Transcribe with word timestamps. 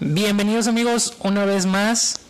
Bienvenidos 0.00 0.66
amigos, 0.66 1.14
una 1.20 1.44
vez 1.44 1.66
más, 1.66 2.20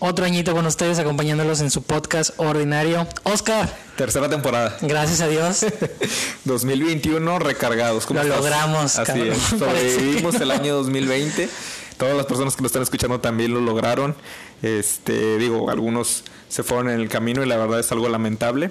otro 0.00 0.24
añito 0.24 0.52
con 0.54 0.66
ustedes 0.66 0.98
acompañándolos 0.98 1.60
en 1.60 1.70
su 1.70 1.82
podcast 1.82 2.32
ordinario. 2.38 3.06
Oscar, 3.22 3.72
Tercera 3.96 4.28
temporada. 4.28 4.76
gracias 4.82 5.20
a 5.20 5.28
Dios. 5.28 5.64
2021 6.44 7.38
recargados. 7.38 8.06
¿Cómo 8.06 8.20
Lo 8.20 8.26
estás? 8.26 8.38
logramos, 8.40 8.98
Así 8.98 9.06
cabrón. 9.12 9.28
es. 9.30 9.38
Sobrevivimos 9.58 10.34
el 10.36 10.50
año 10.50 10.74
2020. 10.74 11.48
Todas 11.96 12.16
las 12.16 12.26
personas 12.26 12.56
que 12.56 12.62
lo 12.62 12.66
están 12.66 12.82
escuchando 12.82 13.20
también 13.20 13.54
lo 13.54 13.60
lograron. 13.60 14.16
Este, 14.62 15.38
digo, 15.38 15.70
algunos 15.70 16.24
se 16.52 16.62
fueron 16.62 16.90
en 16.90 17.00
el 17.00 17.08
camino 17.08 17.42
y 17.42 17.46
la 17.46 17.56
verdad 17.56 17.80
es 17.80 17.90
algo 17.92 18.08
lamentable. 18.10 18.70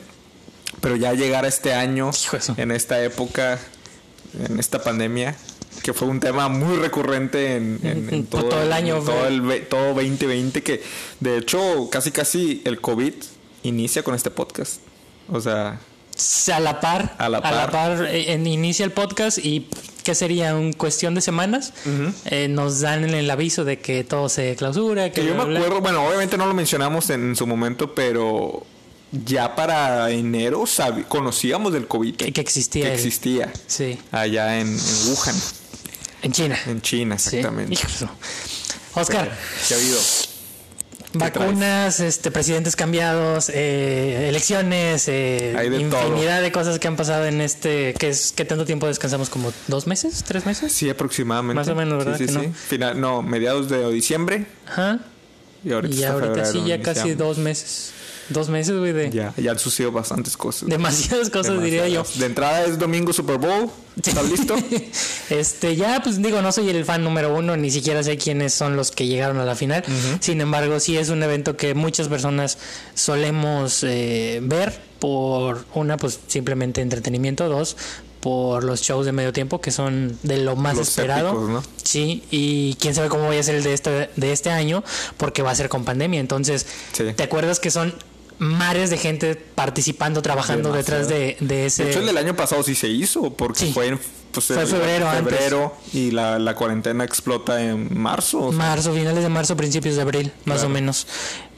Pero 0.81 0.95
ya 0.95 1.13
llegar 1.13 1.45
a 1.45 1.47
este 1.47 1.73
año, 1.73 2.11
en 2.57 2.71
esta 2.71 3.03
época, 3.03 3.59
en 4.47 4.59
esta 4.59 4.81
pandemia, 4.83 5.35
que 5.83 5.93
fue 5.93 6.07
un 6.07 6.19
tema 6.19 6.47
muy 6.47 6.77
recurrente 6.77 7.55
en, 7.55 7.79
en- 7.83 8.13
en 8.13 8.25
Por 8.25 8.47
todo 8.49 8.61
el 8.61 8.71
año, 8.71 8.97
en 8.97 9.05
todo, 9.05 9.27
el, 9.27 9.67
todo 9.67 9.93
2020, 9.95 10.61
que 10.63 10.83
de 11.19 11.37
hecho 11.37 11.89
casi 11.91 12.11
casi 12.11 12.61
el 12.65 12.79
COVID 12.79 13.13
inicia 13.63 14.03
con 14.03 14.13
este 14.15 14.29
podcast. 14.31 14.79
O 15.29 15.41
sea, 15.41 15.79
A 17.17 17.29
la 17.29 17.41
par, 17.41 17.51
A 17.51 17.51
la 17.65 17.71
par. 17.71 18.05
eh, 18.09 18.33
inicia 18.33 18.85
el 18.85 18.91
podcast 18.91 19.39
y 19.39 19.67
¿qué 20.03 20.15
sería? 20.15 20.55
¿Un 20.55 20.73
cuestión 20.73 21.15
de 21.15 21.21
semanas? 21.21 21.73
Eh, 22.25 22.47
nos 22.47 22.79
dan 22.81 23.03
el 23.09 23.29
aviso 23.29 23.63
de 23.63 23.79
que 23.79 24.03
todo 24.03 24.29
se 24.29 24.55
clausura. 24.55 25.09
Que 25.11 25.21
Que 25.21 25.27
yo 25.27 25.33
bla, 25.33 25.43
me 25.45 25.49
bla, 25.51 25.59
bla. 25.59 25.67
acuerdo, 25.67 25.81
bueno, 25.81 26.07
obviamente 26.07 26.37
no 26.37 26.45
lo 26.45 26.53
mencionamos 26.53 27.09
en 27.09 27.35
su 27.35 27.45
momento, 27.47 27.93
pero 27.95 28.65
ya 29.11 29.55
para 29.55 30.09
enero 30.11 30.63
conocíamos 31.07 31.73
del 31.73 31.87
COVID. 31.87 32.15
Que- 32.15 32.31
que 32.31 32.41
existía 32.41 32.83
Que 32.85 32.89
el- 32.93 32.95
existía 32.95 33.51
Sí, 33.67 33.97
allá 34.11 34.59
en, 34.59 34.67
en 34.67 35.09
Wuhan, 35.09 35.35
en 36.23 36.31
China. 36.31 36.59
en 36.67 36.81
China, 36.81 37.17
Sí. 37.19 37.37
exactamente. 37.37 37.75
Su- 37.75 38.07
Oscar, 38.93 39.31
¿Qué 39.67 39.73
ha 39.73 39.77
habido? 39.77 39.99
Vacunas, 41.13 41.99
este, 41.99 42.31
presidentes 42.31 42.75
cambiados, 42.75 43.49
eh, 43.53 44.29
elecciones, 44.29 45.07
eh, 45.07 45.53
de 45.57 45.79
infinidad 45.79 46.41
de 46.41 46.51
cosas 46.51 46.79
que 46.79 46.87
han 46.87 46.95
pasado 46.95 47.25
en 47.25 47.41
este, 47.41 47.93
que 47.93 48.09
es 48.09 48.31
que 48.31 48.45
tanto 48.45 48.65
tiempo 48.65 48.87
descansamos 48.87 49.29
como 49.29 49.51
dos 49.67 49.87
meses, 49.87 50.23
tres 50.25 50.45
meses. 50.45 50.71
Sí, 50.71 50.89
aproximadamente. 50.89 51.55
Más 51.55 51.67
o 51.67 51.75
menos, 51.75 51.97
¿verdad 52.03 52.17
Sí, 52.17 52.27
sí, 52.27 52.33
no? 52.33 52.53
Final, 52.53 52.99
no, 52.99 53.21
mediados 53.21 53.69
de 53.69 53.91
diciembre 53.91 54.45
Ajá. 54.67 54.99
y 55.63 55.71
ahorita, 55.71 55.95
Y 55.95 55.99
está 55.99 56.13
ahorita 56.13 56.33
febrero, 56.45 56.51
sí, 56.51 56.63
ya 56.67 56.81
casi 56.81 57.13
dos 57.13 57.37
meses. 57.37 57.93
Dos 58.31 58.49
meses, 58.49 58.77
güey, 58.77 58.93
de 58.93 59.09
Ya, 59.11 59.33
ya 59.37 59.51
han 59.51 59.59
sucedido 59.59 59.91
bastantes 59.91 60.37
cosas. 60.37 60.69
demasiadas 60.69 61.29
cosas, 61.29 61.61
diría 61.61 61.87
yo. 61.87 62.03
De 62.15 62.25
entrada 62.25 62.63
es 62.65 62.77
domingo 62.79 63.11
Super 63.13 63.37
Bowl. 63.37 63.69
¿Estás 64.03 64.29
listo? 64.29 64.55
Este, 65.29 65.75
ya, 65.77 66.01
pues 66.03 66.21
digo, 66.21 66.41
no 66.41 66.51
soy 66.51 66.69
el 66.69 66.83
fan 66.85 67.03
número 67.03 67.33
uno, 67.35 67.55
ni 67.55 67.71
siquiera 67.71 68.03
sé 68.03 68.17
quiénes 68.17 68.53
son 68.53 68.75
los 68.75 68.91
que 68.91 69.07
llegaron 69.07 69.37
a 69.39 69.45
la 69.45 69.55
final. 69.55 69.83
Sin 70.19 70.41
embargo, 70.41 70.79
sí 70.79 70.97
es 70.97 71.09
un 71.09 71.23
evento 71.23 71.55
que 71.55 71.73
muchas 71.73 72.07
personas 72.09 72.57
solemos 72.95 73.83
eh, 73.83 74.39
ver 74.43 74.79
por 74.99 75.65
una, 75.73 75.97
pues 75.97 76.19
simplemente 76.27 76.81
entretenimiento, 76.81 77.47
dos, 77.49 77.75
por 78.19 78.63
los 78.63 78.81
shows 78.81 79.05
de 79.05 79.11
medio 79.13 79.33
tiempo 79.33 79.59
que 79.61 79.71
son 79.71 80.15
de 80.21 80.37
lo 80.37 80.55
más 80.55 80.75
Los 80.77 80.89
esperado. 80.89 81.29
épicos, 81.29 81.49
¿no? 81.49 81.63
Sí, 81.83 82.23
y 82.29 82.75
quién 82.75 82.93
sabe 82.93 83.09
cómo 83.09 83.27
vaya 83.27 83.39
a 83.39 83.43
ser 83.43 83.55
el 83.55 83.63
de 83.63 83.73
este, 83.73 84.09
de 84.15 84.31
este 84.31 84.49
año, 84.51 84.83
porque 85.17 85.41
va 85.41 85.51
a 85.51 85.55
ser 85.55 85.69
con 85.69 85.85
pandemia. 85.85 86.19
Entonces, 86.19 86.67
Sí. 86.93 87.05
¿te 87.15 87.23
acuerdas 87.23 87.59
que 87.59 87.71
son 87.71 87.93
mares 88.41 88.89
de 88.89 88.97
gente 88.97 89.35
participando, 89.35 90.21
trabajando 90.23 90.71
detrás 90.73 91.07
de, 91.07 91.37
de 91.39 91.67
ese... 91.67 91.83
De 91.85 91.89
hecho, 91.91 91.99
el 91.99 92.07
del 92.07 92.17
año 92.17 92.35
pasado 92.35 92.63
sí 92.63 92.73
se 92.73 92.87
hizo, 92.87 93.31
porque 93.33 93.59
Sí. 93.67 93.71
fue 93.71 93.87
en 93.87 93.99
pues, 94.31 94.45
Fue 94.47 94.61
el- 94.61 94.67
febrero 94.67 95.07
antes. 95.09 95.31
febrero 95.35 95.75
y 95.93 96.09
la, 96.11 96.39
la 96.39 96.55
cuarentena 96.55 97.03
explota 97.03 97.61
en 97.63 97.99
marzo. 97.99 98.45
o 98.45 98.49
sea, 98.49 98.57
Marzo, 98.57 98.93
finales 98.93 99.21
de 99.23 99.29
marzo, 99.29 99.55
principios 99.55 99.95
de 99.95 100.01
abril, 100.01 100.31
más 100.45 100.55
Claro. 100.59 100.69
o 100.69 100.71
menos. 100.71 101.05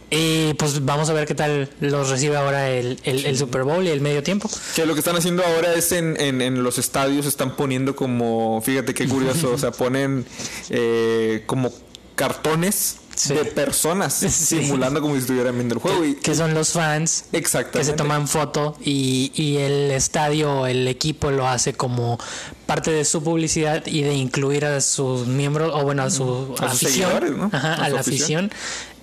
Y 0.09 0.53
pues 0.55 0.83
vamos 0.83 1.09
a 1.09 1.13
ver 1.13 1.25
qué 1.25 1.33
tal 1.35 1.69
los 1.79 2.09
recibe 2.09 2.35
ahora 2.35 2.69
el, 2.69 2.99
el, 3.03 3.25
el 3.25 3.37
Super 3.37 3.63
Bowl 3.63 3.83
y 3.85 3.89
el 3.89 4.01
medio 4.01 4.21
tiempo. 4.21 4.49
Que 4.75 4.85
lo 4.85 4.93
que 4.93 4.99
están 4.99 5.15
haciendo 5.15 5.43
ahora 5.43 5.73
es 5.73 5.91
en, 5.91 6.19
en, 6.19 6.41
en 6.41 6.63
los 6.63 6.77
estadios 6.77 7.25
están 7.25 7.55
poniendo 7.55 7.95
como, 7.95 8.61
fíjate 8.61 8.93
qué 8.93 9.07
curioso, 9.07 9.51
o 9.53 9.57
sea, 9.57 9.71
ponen 9.71 10.25
eh, 10.69 11.43
como 11.47 11.71
cartones 12.15 12.97
Sí. 13.15 13.33
de 13.33 13.45
personas 13.45 14.13
Sí. 14.13 14.29
simulando 14.29 15.01
como 15.01 15.13
si 15.15 15.21
estuvieran 15.21 15.55
viendo 15.55 15.75
el 15.75 15.81
juego. 15.81 16.03
Y, 16.05 16.15
Que 16.15 16.33
son 16.35 16.53
los 16.53 16.71
fans 16.71 17.25
exactamente. 17.31 17.79
que 17.79 17.85
se 17.85 17.93
toman 17.93 18.27
foto 18.27 18.75
y, 18.83 19.31
y 19.35 19.57
el 19.57 19.91
estadio, 19.91 20.65
el 20.67 20.87
equipo 20.87 21.31
lo 21.31 21.47
hace 21.47 21.73
como 21.73 22.17
parte 22.65 22.91
de 22.91 23.05
su 23.05 23.23
publicidad 23.23 23.85
y 23.87 24.01
de 24.03 24.13
incluir 24.13 24.65
a 24.65 24.81
sus 24.81 25.27
miembros 25.27 25.71
o 25.73 25.83
bueno 25.83 26.03
a 26.03 26.09
su 26.09 26.55
A 26.59 26.69
sus 26.71 26.83
afición, 26.83 27.37
¿no? 27.37 27.49
Ajá, 27.53 27.75
A 27.75 27.89
la 27.89 27.99
afición. 27.99 28.45
afición 28.45 28.51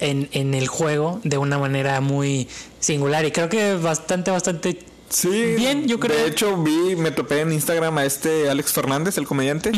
en, 0.01 0.29
en 0.33 0.55
el 0.55 0.67
juego 0.69 1.21
de 1.25 1.39
una 1.39 1.59
manera 1.59 2.01
muy 2.01 2.49
singular 2.81 3.25
y 3.25 3.31
creo 3.33 3.49
que 3.49 3.75
bastante, 3.77 4.31
bastante 4.31 4.79
Sí, 5.13 5.55
Bien, 5.57 5.89
yo 5.89 5.99
creo. 5.99 6.17
De 6.17 6.29
hecho, 6.29 6.57
vi, 6.63 6.95
me 6.95 7.11
topé 7.11 7.41
en 7.41 7.51
Instagram 7.53 7.99
a 7.99 8.05
este 8.05 8.49
Alex 8.49 8.71
Fernández, 8.73 9.19
el 9.19 9.27
comediante, 9.27 9.73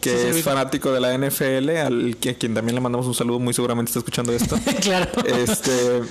que 0.00 0.10
Sí, 0.10 0.32
sí, 0.32 0.38
es 0.38 0.44
fanático 0.44 0.92
de 0.92 1.00
la 1.00 1.16
NFL, 1.16 1.70
al 1.76 2.16
a 2.28 2.34
quien 2.34 2.54
también 2.54 2.74
le 2.74 2.80
mandamos 2.80 3.06
un 3.06 3.14
saludo, 3.14 3.38
muy 3.38 3.54
seguramente 3.54 3.90
está 3.90 3.98
escuchando 4.00 4.32
esto. 4.32 4.58
claro. 4.80 5.08
este, 5.26 6.02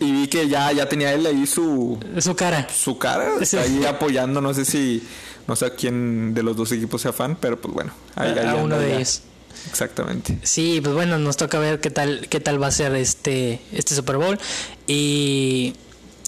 y 0.00 0.12
vi 0.12 0.28
que 0.28 0.48
ya, 0.48 0.72
ya 0.72 0.88
tenía 0.88 1.12
él 1.12 1.26
ahí 1.26 1.46
su, 1.46 1.98
Su 2.20 2.34
cara. 2.34 2.66
su 2.74 2.98
cara 2.98 3.44
Sí. 3.44 3.56
ahí 3.56 3.84
apoyando, 3.84 4.40
no 4.40 4.54
sé 4.54 4.64
si, 4.64 5.02
no 5.46 5.56
sé 5.56 5.66
a 5.66 5.70
quién 5.74 6.34
de 6.34 6.42
los 6.42 6.56
dos 6.56 6.72
equipos 6.72 7.02
sea 7.02 7.12
fan, 7.12 7.36
pero 7.40 7.60
pues 7.60 7.74
bueno, 7.74 7.92
ahí, 8.14 8.30
ahí 8.38 8.46
a 8.46 8.54
uno 8.56 8.78
de 8.78 8.88
ya. 8.90 8.96
ellos. 8.96 9.22
Exactamente. 9.70 10.38
Sí, 10.42 10.80
pues 10.82 10.94
bueno, 10.94 11.18
nos 11.18 11.36
toca 11.36 11.58
ver 11.58 11.80
qué 11.80 11.90
tal, 11.90 12.26
qué 12.28 12.40
tal 12.40 12.62
va 12.62 12.66
a 12.66 12.70
ser 12.70 12.94
este, 12.96 13.60
este 13.72 13.94
Super 13.94 14.16
Bowl. 14.18 14.38
Y, 14.86 15.74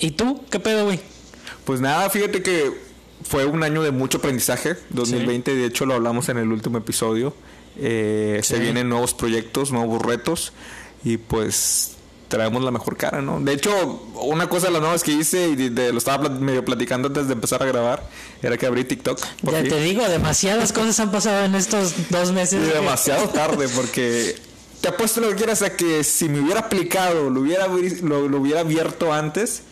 ¿y 0.01 0.13
tú? 0.13 0.43
¿Qué 0.51 0.59
pedo, 0.61 0.85
güey? 0.85 1.01
Pues 1.65 1.81
nada, 1.81 2.09
fíjate 2.09 2.43
que 2.43 2.86
fue 3.29 3.45
un 3.47 3.63
año 3.63 3.83
de 3.83 3.91
mucho 3.91 4.19
aprendizaje, 4.19 4.77
2020, 4.91 5.55
de 5.55 5.67
hecho 5.67 5.87
lo 5.87 5.95
hablamos 5.95 6.29
en 6.29 6.39
el 6.39 6.53
último 6.53 6.79
episodio. 6.79 7.35
Eh, 7.79 8.41
Se 8.43 8.57
Sí. 8.57 8.61
vienen 8.63 8.89
nuevos 8.89 9.13
proyectos, 9.15 9.73
nuevos 9.73 10.01
retos 10.03 10.53
y 11.05 11.17
pues 11.19 11.93
traemos 12.29 12.63
la 12.65 12.71
mejor 12.71 12.97
cara, 12.97 13.23
¿no? 13.23 13.39
De 13.41 13.53
hecho, 13.53 13.71
una 14.15 14.49
cosa 14.49 14.67
de 14.67 14.73
las 14.73 14.81
nuevas 14.81 15.03
que 15.05 15.13
hice 15.13 15.49
y 15.49 15.55
de- 15.57 15.71
de- 15.71 15.93
lo 15.93 15.99
estaba 15.99 16.29
medio 16.29 16.65
platicando 16.65 17.09
antes 17.09 17.27
de 17.29 17.35
empezar 17.35 17.63
a 17.63 17.67
grabar 17.67 18.09
era 18.43 18.57
que 18.57 18.67
abrí 18.67 18.85
TikTok. 18.85 19.21
Ya 19.43 19.63
te 19.63 19.81
digo, 19.81 20.03
demasiadas 20.09 20.73
cosas 20.73 20.99
han 21.01 21.13
pasado 21.13 21.45
en 21.45 21.55
estos 21.55 21.93
dos 22.11 22.33
meses. 22.33 22.67
Y 22.67 22.73
demasiado 22.73 23.29
tarde 23.29 23.69
porque 23.69 24.35
te 24.81 24.89
apuesto 24.89 25.21
lo 25.21 25.29
que 25.31 25.37
quieras 25.37 25.63
a 25.63 25.77
que 25.77 26.03
si 26.03 26.29
me 26.29 26.41
hubiera 26.41 26.61
aplicado, 26.61 27.31
lo 27.31 27.41
hubiera, 27.43 27.67
lo 27.69 28.39
hubiera 28.41 28.61
abierto 28.61 29.13
antes, 29.13 29.63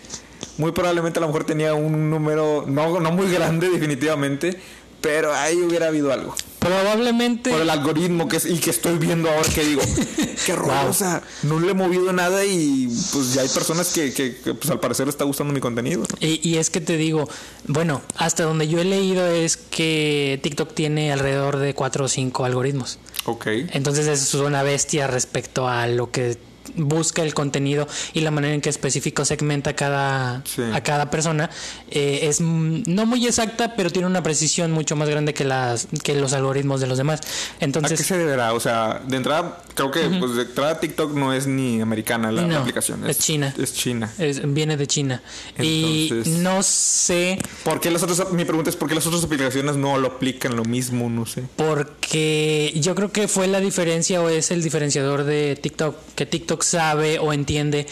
muy 0.58 0.72
probablemente 0.72 1.18
a 1.18 1.22
lo 1.22 1.28
mejor 1.28 1.44
tenía 1.44 1.74
un 1.74 2.10
número 2.10 2.64
no, 2.66 3.00
no 3.00 3.10
muy 3.12 3.30
grande 3.30 3.68
definitivamente, 3.72 4.58
pero 5.00 5.34
ahí 5.34 5.56
hubiera 5.56 5.88
habido 5.88 6.12
algo. 6.12 6.34
Probablemente. 6.58 7.50
Por 7.50 7.60
el 7.60 7.68
algoritmo 7.68 8.26
que 8.26 8.38
es, 8.38 8.46
y 8.46 8.56
que 8.56 8.70
estoy 8.70 8.96
viendo 8.96 9.28
ahora 9.28 9.46
que 9.54 9.62
digo, 9.62 9.82
qué 10.46 10.56
raro, 10.56 10.88
o 10.88 10.94
sea, 10.94 11.22
no 11.42 11.60
le 11.60 11.72
he 11.72 11.74
movido 11.74 12.10
nada 12.14 12.42
y 12.46 12.88
pues 13.12 13.34
ya 13.34 13.42
hay 13.42 13.48
personas 13.48 13.92
que, 13.92 14.14
que, 14.14 14.36
que, 14.36 14.54
pues 14.54 14.70
al 14.70 14.80
parecer 14.80 15.04
le 15.06 15.10
está 15.10 15.24
gustando 15.24 15.52
mi 15.52 15.60
contenido. 15.60 16.00
¿no? 16.00 16.26
Y, 16.26 16.40
y 16.48 16.56
es 16.56 16.70
que 16.70 16.80
te 16.80 16.96
digo, 16.96 17.28
bueno, 17.66 18.00
hasta 18.16 18.44
donde 18.44 18.66
yo 18.66 18.80
he 18.80 18.84
leído 18.84 19.26
es 19.26 19.58
que 19.58 20.40
TikTok 20.42 20.72
tiene 20.72 21.12
alrededor 21.12 21.58
de 21.58 21.74
cuatro 21.74 22.06
o 22.06 22.08
cinco 22.08 22.46
algoritmos. 22.46 22.98
Ok. 23.26 23.46
Entonces 23.72 24.06
eso 24.06 24.38
es 24.38 24.46
una 24.46 24.62
bestia 24.62 25.06
respecto 25.06 25.68
a 25.68 25.86
lo 25.86 26.10
que 26.10 26.38
busca 26.76 27.22
el 27.22 27.34
contenido 27.34 27.86
y 28.12 28.20
la 28.20 28.30
manera 28.30 28.54
en 28.54 28.60
que 28.60 28.68
específico 28.70 29.24
segmenta 29.24 29.74
cada, 29.74 30.42
Sí. 30.44 30.62
a 30.72 30.80
cada 30.82 31.10
persona 31.10 31.50
eh, 31.90 32.20
es 32.22 32.40
no 32.40 33.06
muy 33.06 33.26
exacta 33.26 33.74
pero 33.76 33.90
tiene 33.90 34.06
una 34.06 34.22
precisión 34.22 34.72
mucho 34.72 34.96
más 34.96 35.08
grande 35.08 35.34
que 35.34 35.44
las 35.44 35.86
que 36.02 36.14
los 36.14 36.32
algoritmos 36.32 36.80
de 36.80 36.86
los 36.86 36.98
demás 36.98 37.20
¿A 37.20 37.58
qué 37.58 37.64
entonces 37.64 38.00
se 38.06 38.18
deberá? 38.18 38.52
O 38.52 38.60
sea, 38.60 39.00
de 39.06 39.16
entrada, 39.16 39.62
creo 39.74 39.90
que 39.90 40.00
pues 40.20 40.34
de 40.34 40.42
entrada 40.42 40.80
TikTok 40.80 41.12
no 41.14 41.32
es 41.32 41.46
ni 41.46 41.80
americana 41.80 42.32
la, 42.32 42.58
aplicación. 42.58 43.08
es 43.08 43.18
China. 43.18 43.54
Es 43.58 43.74
China. 43.74 44.12
es- 44.18 44.40
viene 44.52 44.76
de 44.76 44.86
China 44.86 45.22
y 45.58 46.08
Entonces- 46.10 46.38
no 46.40 46.62
sé 46.62 47.38
¿Por 47.64 47.80
qué 47.80 47.90
las 47.90 48.02
otras, 48.02 48.32
mi 48.32 48.44
pregunta 48.44 48.70
es 48.70 48.76
por 48.76 48.88
qué 48.88 48.94
las 48.94 49.06
otras 49.06 49.24
aplicaciones 49.24 49.76
no 49.76 49.96
lo 49.98 50.08
aplican 50.08 50.56
lo 50.56 50.64
mismo? 50.64 51.08
No 51.08 51.24
sé. 51.26 51.44
Porque 51.56 52.72
yo 52.76 52.94
creo 52.94 53.12
que 53.12 53.28
fue 53.28 53.46
la 53.46 53.60
diferencia 53.60 54.20
o 54.22 54.28
es 54.28 54.50
el 54.50 54.62
diferenciador 54.62 55.24
de 55.24 55.56
TikTok, 55.60 55.96
que 56.14 56.26
TikTok 56.26 56.62
sabe 56.64 57.18
o 57.18 57.32
entiende 57.32 57.86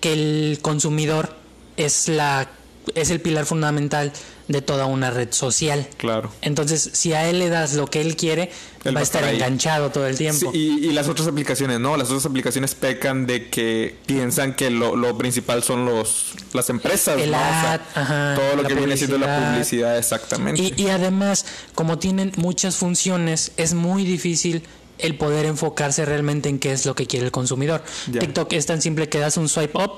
que 0.00 0.12
el 0.12 0.58
consumidor 0.62 1.34
es 1.76 2.08
la 2.08 2.50
es 2.94 3.10
el 3.10 3.20
pilar 3.20 3.44
fundamental 3.44 4.12
de 4.48 4.62
toda 4.62 4.86
una 4.86 5.10
red 5.10 5.28
social. 5.30 5.86
Claro. 5.98 6.32
Entonces, 6.40 6.88
si 6.94 7.12
a 7.12 7.28
él 7.28 7.38
le 7.38 7.50
das 7.50 7.74
lo 7.74 7.86
que 7.86 8.00
él 8.00 8.16
quiere, 8.16 8.50
Él 8.84 8.96
va 8.96 9.00
a 9.00 9.02
estar 9.02 9.22
ahí. 9.22 9.34
enganchado 9.34 9.90
todo 9.90 10.06
el 10.06 10.16
tiempo. 10.16 10.50
Sí, 10.52 10.78
y, 10.82 10.86
y 10.86 10.92
las 10.94 11.06
otras 11.06 11.28
aplicaciones, 11.28 11.80
¿no? 11.80 11.98
Las 11.98 12.08
otras 12.08 12.24
aplicaciones 12.24 12.74
pecan 12.74 13.26
de 13.26 13.50
que 13.50 13.94
piensan 14.06 14.54
que 14.54 14.70
lo, 14.70 14.96
lo 14.96 15.18
principal 15.18 15.62
son 15.62 15.84
los 15.84 16.32
las 16.54 16.70
empresas, 16.70 17.20
El 17.20 17.32
¿no? 17.32 17.36
O 17.36 17.40
sea, 17.40 17.72
ad, 17.74 17.80
ajá, 17.94 18.34
todo 18.36 18.62
lo 18.62 18.66
que 18.66 18.74
viene 18.74 18.96
siendo 18.96 19.18
la 19.18 19.26
publicidad. 19.26 19.52
publicidad, 19.52 19.98
exactamente. 19.98 20.62
Y, 20.62 20.82
y 20.82 20.88
además, 20.88 21.44
como 21.74 21.98
tienen 21.98 22.32
muchas 22.36 22.76
funciones, 22.76 23.52
es 23.58 23.74
muy 23.74 24.04
difícil 24.04 24.62
el 24.98 25.16
poder 25.16 25.46
enfocarse 25.46 26.04
realmente 26.04 26.48
en 26.48 26.58
qué 26.58 26.72
es 26.72 26.84
lo 26.86 26.94
que 26.94 27.06
quiere 27.06 27.26
el 27.26 27.32
consumidor. 27.32 27.82
Ya. 28.10 28.20
TikTok 28.20 28.52
es 28.52 28.66
tan 28.66 28.82
simple 28.82 29.08
que 29.08 29.18
das 29.18 29.36
un 29.36 29.48
swipe 29.48 29.78
up 29.78 29.92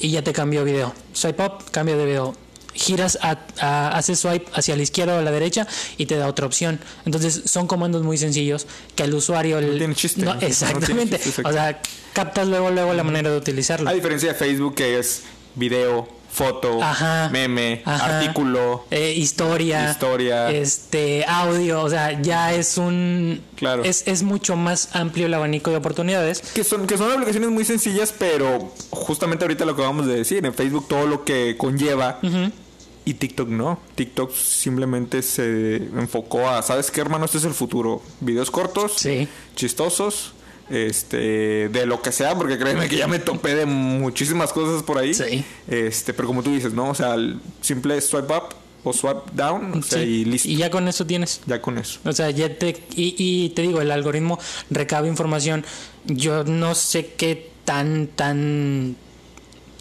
y 0.00 0.10
ya 0.10 0.22
te 0.22 0.32
cambió 0.32 0.64
video. 0.64 0.94
Swipe 1.12 1.42
up, 1.44 1.70
cambio 1.70 1.96
de 1.98 2.04
video. 2.06 2.34
Giras, 2.74 3.18
a, 3.22 3.38
a- 3.60 3.96
haces 3.98 4.20
swipe 4.20 4.46
hacia 4.54 4.76
la 4.76 4.82
izquierda 4.82 5.16
o 5.16 5.18
a 5.18 5.22
la 5.22 5.32
derecha 5.32 5.66
y 5.96 6.06
te 6.06 6.16
da 6.16 6.28
otra 6.28 6.46
opción. 6.46 6.78
Entonces 7.04 7.42
son 7.46 7.66
comandos 7.66 8.02
muy 8.02 8.16
sencillos 8.18 8.66
que 8.94 9.02
al 9.02 9.12
usuario... 9.14 9.58
el- 9.58 9.78
tiene 9.78 9.94
chiste, 9.94 10.20
no, 10.22 10.34
no 10.34 10.38
tiene 10.38 10.52
exactamente. 10.52 11.18
chiste, 11.18 11.42
o 11.44 11.52
sea, 11.52 11.80
captas 12.12 12.46
luego, 12.46 12.70
luego 12.70 12.94
la 12.94 13.02
manera 13.02 13.30
de 13.30 13.36
utilizarlo. 13.38 13.88
A 13.90 13.92
diferencia 13.94 14.28
de 14.32 14.34
Facebook 14.38 14.76
que 14.76 14.98
es 14.98 15.22
video, 15.56 16.08
foto, 16.38 16.80
Ajá. 16.82 17.28
meme, 17.32 17.82
Ajá. 17.84 18.18
artículo. 18.20 18.84
Eh, 18.92 19.12
historia, 19.16 19.90
Historia. 19.90 20.50
este 20.50 21.24
audio, 21.26 21.82
o 21.82 21.90
sea, 21.90 22.20
ya 22.22 22.54
es 22.54 22.78
un 22.78 23.42
Claro. 23.56 23.82
es, 23.84 24.06
es 24.06 24.22
mucho 24.22 24.54
más 24.54 24.90
amplio 24.94 25.26
el 25.26 25.34
abanico 25.34 25.70
de 25.72 25.76
oportunidades. 25.78 26.40
Que 26.54 26.62
son, 26.62 26.86
que 26.86 26.96
son 26.96 27.10
aplicaciones 27.10 27.50
muy 27.50 27.64
sencillas, 27.64 28.14
pero 28.16 28.72
justamente 28.90 29.44
ahorita 29.44 29.64
lo 29.64 29.74
que 29.74 29.82
acabamos 29.82 30.06
de 30.06 30.14
decir, 30.16 30.46
en 30.46 30.54
Facebook 30.54 30.86
todo 30.88 31.06
lo 31.08 31.24
que 31.24 31.56
conlleva 31.58 32.20
y 33.04 33.14
TikTok 33.14 33.48
no. 33.48 33.80
TikTok 33.96 34.32
simplemente 34.32 35.22
se 35.22 35.76
enfocó 35.76 36.48
a, 36.48 36.62
¿sabes 36.62 36.90
qué, 36.90 37.00
hermano? 37.00 37.24
Este 37.24 37.38
es 37.38 37.44
el 37.44 37.54
futuro. 37.54 38.00
Videos 38.20 38.50
cortos, 38.50 38.92
Sí. 38.96 39.26
chistosos, 39.56 40.34
este, 40.70 41.68
de 41.68 41.86
lo 41.86 42.02
que 42.02 42.12
sea, 42.12 42.34
porque 42.36 42.58
créeme 42.58 42.88
que 42.88 42.96
ya 42.96 43.06
me 43.08 43.18
topé 43.18 43.54
de 43.54 43.66
muchísimas 43.66 44.52
cosas 44.52 44.82
por 44.82 44.98
ahí. 44.98 45.14
Sí. 45.14 45.44
Este, 45.66 46.12
pero 46.14 46.28
como 46.28 46.42
tú 46.42 46.52
dices, 46.52 46.72
¿no? 46.72 46.90
O 46.90 46.94
sea, 46.94 47.14
el 47.14 47.38
simple 47.60 48.00
swipe 48.00 48.32
up 48.34 48.54
o 48.84 48.92
swipe 48.92 49.22
down, 49.32 49.78
o 49.78 49.82
sea, 49.82 49.98
Sí. 50.02 50.04
y 50.08 50.24
listo. 50.24 50.48
Y 50.48 50.56
ya 50.56 50.70
con 50.70 50.86
eso 50.88 51.04
tienes. 51.06 51.40
Ya 51.46 51.60
con 51.60 51.78
eso. 51.78 52.00
O 52.04 52.12
sea, 52.12 52.30
ya 52.30 52.54
te 52.56 52.70
y, 52.94 53.14
y 53.18 53.48
te 53.50 53.62
digo, 53.62 53.80
el 53.80 53.90
algoritmo 53.90 54.38
recaba 54.70 55.06
información. 55.08 55.64
Yo 56.06 56.44
no 56.44 56.74
sé 56.74 57.12
qué 57.16 57.50
tan 57.64 58.06
tan 58.08 58.96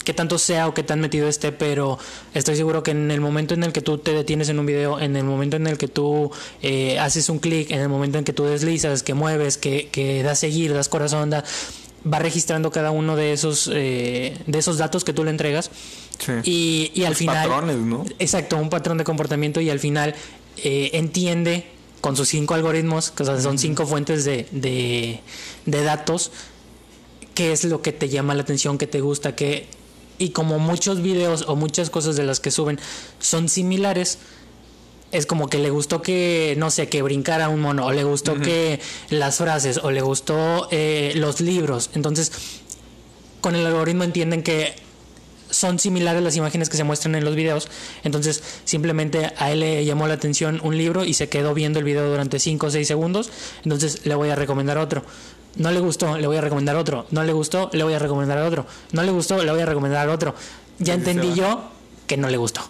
qué 0.07 0.13
tanto 0.13 0.37
sea 0.37 0.69
o 0.69 0.73
qué 0.73 0.83
tan 0.83 1.01
metido 1.01 1.27
esté, 1.27 1.51
pero 1.51 1.99
estoy 2.33 2.55
seguro 2.55 2.81
que 2.81 2.91
en 2.91 3.11
el 3.11 3.19
momento 3.19 3.53
en 3.55 3.63
el 3.63 3.73
que 3.73 3.81
tú 3.81 3.97
te 3.97 4.13
detienes 4.13 4.47
en 4.47 4.57
un 4.57 4.65
video, 4.65 5.01
en 5.01 5.17
el 5.17 5.25
momento 5.25 5.57
en 5.57 5.67
el 5.67 5.77
que 5.77 5.89
tú 5.89 6.31
eh, 6.61 6.97
haces 6.97 7.27
un 7.27 7.39
clic, 7.39 7.71
en 7.71 7.81
el 7.81 7.89
momento 7.89 8.17
en 8.17 8.23
que 8.23 8.31
tú 8.31 8.45
deslizas, 8.45 9.03
que 9.03 9.13
mueves, 9.13 9.57
que, 9.57 9.89
que 9.91 10.23
das 10.23 10.39
seguir, 10.39 10.73
das 10.73 10.87
corazón, 10.87 11.29
da- 11.29 11.43
va 12.05 12.19
registrando 12.19 12.71
cada 12.71 12.91
uno 12.91 13.17
de 13.17 13.33
esos 13.33 13.69
eh, 13.73 14.37
de 14.47 14.57
esos 14.59 14.77
datos 14.77 15.03
que 15.03 15.11
tú 15.11 15.25
le 15.25 15.31
entregas 15.31 15.71
Sí. 16.19 16.31
y, 16.45 16.91
y 16.95 17.03
al 17.03 17.09
Los 17.11 17.17
final 17.19 17.49
patrones, 17.49 17.75
¿no? 17.77 18.05
exacto 18.17 18.55
un 18.57 18.69
patrón 18.69 18.97
de 18.97 19.03
comportamiento 19.03 19.59
y 19.59 19.69
al 19.69 19.79
final 19.79 20.15
eh, 20.63 20.89
entiende 20.93 21.65
con 21.99 22.15
sus 22.15 22.29
cinco 22.29 22.53
algoritmos 22.55 23.11
que 23.11 23.23
o 23.23 23.25
sea, 23.25 23.39
son 23.41 23.57
cinco 23.59 23.85
fuentes 23.85 24.23
de, 24.23 24.47
de, 24.51 25.19
de 25.65 25.83
datos 25.83 26.31
qué 27.35 27.51
es 27.51 27.65
lo 27.65 27.81
que 27.83 27.91
te 27.91 28.09
llama 28.09 28.33
la 28.33 28.41
atención 28.43 28.77
que 28.79 28.87
te 28.87 28.99
gusta 29.01 29.35
que 29.35 29.67
y 30.17 30.29
como 30.29 30.59
muchos 30.59 31.01
videos 31.01 31.45
o 31.47 31.55
muchas 31.55 31.89
cosas 31.89 32.15
de 32.15 32.23
las 32.23 32.39
que 32.39 32.51
suben 32.51 32.79
son 33.19 33.49
similares 33.49 34.19
es 35.11 35.25
como 35.25 35.47
que 35.47 35.57
le 35.57 35.69
gustó 35.69 36.01
que, 36.01 36.55
no 36.57 36.69
sé, 36.69 36.89
que 36.89 37.01
brincara 37.01 37.49
un 37.49 37.61
mono, 37.61 37.85
o 37.85 37.91
le 37.93 38.03
gustó 38.03 38.35
que 38.35 38.79
las 39.09 39.37
frases, 39.37 39.79
o 39.81 39.91
le 39.91 40.01
gustó 40.01 40.67
eh, 40.71 41.13
los 41.15 41.39
libros. 41.39 41.91
Entonces, 41.93 42.31
con 43.39 43.55
el 43.55 43.65
algoritmo 43.65 44.03
entienden 44.03 44.43
que 44.43 44.75
son 45.49 45.79
similares 45.79 46.21
las 46.21 46.35
imágenes 46.35 46.69
que 46.69 46.75
se 46.75 46.83
muestran 46.83 47.15
en 47.15 47.23
los 47.23 47.35
videos. 47.35 47.69
Entonces, 48.03 48.43
simplemente 48.65 49.31
a 49.37 49.51
él 49.51 49.61
le 49.61 49.85
llamó 49.85 50.07
la 50.07 50.15
atención 50.15 50.59
un 50.61 50.77
libro 50.77 51.05
y 51.05 51.13
se 51.13 51.29
quedó 51.29 51.53
viendo 51.53 51.79
el 51.79 51.85
video 51.85 52.09
durante 52.09 52.39
5 52.39 52.65
o 52.65 52.69
6 52.69 52.85
segundos. 52.85 53.31
Entonces, 53.63 54.05
le 54.05 54.15
voy 54.15 54.29
a 54.29 54.35
recomendar 54.35 54.77
otro. 54.77 55.05
No 55.57 55.71
le 55.71 55.79
gustó, 55.79 56.17
le 56.17 56.27
voy 56.27 56.37
a 56.37 56.41
recomendar 56.41 56.75
otro. 56.75 57.05
No 57.11 57.23
le 57.23 57.33
gustó, 57.33 57.69
le 57.73 57.83
voy 57.83 57.93
a 57.93 57.99
recomendar 57.99 58.37
otro. 58.39 58.65
No 58.91 59.03
le 59.03 59.11
gustó, 59.11 59.43
le 59.43 59.51
voy 59.51 59.61
a 59.61 59.65
recomendar 59.65 60.07
otro. 60.09 60.35
Ya 60.79 60.93
entendí 60.93 61.33
yo 61.33 61.69
que 62.05 62.17
no 62.17 62.29
le 62.29 62.37
gustó. 62.37 62.61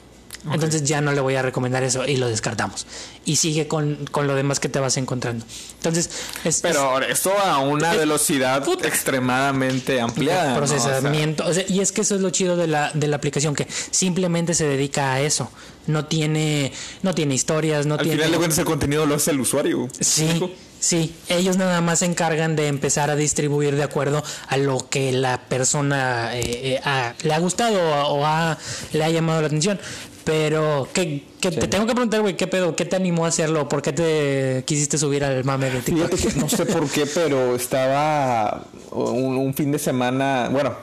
Entonces 0.50 0.84
ya 0.86 1.02
no 1.02 1.12
le 1.12 1.20
voy 1.20 1.36
a 1.36 1.42
recomendar 1.42 1.84
eso 1.84 2.06
y 2.08 2.16
lo 2.16 2.28
descartamos. 2.30 2.88
Y 3.26 3.36
sigue 3.36 3.68
con, 3.68 4.06
con 4.12 4.28
lo 4.28 4.36
demás 4.36 4.62
que 4.62 4.70
te 4.70 4.80
vas 4.80 4.96
encontrando. 4.96 5.44
Entonces, 5.74 6.10
es, 6.46 6.62
Pero 6.62 7.02
eso 7.02 7.38
a 7.38 7.58
una 7.60 7.92
es- 7.92 7.98
velocidad 8.00 8.64
puta. 8.64 8.88
extremadamente 8.88 9.98
es 9.98 10.02
ampliada. 10.02 10.54
¿no? 10.58 10.64
O 10.64 10.68
sea, 10.68 10.78
procesamiento. 10.78 11.46
O 11.46 11.54
sea, 11.54 11.66
y 11.68 11.82
es 11.82 11.92
que 11.92 12.02
eso 12.02 12.16
es 12.16 12.22
lo 12.22 12.30
chido 12.30 12.56
de 12.56 12.68
la, 12.68 12.92
de 12.94 13.08
la 13.08 13.18
aplicación, 13.18 13.56
que 13.56 13.68
simplemente 13.92 14.54
se 14.54 14.66
dedica 14.66 15.12
a 15.14 15.20
eso. 15.22 15.50
No 15.88 16.06
tiene, 16.06 16.72
no 17.02 17.16
tiene 17.16 17.34
historias, 17.36 17.86
no 17.86 17.96
al 17.96 18.02
tiene. 18.02 18.18
final 18.18 18.32
de 18.32 18.38
cuentas 18.38 18.60
el 18.60 18.66
contenido 18.66 19.06
lo 19.06 19.16
hace 19.16 19.32
el 19.32 19.40
usuario. 19.40 19.88
Sí, 20.00 20.54
sí. 20.80 21.16
Ellos 21.30 21.58
nada 21.58 21.82
más 21.82 22.00
se 22.00 22.06
encargan 22.06 22.56
de 22.56 22.68
empezar 22.68 23.10
a 23.10 23.16
distribuir 23.16 23.76
de 23.76 23.84
acuerdo 23.84 24.24
a 24.48 24.58
lo 24.58 24.90
que 24.90 25.12
la 25.12 25.42
persona 25.48 26.32
eh, 26.38 26.80
eh, 26.86 27.14
le 27.24 27.34
ha 27.34 27.40
gustado 27.40 27.80
o 28.10 28.26
ha, 28.26 28.58
le 28.94 29.04
ha 29.04 29.10
llamado 29.10 29.42
la 29.42 29.48
atención. 29.48 29.80
Pero, 30.24 30.90
¿qué, 30.94 31.24
qué- 31.40 31.52
te 31.52 31.70
tengo 31.70 31.86
que 31.88 31.94
preguntar, 31.94 32.20
güey, 32.20 32.36
¿qué 32.36 32.48
pedo? 32.48 32.76
¿Qué 32.76 32.84
te 32.84 32.98
animó 32.98 33.24
a 33.24 33.30
hacerlo? 33.30 33.70
¿Por 33.70 33.82
qué 33.82 33.94
te 33.94 34.64
quisiste 34.66 34.98
subir 34.98 35.24
al 35.24 35.46
mame 35.46 35.70
de 35.70 35.80
TikTok? 35.80 36.14
Fíjate 36.16 36.34
que 36.34 36.40
no 36.42 36.50
sé 36.50 36.66
por 36.66 36.90
qué, 36.90 37.06
pero 37.06 37.56
estaba 37.56 38.66
un, 38.92 39.38
un 39.38 39.54
fin 39.54 39.72
de 39.72 39.80
semana, 39.80 40.50
bueno, 40.52 40.76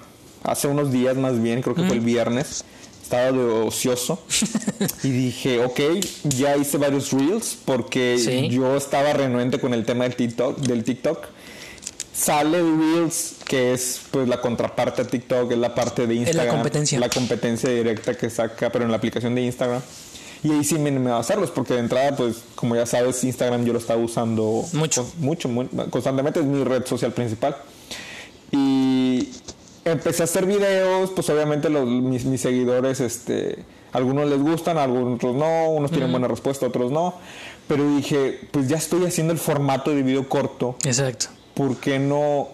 hace 0.45 0.67
unos 0.67 0.91
días 0.91 1.15
más 1.19 1.43
bien, 1.43 1.61
creo 1.61 1.75
que 1.75 1.83
fue 1.83 1.97
el 1.97 2.01
viernes, 2.01 2.65
estaba 3.05 3.31
de 3.33 3.39
ocioso 3.45 4.19
y 5.03 5.11
dije, 5.11 5.63
ok, 5.65 5.81
ya 6.25 6.57
hice 6.57 6.79
varios 6.79 7.13
reels 7.13 7.57
porque 7.65 8.17
Sí. 8.19 8.49
yo 8.49 8.77
estaba 8.77 9.13
renuente 9.13 9.61
con 9.61 9.75
el 9.75 9.85
tema 9.85 10.05
del 10.05 10.17
TikTok, 10.17 10.59
del 10.61 10.83
TikTok. 10.85 11.27
Sale 12.17 12.59
Reels, 12.63 13.35
que 13.45 13.73
es 13.75 14.01
pues 14.11 14.27
la 14.29 14.41
contraparte 14.41 15.03
a 15.03 15.07
TikTok, 15.07 15.51
es 15.53 15.59
la 15.59 15.75
parte 15.75 16.07
de 16.07 16.15
la 16.15 16.21
Instagram. 16.21 16.55
competencia. 16.57 16.99
La 17.01 17.09
competencia 17.11 17.69
directa 17.71 18.15
que 18.17 18.31
saca, 18.31 18.71
pero 18.71 18.85
en 18.85 18.91
la 18.91 18.97
aplicación 18.97 19.35
de 19.35 19.43
Instagram. 19.43 19.83
Y 20.45 20.51
ahí 20.53 20.63
sí 20.65 20.79
me 20.79 20.91
animé 20.91 21.11
a 21.11 21.19
hacerlos, 21.19 21.51
porque 21.51 21.75
de 21.75 21.81
entrada, 21.81 22.15
pues, 22.17 22.37
como 22.55 22.77
ya 22.77 22.87
sabes, 22.87 23.23
Instagram 23.25 23.65
yo 23.65 23.73
lo 23.73 23.79
estaba 23.81 24.01
usando 24.01 24.65
Mucho. 24.73 25.11
mucho, 25.19 25.49
muy- 25.49 25.67
constantemente, 25.91 26.39
es 26.41 26.47
mi 26.47 26.63
red 26.63 26.87
social 26.87 27.13
principal. 27.13 27.57
Y 28.53 29.29
empecé 29.85 30.23
a 30.23 30.25
hacer 30.25 30.47
videos, 30.47 31.11
pues 31.11 31.29
obviamente 31.31 31.69
los, 31.71 31.87
mis, 31.87 32.25
mis 32.25 32.41
seguidores, 32.41 33.01
este, 33.01 33.59
algunos 33.93 34.29
les 34.29 34.41
gustan, 34.41 34.79
algunos 34.79 35.23
no, 35.35 35.69
unos 35.71 35.91
tienen 35.91 36.11
buena 36.11 36.29
respuesta, 36.29 36.67
otros 36.67 36.91
no. 36.91 37.15
Pero 37.69 37.97
dije, 37.97 38.41
pues 38.51 38.69
ya 38.69 38.77
estoy 38.77 39.05
haciendo 39.07 39.33
el 39.33 39.39
formato 39.39 39.91
de 39.91 40.03
video 40.03 40.29
corto, 40.29 40.77
Exacto. 40.85 41.27
¿por 41.55 41.77
qué 41.79 41.99
no? 41.99 42.49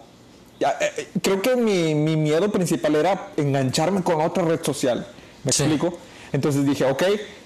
Eh, 0.59 0.65
eh, 0.97 1.07
creo 1.21 1.41
que 1.41 1.55
mi, 1.55 1.95
mi 1.95 2.15
miedo 2.15 2.49
principal 2.51 2.95
era 2.95 3.29
engancharme 3.37 4.03
con 4.03 4.21
otra 4.21 4.43
red 4.45 4.61
social. 4.63 5.05
¿Me 5.43 5.51
Sí. 5.51 5.63
explico? 5.63 5.97
Entonces 6.31 6.65
dije, 6.65 6.85
ok, 6.85 7.03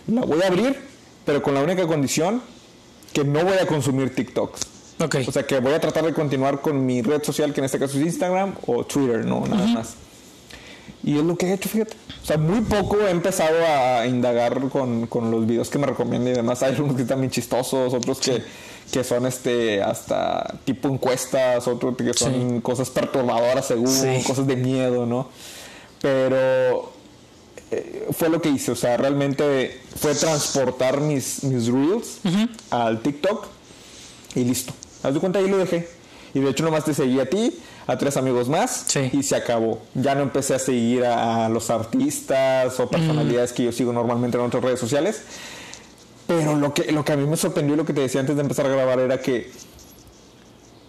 la 0.07 0.21
voy 0.21 0.41
a 0.43 0.47
abrir, 0.47 0.77
pero 1.25 1.41
con 1.41 1.53
la 1.55 1.61
única 1.63 1.87
condición 1.87 2.41
que 3.13 3.23
no 3.23 3.43
voy 3.43 3.57
a 3.59 3.65
consumir 3.65 4.13
TikToks. 4.13 4.61
O 4.97 5.31
sea 5.31 5.45
que 5.45 5.59
voy 5.59 5.73
a 5.73 5.79
tratar 5.81 6.05
de 6.05 6.13
continuar 6.13 6.61
con 6.61 6.85
mi 6.85 7.01
red 7.01 7.21
social, 7.23 7.53
que 7.53 7.59
en 7.61 7.65
este 7.65 7.79
caso 7.79 7.97
es 7.97 8.05
Instagram 8.05 8.55
o 8.65 8.85
Twitter, 8.85 9.25
no, 9.25 9.45
nada 9.45 9.65
más. 9.67 9.95
Y 11.03 11.17
es 11.17 11.23
lo 11.23 11.37
que 11.37 11.47
he 11.47 11.53
hecho, 11.53 11.69
fíjate. 11.69 11.95
O 12.23 12.25
sea, 12.25 12.37
muy 12.37 12.61
poco 12.61 12.97
he 13.05 13.11
empezado 13.11 13.55
a 13.67 14.07
indagar 14.07 14.59
con, 14.69 15.05
con 15.07 15.29
los 15.31 15.45
videos 15.45 15.69
que 15.69 15.77
me 15.77 15.85
recomiendan 15.85 16.33
y 16.33 16.35
demás. 16.37 16.63
Hay 16.63 16.71
algunos 16.73 16.95
que 16.95 17.03
están 17.03 17.19
bien 17.19 17.29
chistosos, 17.29 17.93
otros 17.93 18.19
que, 18.19 18.41
que 18.91 19.03
son 19.03 19.25
este 19.27 19.83
hasta 19.83 20.55
tipo 20.63 20.87
encuestas, 20.87 21.67
otros 21.67 21.95
que 21.97 22.13
son 22.13 22.55
Sí. 22.55 22.61
cosas 22.61 22.89
perturbadoras 22.89 23.67
según, 23.67 23.87
Sí. 23.89 24.23
cosas 24.25 24.47
de 24.47 24.55
miedo, 24.55 25.05
¿no? 25.05 25.27
Pero 26.01 26.91
eh, 27.71 28.07
fue 28.11 28.29
lo 28.29 28.41
que 28.41 28.49
hice, 28.49 28.71
o 28.71 28.75
sea, 28.75 28.95
realmente 28.97 29.81
fue 29.95 30.15
transportar 30.15 31.01
mis, 31.01 31.43
mis 31.43 31.67
reels 31.67 32.19
al 32.71 33.01
TikTok 33.01 33.45
y 34.35 34.43
listo. 34.43 34.73
Haz 35.07 35.13
de 35.13 35.19
cuenta, 35.19 35.39
ahí 35.39 35.47
lo 35.49 35.57
dejé. 35.57 35.87
Y 36.33 36.39
de 36.41 36.49
hecho 36.49 36.63
nomás 36.65 36.83
te 36.83 36.93
seguí 36.93 37.19
a 37.19 37.29
ti, 37.29 37.57
a 37.87 37.97
tres 37.97 38.17
amigos 38.17 38.49
más 38.49 38.83
Sí. 38.87 39.09
y 39.13 39.23
se 39.23 39.35
acabó. 39.37 39.79
Ya 39.93 40.15
no 40.15 40.21
empecé 40.23 40.53
a 40.55 40.59
seguir 40.59 41.05
a, 41.05 41.45
a 41.45 41.49
los 41.49 41.69
artistas 41.69 42.77
o 42.79 42.89
personalidades 42.89 43.53
que 43.53 43.63
yo 43.63 43.71
sigo 43.71 43.93
normalmente 43.93 44.37
en 44.37 44.43
otras 44.43 44.61
redes 44.63 44.79
sociales. 44.79 45.21
Pero 46.27 46.55
lo 46.57 46.73
que, 46.73 46.91
lo 46.91 47.05
que 47.05 47.13
a 47.13 47.17
mí 47.17 47.25
me 47.25 47.37
sorprendió 47.37 47.75
y 47.75 47.77
lo 47.77 47.85
que 47.85 47.93
te 47.93 48.01
decía 48.01 48.19
antes 48.19 48.35
de 48.35 48.41
empezar 48.41 48.65
a 48.65 48.69
grabar 48.69 48.99
era 48.99 49.21
que 49.21 49.49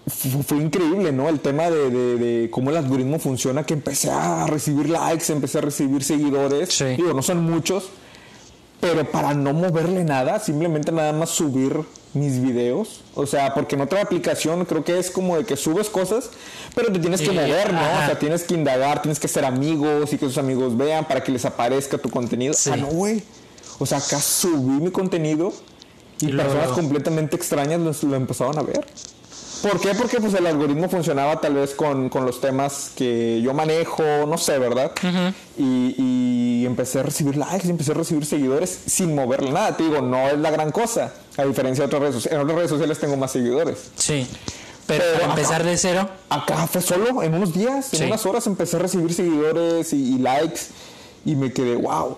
fu- 0.06 0.42
fue 0.42 0.58
increíble, 0.58 1.12
¿no? 1.12 1.28
El 1.28 1.40
tema 1.40 1.70
de, 1.70 1.90
de- 1.90 2.16
de 2.16 2.50
cómo 2.50 2.70
el 2.70 2.76
algoritmo 2.76 3.18
funciona, 3.18 3.64
que 3.64 3.74
empecé 3.74 4.10
a 4.10 4.46
recibir 4.46 4.88
likes, 4.88 5.32
empecé 5.32 5.58
a 5.58 5.60
recibir 5.60 6.02
seguidores. 6.02 6.70
Sí. 6.72 6.84
Digo, 6.96 7.12
no 7.12 7.22
son 7.22 7.44
muchos, 7.44 7.88
pero 8.80 9.04
para 9.10 9.34
no 9.34 9.52
moverle 9.52 10.04
nada, 10.04 10.38
simplemente 10.40 10.90
nada 10.92 11.12
más 11.12 11.30
subir 11.30 11.76
mis 12.16 12.42
videos. 12.42 13.02
O 13.14 13.26
sea, 13.26 13.54
porque 13.54 13.76
en 13.76 13.82
otra 13.82 14.02
aplicación 14.02 14.64
creo 14.64 14.82
que 14.84 14.98
es 14.98 15.10
como 15.10 15.36
de 15.36 15.44
que 15.44 15.56
subes 15.56 15.88
cosas, 15.88 16.30
pero 16.74 16.90
te 16.92 16.98
tienes 16.98 17.20
que 17.20 17.30
mover, 17.30 17.72
¿no? 17.72 17.78
ajá. 17.80 18.02
O 18.02 18.06
sea, 18.06 18.18
tienes 18.18 18.42
que 18.42 18.54
indagar, 18.54 19.02
tienes 19.02 19.20
que 19.20 19.28
ser 19.28 19.44
amigos 19.44 20.12
y 20.12 20.18
que 20.18 20.26
tus 20.26 20.38
amigos 20.38 20.76
vean 20.76 21.06
para 21.06 21.22
que 21.22 21.30
les 21.30 21.44
aparezca 21.44 21.98
tu 21.98 22.10
contenido. 22.10 22.54
Sí. 22.54 22.70
Ah, 22.72 22.76
no, 22.76 22.86
güey. 22.88 23.22
O 23.78 23.86
sea, 23.86 23.98
acá 23.98 24.18
subí 24.20 24.82
mi 24.82 24.90
contenido 24.90 25.52
y, 26.20 26.26
Y 26.26 26.32
luego- 26.32 26.50
personas 26.52 26.74
completamente 26.76 27.36
extrañas 27.36 27.78
lo, 27.80 28.08
lo 28.10 28.16
empezaban 28.16 28.58
a 28.58 28.62
ver. 28.62 28.84
¿Por 29.62 29.80
qué? 29.80 29.94
Porque 29.94 30.20
pues 30.20 30.34
el 30.34 30.46
algoritmo 30.46 30.88
funcionaba 30.88 31.40
tal 31.40 31.54
vez 31.54 31.74
con, 31.74 32.08
con 32.10 32.24
los 32.26 32.40
temas 32.42 32.90
que 32.94 33.40
yo 33.42 33.54
manejo, 33.54 34.02
no 34.28 34.36
sé, 34.38 34.58
¿verdad? 34.58 34.92
y, 35.58 35.94
y 36.62 36.66
empecé 36.66 37.00
a 37.00 37.02
recibir 37.04 37.36
likes, 37.36 37.68
empecé 37.68 37.92
a 37.92 37.94
recibir 37.94 38.26
seguidores 38.26 38.78
sin 38.86 39.14
moverle 39.14 39.50
nada. 39.50 39.76
Te 39.76 39.84
digo, 39.84 40.02
no 40.02 40.28
es 40.28 40.38
la 40.38 40.50
gran 40.50 40.70
cosa, 40.72 41.12
a 41.36 41.44
diferencia 41.44 41.82
de 41.82 41.86
otras 41.86 42.00
redes 42.02 42.14
sociales. 42.16 42.36
En 42.36 42.42
otras 42.42 42.56
redes 42.56 42.70
sociales 42.70 42.98
tengo 42.98 43.16
más 43.16 43.32
seguidores. 43.32 43.78
Sí. 43.96 44.26
Pero, 44.86 45.02
Pero 45.04 45.12
para 45.20 45.24
acá- 45.32 45.40
empezar 45.40 45.64
de 45.64 45.76
cero, 45.76 46.08
Acá 46.30 46.66
fue 46.68 46.80
solo, 46.80 47.22
en 47.22 47.34
unos 47.34 47.52
días, 47.52 47.92
en 47.92 47.98
Sí. 48.00 48.04
unas 48.04 48.24
horas 48.24 48.46
empecé 48.46 48.76
a 48.76 48.80
recibir 48.80 49.12
seguidores 49.12 49.92
y, 49.92 50.14
y 50.14 50.18
likes 50.18 50.60
y 51.24 51.34
me 51.34 51.52
quedé, 51.52 51.74
wow, 51.74 52.16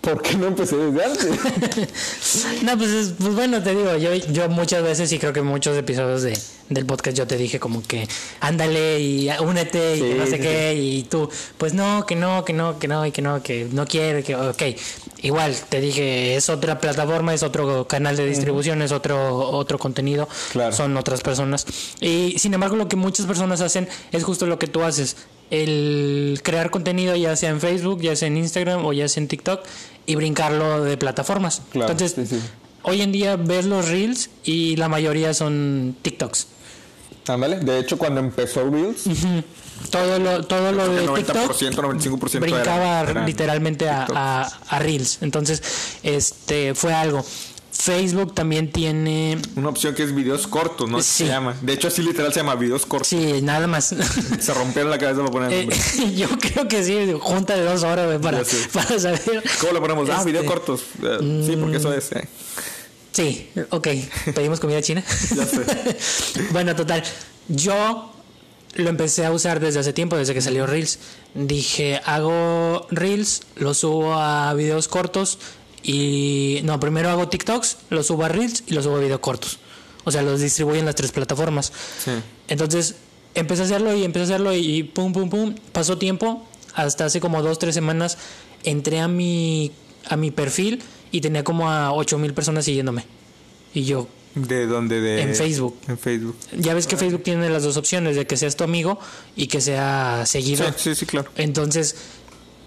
¿por 0.00 0.20
qué 0.20 0.34
no 0.36 0.48
empecé 0.48 0.76
desde 0.76 1.04
antes? 1.04 1.28
No, 2.62 2.76
pues, 2.76 2.90
es- 2.90 3.14
pues 3.18 3.34
bueno, 3.34 3.62
te 3.62 3.70
digo, 3.74 3.96
yo, 3.96 4.12
yo 4.14 4.48
muchas 4.48 4.82
veces 4.82 5.10
y 5.12 5.18
creo 5.20 5.32
que 5.32 5.42
muchos 5.42 5.76
episodios 5.76 6.22
de, 6.22 6.36
del 6.68 6.86
podcast 6.86 7.16
yo 7.16 7.26
te 7.26 7.36
dije 7.36 7.58
como 7.60 7.82
que 7.82 8.06
ándale 8.40 9.00
y 9.00 9.30
únete 9.40 9.96
y 9.96 10.00
Sí, 10.00 10.04
que 10.08 10.14
no 10.16 10.24
sé 10.26 10.32
sí, 10.32 10.38
qué 10.40 10.74
y 10.74 11.02
tú, 11.04 11.30
pues 11.56 11.72
no, 11.74 12.04
que 12.04 12.16
no, 12.16 12.44
que 12.44 12.52
no, 12.52 12.78
que 12.80 12.88
no 12.88 13.06
y 13.06 13.12
que 13.12 13.22
no, 13.22 13.42
que 13.42 13.68
no 13.70 13.86
quiero, 13.86 14.22
que 14.24 14.34
ok. 14.36 14.62
Igual 15.20 15.56
te 15.68 15.80
dije, 15.80 16.36
es 16.36 16.48
otra 16.48 16.78
plataforma, 16.80 17.34
es 17.34 17.42
otro 17.42 17.88
canal 17.88 18.16
de 18.16 18.24
distribución, 18.26 18.82
es 18.82 18.92
otro, 18.92 19.36
otro 19.50 19.78
contenido, 19.78 20.28
Claro. 20.52 20.72
son 20.72 20.96
otras 20.96 21.22
personas. 21.22 21.66
Y 22.00 22.38
sin 22.38 22.54
embargo 22.54 22.76
lo 22.76 22.88
que 22.88 22.96
muchas 22.96 23.26
personas 23.26 23.60
hacen 23.60 23.88
es 24.12 24.22
justo 24.24 24.46
lo 24.46 24.58
que 24.58 24.68
tú 24.68 24.82
haces. 24.82 25.16
El 25.50 26.40
crear 26.44 26.70
contenido 26.70 27.16
ya 27.16 27.34
sea 27.34 27.50
en 27.50 27.60
Facebook, 27.60 28.00
ya 28.00 28.14
sea 28.14 28.28
en 28.28 28.36
Instagram 28.36 28.84
o 28.84 28.92
ya 28.92 29.08
sea 29.08 29.22
en 29.22 29.28
TikTok 29.28 29.60
y 30.06 30.14
brincarlo 30.14 30.84
de 30.84 30.96
plataformas. 30.96 31.62
Claro, 31.72 31.90
Entonces, 31.90 32.28
sí, 32.28 32.36
sí. 32.36 32.42
hoy 32.82 33.00
en 33.02 33.10
día 33.12 33.36
ves 33.36 33.64
los 33.64 33.88
reels 33.88 34.30
y 34.44 34.76
la 34.76 34.88
mayoría 34.88 35.34
son 35.34 35.96
TikToks. 36.02 36.46
Ándale, 37.26 37.58
de 37.60 37.78
hecho 37.80 37.98
cuando 37.98 38.20
empezó 38.20 38.70
Reels, 38.70 39.04
Todo 39.90 40.18
lo, 40.18 40.44
todo 40.44 40.72
lo 40.72 40.88
de 40.88 41.04
el 41.04 41.14
TikTok 41.14 41.36
90%, 41.52 41.74
95% 41.74 42.40
brincaba 42.40 43.04
literalmente 43.24 43.88
a, 43.88 44.06
a- 44.14 44.42
a 44.68 44.78
reels. 44.78 45.18
Entonces, 45.22 45.62
este 46.02 46.74
fue 46.74 46.92
algo. 46.92 47.24
Facebook 47.72 48.34
también 48.34 48.72
tiene. 48.72 49.38
una 49.54 49.68
opción 49.68 49.94
que 49.94 50.02
es 50.02 50.12
videos 50.12 50.48
cortos, 50.48 50.90
¿no? 50.90 51.00
Sí. 51.00 51.24
Se 51.24 51.26
llama. 51.28 51.54
De 51.62 51.72
hecho 51.74 51.86
así 51.88 52.02
literal 52.02 52.32
se 52.32 52.40
llama 52.40 52.56
videos 52.56 52.84
cortos. 52.84 53.06
Sí, 53.08 53.40
nada 53.40 53.68
más. 53.68 53.94
Se 54.40 54.52
rompieron 54.52 54.90
la 54.90 54.98
cabeza 54.98 55.20
para 55.20 55.30
poner 55.30 55.52
el 55.52 55.60
Eh, 55.60 55.76
nombre. 56.00 56.14
yo 56.16 56.28
creo 56.40 56.66
que 56.66 56.82
sí, 56.82 57.12
junta 57.20 57.54
de 57.54 57.62
dos 57.62 57.84
horas 57.84 58.06
güey, 58.06 58.18
para, 58.20 58.42
para 58.72 58.98
saber. 58.98 59.42
¿Cómo 59.60 59.72
le 59.74 59.80
ponemos? 59.80 60.10
Ah, 60.10 60.14
Este, 60.18 60.26
videos 60.26 60.44
cortos. 60.46 60.80
Eh, 61.04 61.44
Sí, 61.46 61.56
porque 61.56 61.76
eso 61.76 61.94
es. 61.94 62.10
eh. 62.12 62.28
Sí, 63.12 63.48
ok. 63.70 63.88
Pedimos 64.34 64.58
comida 64.58 64.82
china. 64.82 65.04
Ya 65.36 65.46
sé. 65.46 65.96
bueno, 66.50 66.74
total. 66.74 67.02
Yo 67.46 68.12
lo 68.74 68.88
empecé 68.88 69.24
a 69.24 69.32
usar 69.32 69.60
desde 69.60 69.80
hace 69.80 69.92
tiempo, 69.92 70.16
desde 70.16 70.34
que 70.34 70.40
salió 70.40 70.66
Reels. 70.66 70.98
Dije, 71.34 72.00
hago 72.04 72.86
Reels, 72.90 73.42
lo 73.56 73.74
subo 73.74 74.14
a 74.14 74.52
videos 74.54 74.88
cortos 74.88 75.38
y... 75.82 76.60
No, 76.64 76.78
primero 76.80 77.10
hago 77.10 77.28
TikToks, 77.28 77.78
lo 77.90 78.02
subo 78.02 78.24
a 78.24 78.28
Reels 78.28 78.64
y 78.66 78.74
lo 78.74 78.82
subo 78.82 78.96
a 78.96 79.00
videos 79.00 79.20
cortos. 79.20 79.58
O 80.04 80.10
sea, 80.10 80.22
los 80.22 80.40
distribuyo 80.40 80.78
en 80.78 80.86
las 80.86 80.94
tres 80.94 81.12
plataformas. 81.12 81.72
Sí. 82.04 82.12
Entonces, 82.48 82.96
empecé 83.34 83.62
a 83.62 83.64
hacerlo 83.66 83.94
y 83.94 84.04
empecé 84.04 84.22
a 84.22 84.36
hacerlo 84.36 84.54
y 84.54 84.82
pum, 84.82 85.12
pum, 85.12 85.28
pum. 85.28 85.54
Pasó 85.72 85.98
tiempo. 85.98 86.46
Hasta 86.74 87.06
hace 87.06 87.20
como 87.20 87.42
dos, 87.42 87.58
tres 87.58 87.74
semanas 87.74 88.18
entré 88.64 89.00
a 89.00 89.08
mi, 89.08 89.72
a 90.08 90.16
mi 90.16 90.30
perfil 90.30 90.82
y 91.10 91.20
tenía 91.20 91.44
como 91.44 91.70
a 91.70 91.92
8 91.92 92.18
mil 92.18 92.34
personas 92.34 92.64
siguiéndome. 92.64 93.04
Y 93.74 93.84
yo, 93.84 94.08
¿De 94.46 94.66
dónde? 94.66 95.00
De... 95.00 95.22
En 95.22 95.34
Facebook. 95.34 95.76
En 95.88 95.98
Facebook. 95.98 96.36
ya 96.56 96.74
ves 96.74 96.86
que 96.86 96.96
Facebook 96.96 97.22
tiene 97.22 97.48
las 97.50 97.62
dos 97.62 97.76
opciones, 97.76 98.16
de 98.16 98.26
que 98.26 98.36
seas 98.36 98.56
tu 98.56 98.64
amigo 98.64 98.98
y 99.36 99.46
que 99.46 99.60
sea 99.60 100.22
Sí, 100.26 100.32
seguido. 100.40 100.64
sí, 100.76 100.94
sí, 100.94 101.06
claro. 101.06 101.30
Entonces, 101.36 101.96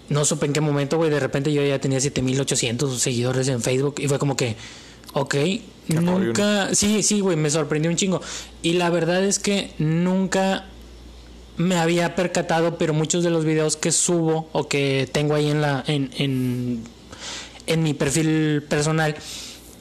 no 0.08 0.24
supe 0.24 0.46
en 0.46 0.52
qué 0.52 0.60
momento, 0.60 0.96
güey, 0.98 1.10
de 1.10 1.20
repente 1.20 1.52
yo 1.52 1.62
ya 1.64 1.78
tenía 1.80 2.00
7800 2.00 3.00
seguidores 3.00 3.48
en 3.48 3.62
Facebook 3.62 3.94
y 3.98 4.08
fue 4.08 4.18
como 4.18 4.36
que, 4.36 4.56
ok, 5.14 5.34
nunca, 5.88 6.74
sí, 6.74 7.02
sí, 7.02 7.20
güey, 7.20 7.36
me 7.36 7.50
sorprendió 7.50 7.90
un 7.90 7.96
chingo. 7.96 8.20
Y 8.62 8.74
la 8.74 8.90
verdad 8.90 9.24
es 9.24 9.38
que 9.38 9.70
nunca 9.78 10.66
me 11.56 11.76
había 11.76 12.14
percatado, 12.14 12.78
pero 12.78 12.94
muchos 12.94 13.22
de 13.24 13.30
los 13.30 13.44
videos 13.44 13.76
que 13.76 13.92
subo 13.92 14.48
o 14.52 14.68
que 14.68 15.08
tengo 15.12 15.34
ahí 15.34 15.50
en 15.50 15.60
la 15.60 15.84
en, 15.86 16.10
en, 16.18 16.82
en 17.66 17.82
mi 17.82 17.92
perfil 17.94 18.62
personal 18.68 19.14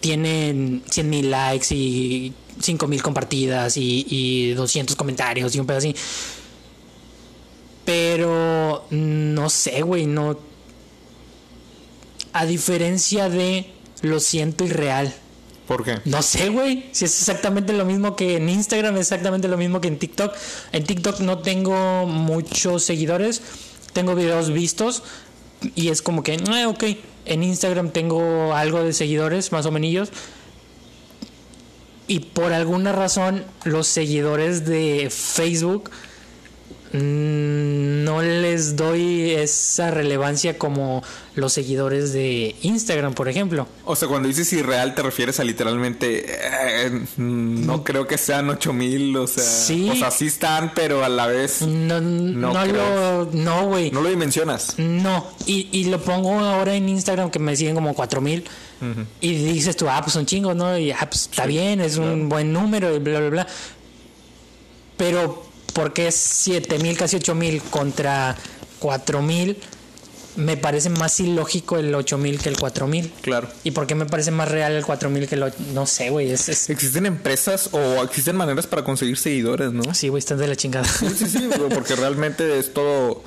tienen 0.01 0.83
100 0.89 1.09
mil 1.09 1.31
likes 1.31 1.73
y 1.73 2.33
5 2.59 2.87
mil 2.87 3.01
compartidas 3.01 3.77
y, 3.77 4.05
y 4.09 4.53
200 4.53 4.95
comentarios 4.95 5.55
y 5.55 5.59
un 5.59 5.65
pedo 5.65 5.77
así. 5.77 5.95
Pero 7.85 8.85
no 8.89 9.49
sé, 9.49 9.81
güey, 9.81 10.05
no. 10.05 10.37
A 12.33 12.45
diferencia 12.45 13.29
de 13.29 13.71
lo 14.01 14.19
siento 14.19 14.63
irreal. 14.63 15.13
¿Por 15.67 15.83
qué? 15.83 15.99
No 16.05 16.21
sé, 16.21 16.49
güey. 16.49 16.85
Si 16.91 17.05
es 17.05 17.19
exactamente 17.19 17.73
lo 17.73 17.85
mismo 17.85 18.15
que 18.15 18.37
en 18.37 18.49
Instagram, 18.49 18.97
exactamente 18.97 19.47
lo 19.47 19.57
mismo 19.57 19.79
que 19.81 19.87
en 19.87 19.97
TikTok. 19.97 20.33
En 20.71 20.83
TikTok 20.83 21.19
no 21.21 21.39
tengo 21.39 22.05
muchos 22.05 22.83
seguidores. 22.83 23.41
Tengo 23.93 24.15
videos 24.15 24.51
vistos. 24.51 25.03
Y 25.75 25.89
es 25.89 26.01
como 26.01 26.23
que, 26.23 26.37
ah, 26.47 26.67
ok. 26.67 26.83
En 27.25 27.43
Instagram 27.43 27.91
tengo 27.91 28.53
algo 28.53 28.83
de 28.83 28.93
seguidores, 28.93 29.51
más 29.51 29.65
o 29.65 29.71
menos. 29.71 30.09
Y 32.07 32.19
por 32.19 32.51
alguna 32.51 32.91
razón, 32.91 33.45
los 33.63 33.87
seguidores 33.87 34.65
de 34.65 35.09
Facebook 35.09 35.91
no 36.93 38.21
les 38.21 38.75
doy 38.75 39.31
esa 39.31 39.91
relevancia 39.91 40.57
como 40.57 41.03
los 41.35 41.53
seguidores 41.53 42.11
de 42.13 42.55
Instagram, 42.61 43.13
por 43.13 43.29
ejemplo. 43.29 43.67
O 43.85 43.95
sea, 43.95 44.07
cuando 44.07 44.27
dices 44.27 44.51
irreal 44.53 44.93
te 44.95 45.01
refieres 45.01 45.39
a 45.39 45.43
literalmente... 45.43 46.25
eh, 46.27 47.05
no 47.17 47.83
creo 47.83 48.07
que 48.07 48.17
sean 48.17 48.49
8000, 48.49 49.15
o 49.17 49.27
sea... 49.27 49.43
Sí. 49.43 49.89
O 49.89 49.95
sea, 49.95 50.11
sí 50.11 50.27
están, 50.27 50.73
pero 50.75 51.03
a 51.05 51.09
la 51.09 51.27
vez 51.27 51.61
No, 51.61 52.01
no, 52.01 52.51
creo. 52.63 53.25
lo. 53.25 53.29
No, 53.31 53.67
güey. 53.67 53.91
no 53.91 54.01
lo 54.01 54.09
dimensionas. 54.09 54.75
No. 54.77 55.25
Y, 55.45 55.69
y 55.71 55.85
lo 55.85 56.01
pongo 56.01 56.39
ahora 56.39 56.75
en 56.75 56.89
Instagram 56.89 57.31
que 57.31 57.39
me 57.39 57.55
siguen 57.55 57.75
como 57.75 57.93
4000. 57.93 58.43
Y 59.21 59.33
dices 59.35 59.75
tú, 59.77 59.87
ah, 59.87 59.99
pues 60.01 60.13
son 60.13 60.25
chingos, 60.25 60.55
¿no? 60.55 60.75
Y 60.77 60.91
ah, 60.91 61.07
pues 61.07 61.29
está 61.29 61.45
bien, 61.45 61.79
es 61.81 61.97
un 61.97 62.29
buen 62.29 62.51
número 62.51 62.95
y 62.95 62.99
bla, 62.99 63.19
bla, 63.19 63.29
bla. 63.29 63.47
Pero, 64.97 65.45
¿por 65.73 65.93
qué 65.93 66.07
es 66.07 66.15
7000, 66.15 66.97
casi 66.97 67.15
8000 67.17 67.61
contra 67.63 68.35
4000? 68.79 69.57
Me 70.37 70.55
parece 70.55 70.89
más 70.89 71.19
ilógico 71.19 71.77
el 71.77 71.93
8000 71.93 72.39
que 72.39 72.47
el 72.49 72.57
4000. 72.57 73.11
Claro. 73.21 73.49
¿Y 73.65 73.71
por 73.71 73.85
qué 73.85 73.95
me 73.95 74.05
parece 74.05 74.31
más 74.31 74.49
real 74.49 74.71
el 74.71 74.85
4000 74.85 75.27
que 75.27 75.35
el 75.35 75.43
8? 75.43 75.55
No 75.73 75.85
sé, 75.85 76.09
güey. 76.09 76.31
Es, 76.31 76.47
es- 76.47 76.69
¿Existen 76.69 77.05
empresas 77.05 77.69
o 77.73 78.01
existen 78.03 78.37
maneras 78.37 78.65
para 78.65 78.83
conseguir 78.85 79.17
seguidores, 79.17 79.73
no? 79.73 79.93
Sí, 79.93 80.07
güey, 80.07 80.19
están 80.19 80.37
de 80.37 80.47
la 80.47 80.55
chingada. 80.55 80.87
Sí, 80.87 81.09
sí, 81.17 81.25
sí, 81.27 81.49
porque 81.73 81.95
realmente 81.97 82.57
es 82.59 82.73
todo, 82.73 83.23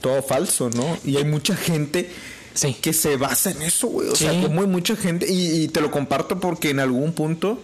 todo 0.00 0.22
falso, 0.22 0.70
¿no? 0.70 0.96
Y 1.04 1.16
hay 1.16 1.24
mucha 1.24 1.56
gente 1.56 2.08
Sí. 2.54 2.74
que 2.80 2.92
se 2.92 3.16
basa 3.16 3.50
en 3.50 3.62
eso, 3.62 3.88
güey. 3.88 4.08
O 4.08 4.14
sea, 4.14 4.30
como 4.42 4.60
hay 4.60 4.68
mucha 4.68 4.94
gente, 4.94 5.26
y, 5.28 5.62
y 5.64 5.68
te 5.68 5.80
lo 5.80 5.90
comparto 5.90 6.38
porque 6.38 6.70
en 6.70 6.78
algún 6.78 7.14
punto 7.14 7.58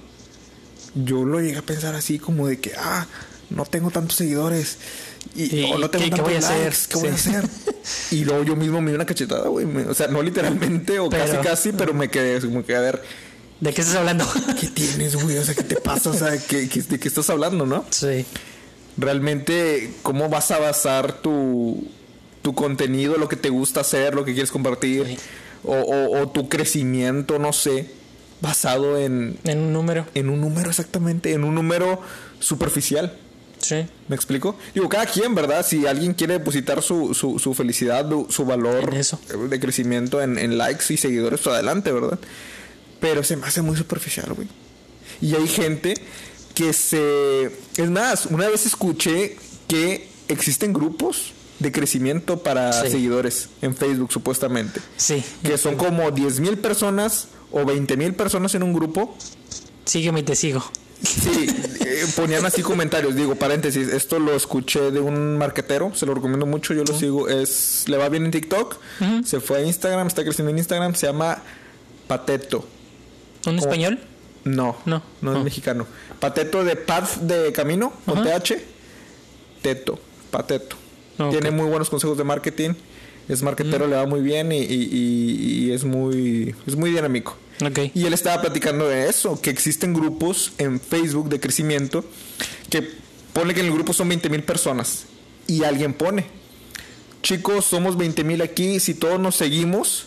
yo 0.95 1.25
lo 1.25 1.41
llegué 1.41 1.59
a 1.59 1.63
pensar 1.63 1.95
así 1.95 2.19
como 2.19 2.49
de 2.49 2.59
que, 2.59 2.73
ah, 2.77 3.07
no 3.51 3.65
tengo 3.65 3.91
tantos 3.91 4.17
seguidores. 4.17 4.79
Y, 5.35 5.57
¿Y 5.61 5.65
o 5.73 5.79
no 5.79 5.91
tengo 5.91 6.15
qué- 6.17 6.23
voy 6.23 6.35
a 6.35 6.39
hacer? 6.39 6.75
¿qué 6.89 6.97
voy 6.99 7.09
a 7.09 7.15
hacer? 7.15 7.45
Y 8.11 8.25
luego 8.25 8.45
yo 8.45 8.57
mismo 8.57 8.81
me 8.81 8.91
di 8.91 8.95
una 8.97 9.07
cachetada, 9.07 9.49
güey. 9.49 9.67
O 9.89 9.95
sea, 9.95 10.09
no 10.09 10.23
literalmente 10.23 10.99
o 10.99 11.09
Pero- 11.09 11.25
casi 11.25 11.37
casi, 11.49 11.73
pero 11.73 11.95
me 11.95 12.09
quedé 12.11 12.41
como 12.41 12.65
que 12.65 12.77
a 12.77 12.81
ver, 12.81 13.03
¿De 13.61 13.73
qué 13.75 13.81
estás 13.81 13.97
hablando? 13.97 14.25
¿qué 14.61 14.69
tienes, 14.69 15.17
güey? 15.17 15.37
O 15.39 15.45
sea, 15.45 15.55
¿qué 15.55 15.65
te 15.65 15.77
pasa? 15.77 16.11
O 16.11 16.15
sea, 16.15 16.39
¿qué, 16.39 16.69
qué- 16.69 16.83
¿de 16.83 16.99
qué 17.01 17.09
estás 17.09 17.29
hablando, 17.31 17.67
no? 17.67 17.85
sí. 17.91 18.25
realmente 18.97 19.93
cómo 20.03 20.29
vas 20.29 20.51
a 20.51 20.59
basar 20.59 21.21
tu, 21.23 21.87
tu 22.43 22.55
contenido, 22.55 23.17
lo 23.17 23.29
que 23.29 23.37
te 23.37 23.49
gusta 23.49 23.81
hacer, 23.81 24.15
lo 24.15 24.25
que 24.25 24.33
quieres 24.33 24.51
compartir, 24.51 25.07
Sí. 25.07 25.17
o, 25.65 25.75
o- 25.75 26.21
o 26.23 26.29
tu 26.29 26.49
crecimiento, 26.49 27.39
no 27.39 27.53
sé, 27.53 27.91
basado 28.41 28.99
en, 28.99 29.39
En 29.45 29.59
un 29.59 29.73
número. 29.73 30.07
en 30.15 30.29
un 30.31 30.41
número 30.41 30.71
exactamente, 30.71 31.33
en 31.33 31.45
un 31.45 31.55
número 31.55 32.01
superficial. 32.41 33.17
Sí. 33.61 33.87
¿Me 34.09 34.17
explico? 34.17 34.57
Digo, 34.75 34.89
cada 34.89 35.07
quien, 35.07 35.35
¿verdad? 35.35 35.65
Si 35.67 35.87
alguien 35.87 36.15
quiere 36.15 36.35
depositar 36.35 36.83
su, 36.83 37.15
su, 37.15 37.39
su 37.39 37.55
felicidad, 37.55 38.09
su 38.29 38.45
valor 38.45 38.95
eso. 38.95 39.19
de 39.51 39.61
crecimiento 39.61 40.23
en, 40.23 40.39
en 40.39 40.57
likes 40.59 40.93
y 40.93 40.97
seguidores, 40.97 41.41
pues 41.41 41.55
adelante, 41.55 41.93
¿verdad? 41.93 42.19
Pero 43.01 43.23
se 43.23 43.37
me 43.37 43.47
hace 43.47 43.63
muy 43.63 43.77
superficial, 43.77 44.33
güey. 44.35 44.49
Y 45.21 45.35
hay 45.35 45.47
gente 45.49 45.95
que 46.55 46.73
se... 46.73 47.47
Es 47.77 47.91
más, 47.91 48.27
una 48.27 48.49
vez 48.49 48.67
escuché 48.67 49.37
que 49.69 50.09
existen 50.29 50.73
grupos 50.73 51.33
de 51.59 51.73
crecimiento 51.73 52.43
para 52.43 52.73
Sí. 52.85 52.91
seguidores 52.91 53.49
en 53.63 53.75
Facebook, 53.77 54.13
supuestamente. 54.13 54.81
Sí. 54.97 55.23
Que 55.43 55.59
son 55.59 55.77
como 55.77 56.11
10 56.11 56.41
mil 56.41 56.59
personas 56.59 57.29
o 57.51 57.65
20 57.65 57.97
mil 57.97 58.15
personas 58.15 58.55
en 58.55 58.63
un 58.63 58.73
grupo 58.73 59.17
Sígueme 59.85 60.21
y 60.21 60.23
te 60.23 60.37
sigo. 60.37 60.63
Sí, 61.03 61.47
eh, 61.87 62.05
ponían 62.17 62.45
así 62.45 62.63
comentarios, 62.63 63.15
digo, 63.15 63.35
paréntesis, 63.37 63.89
esto 63.89 64.19
lo 64.19 64.35
escuché 64.35 64.91
de 64.91 64.99
un 65.01 65.39
marquetero, 65.39 65.93
se 65.95 66.07
lo 66.07 66.15
recomiendo 66.15 66.45
mucho, 66.45 66.75
yo 66.75 66.83
lo 66.85 66.93
sigo, 66.99 67.29
es 67.29 67.85
le 67.87 67.97
va 67.97 68.09
bien 68.09 68.25
en 68.25 68.31
TikTok, 68.33 68.77
se 69.25 69.41
fue 69.41 69.59
a 69.59 69.63
Instagram, 69.63 70.07
está 70.09 70.25
creciendo 70.25 70.51
en 70.51 70.59
Instagram, 70.59 70.95
se 70.95 71.07
llama 71.07 71.39
Pateto. 72.09 72.67
¿Un 73.47 73.59
español? 73.59 74.01
No, 74.45 74.77
No. 74.87 75.03
no, 75.21 75.33
es 75.33 75.39
Ah. 75.39 75.45
mexicano. 75.45 75.87
Pateto 76.19 76.65
de 76.65 76.75
Path 76.77 77.19
de 77.19 77.53
Camino, 77.53 77.93
con 78.05 78.19
Ajá. 78.19 78.41
TH. 78.41 78.61
Teto, 79.63 79.99
Pateto. 80.31 80.77
Tiene 81.31 81.51
muy 81.51 81.67
buenos 81.69 81.91
consejos 81.91 82.17
de 82.19 82.25
marketing. 82.25 82.71
Es 83.29 83.43
marketero, 83.43 83.87
le 83.87 83.97
va 83.97 84.07
muy 84.07 84.21
bien 84.21 84.53
y, 84.53 84.59
y- 84.59 84.89
y- 84.91 85.65
y 85.67 85.73
es 85.73 85.85
muy 85.85 86.55
es 86.67 86.77
muy 86.77 86.91
dinámico. 86.91 87.37
Ok. 87.65 87.91
Y 87.95 88.07
él 88.07 88.13
estaba 88.13 88.41
platicando 88.41 88.89
de 88.89 89.09
eso, 89.09 89.41
que 89.41 89.51
existen 89.51 89.95
grupos 89.95 90.53
en 90.59 90.81
Facebook 90.81 91.29
de 91.29 91.41
crecimiento 91.41 92.05
que 92.71 92.89
pone 93.33 93.55
que 93.55 93.61
en 93.61 93.67
el 93.67 93.73
grupo 93.73 93.93
son 93.93 94.09
20 94.09 94.29
mil 94.31 94.43
personas 94.43 95.05
y 95.47 95.65
alguien 95.65 95.95
pone, 95.95 96.27
chicos, 97.23 97.65
somos 97.65 97.97
20 97.97 98.23
mil 98.25 98.43
aquí, 98.43 98.81
si 98.81 98.95
todos 98.95 99.19
nos 99.19 99.35
seguimos, 99.37 100.07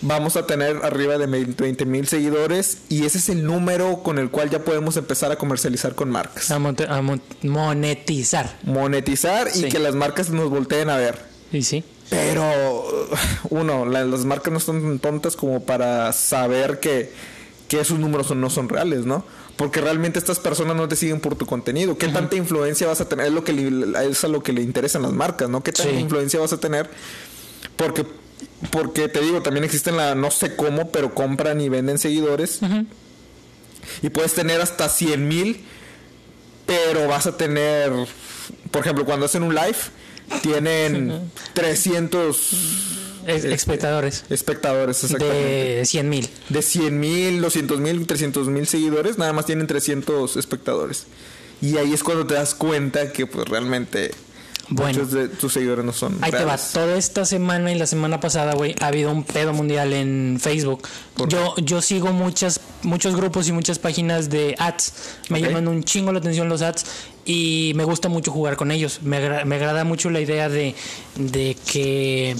vamos 0.00 0.36
a 0.36 0.46
tener 0.46 0.78
arriba 0.82 1.16
de 1.18 1.26
20 1.26 1.84
mil 1.84 2.06
seguidores 2.08 2.78
y 2.88 3.04
ese 3.04 3.18
es 3.18 3.28
el 3.28 3.44
número 3.44 4.02
con 4.02 4.18
el 4.18 4.30
cual 4.30 4.50
ya 4.50 4.64
podemos 4.64 4.96
empezar 4.96 5.30
a 5.30 5.36
comercializar 5.36 5.94
con 5.94 6.10
marcas. 6.10 6.50
A, 6.50 6.56
a 6.56 7.02
mon- 7.02 7.22
monetizar. 7.42 8.58
Monetizar 8.64 9.48
y 9.54 9.60
Sí. 9.60 9.68
que 9.68 9.78
las 9.78 9.94
marcas 9.94 10.30
nos 10.30 10.50
volteen 10.50 10.90
a 10.90 10.96
ver. 10.96 11.18
Y 11.52 11.62
sí. 11.62 11.84
Pero, 12.12 13.08
uno, 13.50 13.86
la- 13.86 14.04
las 14.04 14.24
marcas 14.26 14.52
no 14.52 14.60
son 14.60 14.82
tan 14.82 14.98
tontas 14.98 15.34
como 15.34 15.64
para 15.64 16.12
saber 16.12 16.78
que, 16.78 17.10
que 17.68 17.80
esos 17.80 17.98
números 17.98 18.26
son- 18.26 18.40
no 18.40 18.50
son 18.50 18.68
reales, 18.68 19.06
¿no? 19.06 19.24
Porque 19.56 19.80
realmente 19.80 20.18
estas 20.18 20.38
personas 20.38 20.76
no 20.76 20.88
te 20.88 20.96
siguen 20.96 21.20
por 21.20 21.36
tu 21.36 21.46
contenido. 21.46 21.96
¿Qué 21.96 22.08
tanta 22.08 22.36
influencia 22.36 22.86
vas 22.86 23.00
a 23.00 23.08
tener? 23.08 23.26
Es, 23.26 23.32
lo 23.32 23.44
que 23.44 23.52
le- 23.54 24.08
es 24.10 24.24
a 24.24 24.28
lo 24.28 24.42
que 24.42 24.52
le 24.52 24.60
interesan 24.62 25.02
las 25.02 25.12
marcas, 25.12 25.48
¿no? 25.48 25.62
¿Qué 25.62 25.72
tanta 25.72 25.90
Sí. 25.92 25.98
influencia 25.98 26.38
vas 26.38 26.52
a 26.52 26.60
tener? 26.60 26.90
Porque, 27.76 28.04
porque 28.70 29.08
te 29.08 29.20
digo, 29.20 29.40
también 29.42 29.64
existen 29.64 29.96
la, 29.96 30.14
no 30.14 30.30
sé 30.30 30.54
cómo, 30.56 30.90
pero 30.90 31.14
compran 31.14 31.60
y 31.62 31.68
venden 31.70 31.98
seguidores. 31.98 32.60
Y 34.02 34.10
puedes 34.10 34.34
tener 34.34 34.60
hasta 34.60 34.88
100 34.88 35.26
mil, 35.28 35.64
pero 36.66 37.08
vas 37.08 37.26
a 37.26 37.36
tener, 37.36 37.90
por 38.70 38.82
ejemplo, 38.82 39.04
cuando 39.04 39.26
hacen 39.26 39.42
un 39.42 39.54
live, 39.54 39.76
tienen 40.42 41.30
300 41.54 42.52
Es- 43.26 43.44
espectadores. 43.44 44.24
espectadores, 44.30 45.04
exactamente. 45.04 45.38
De 45.76 45.84
100 45.86 46.08
mil. 46.08 46.28
De 46.48 46.62
100 46.62 46.98
mil, 47.00 47.40
200 47.40 47.80
mil, 47.80 48.06
300 48.06 48.48
mil 48.48 48.66
seguidores, 48.66 49.18
nada 49.18 49.32
más 49.32 49.46
tienen 49.46 49.66
300 49.66 50.36
espectadores. 50.36 51.04
Y 51.60 51.76
ahí 51.76 51.92
es 51.92 52.02
cuando 52.02 52.26
te 52.26 52.34
das 52.34 52.54
cuenta 52.54 53.12
que 53.12 53.26
pues 53.26 53.48
realmente 53.48 54.10
Bueno. 54.68 54.98
muchos 55.00 55.12
de 55.12 55.28
tus 55.28 55.52
seguidores 55.52 55.84
no 55.84 55.92
son 55.92 56.16
Ahí 56.22 56.30
te 56.30 56.38
va. 56.38 56.44
reales. 56.56 56.70
Toda 56.72 56.96
esta 56.96 57.24
semana 57.26 57.72
y 57.72 57.78
la 57.78 57.86
semana 57.86 58.20
pasada, 58.20 58.54
güey, 58.54 58.74
ha 58.80 58.86
habido 58.86 59.10
un 59.10 59.24
pedo 59.24 59.52
mundial 59.52 59.92
en 59.92 60.38
Facebook. 60.40 60.88
Yo, 61.28 61.54
yo 61.56 61.82
sigo 61.82 62.12
muchas, 62.12 62.60
muchos 62.82 63.14
grupos 63.16 63.48
y 63.48 63.52
muchas 63.52 63.78
páginas 63.78 64.30
de 64.30 64.54
ads. 64.58 64.92
Me 65.28 65.40
llaman 65.42 65.68
un 65.68 65.82
chingo 65.84 66.12
la 66.12 66.20
atención 66.20 66.48
los 66.48 66.62
ads 66.62 66.84
y 67.24 67.72
me 67.76 67.84
gusta 67.84 68.08
mucho 68.08 68.30
jugar 68.32 68.56
con 68.56 68.70
ellos. 68.70 69.00
Me, 69.02 69.18
agra- 69.18 69.44
me 69.44 69.56
agrada 69.56 69.84
mucho 69.84 70.08
la 70.10 70.20
idea 70.20 70.48
de, 70.48 70.74
de 71.16 71.56
que 71.70 72.36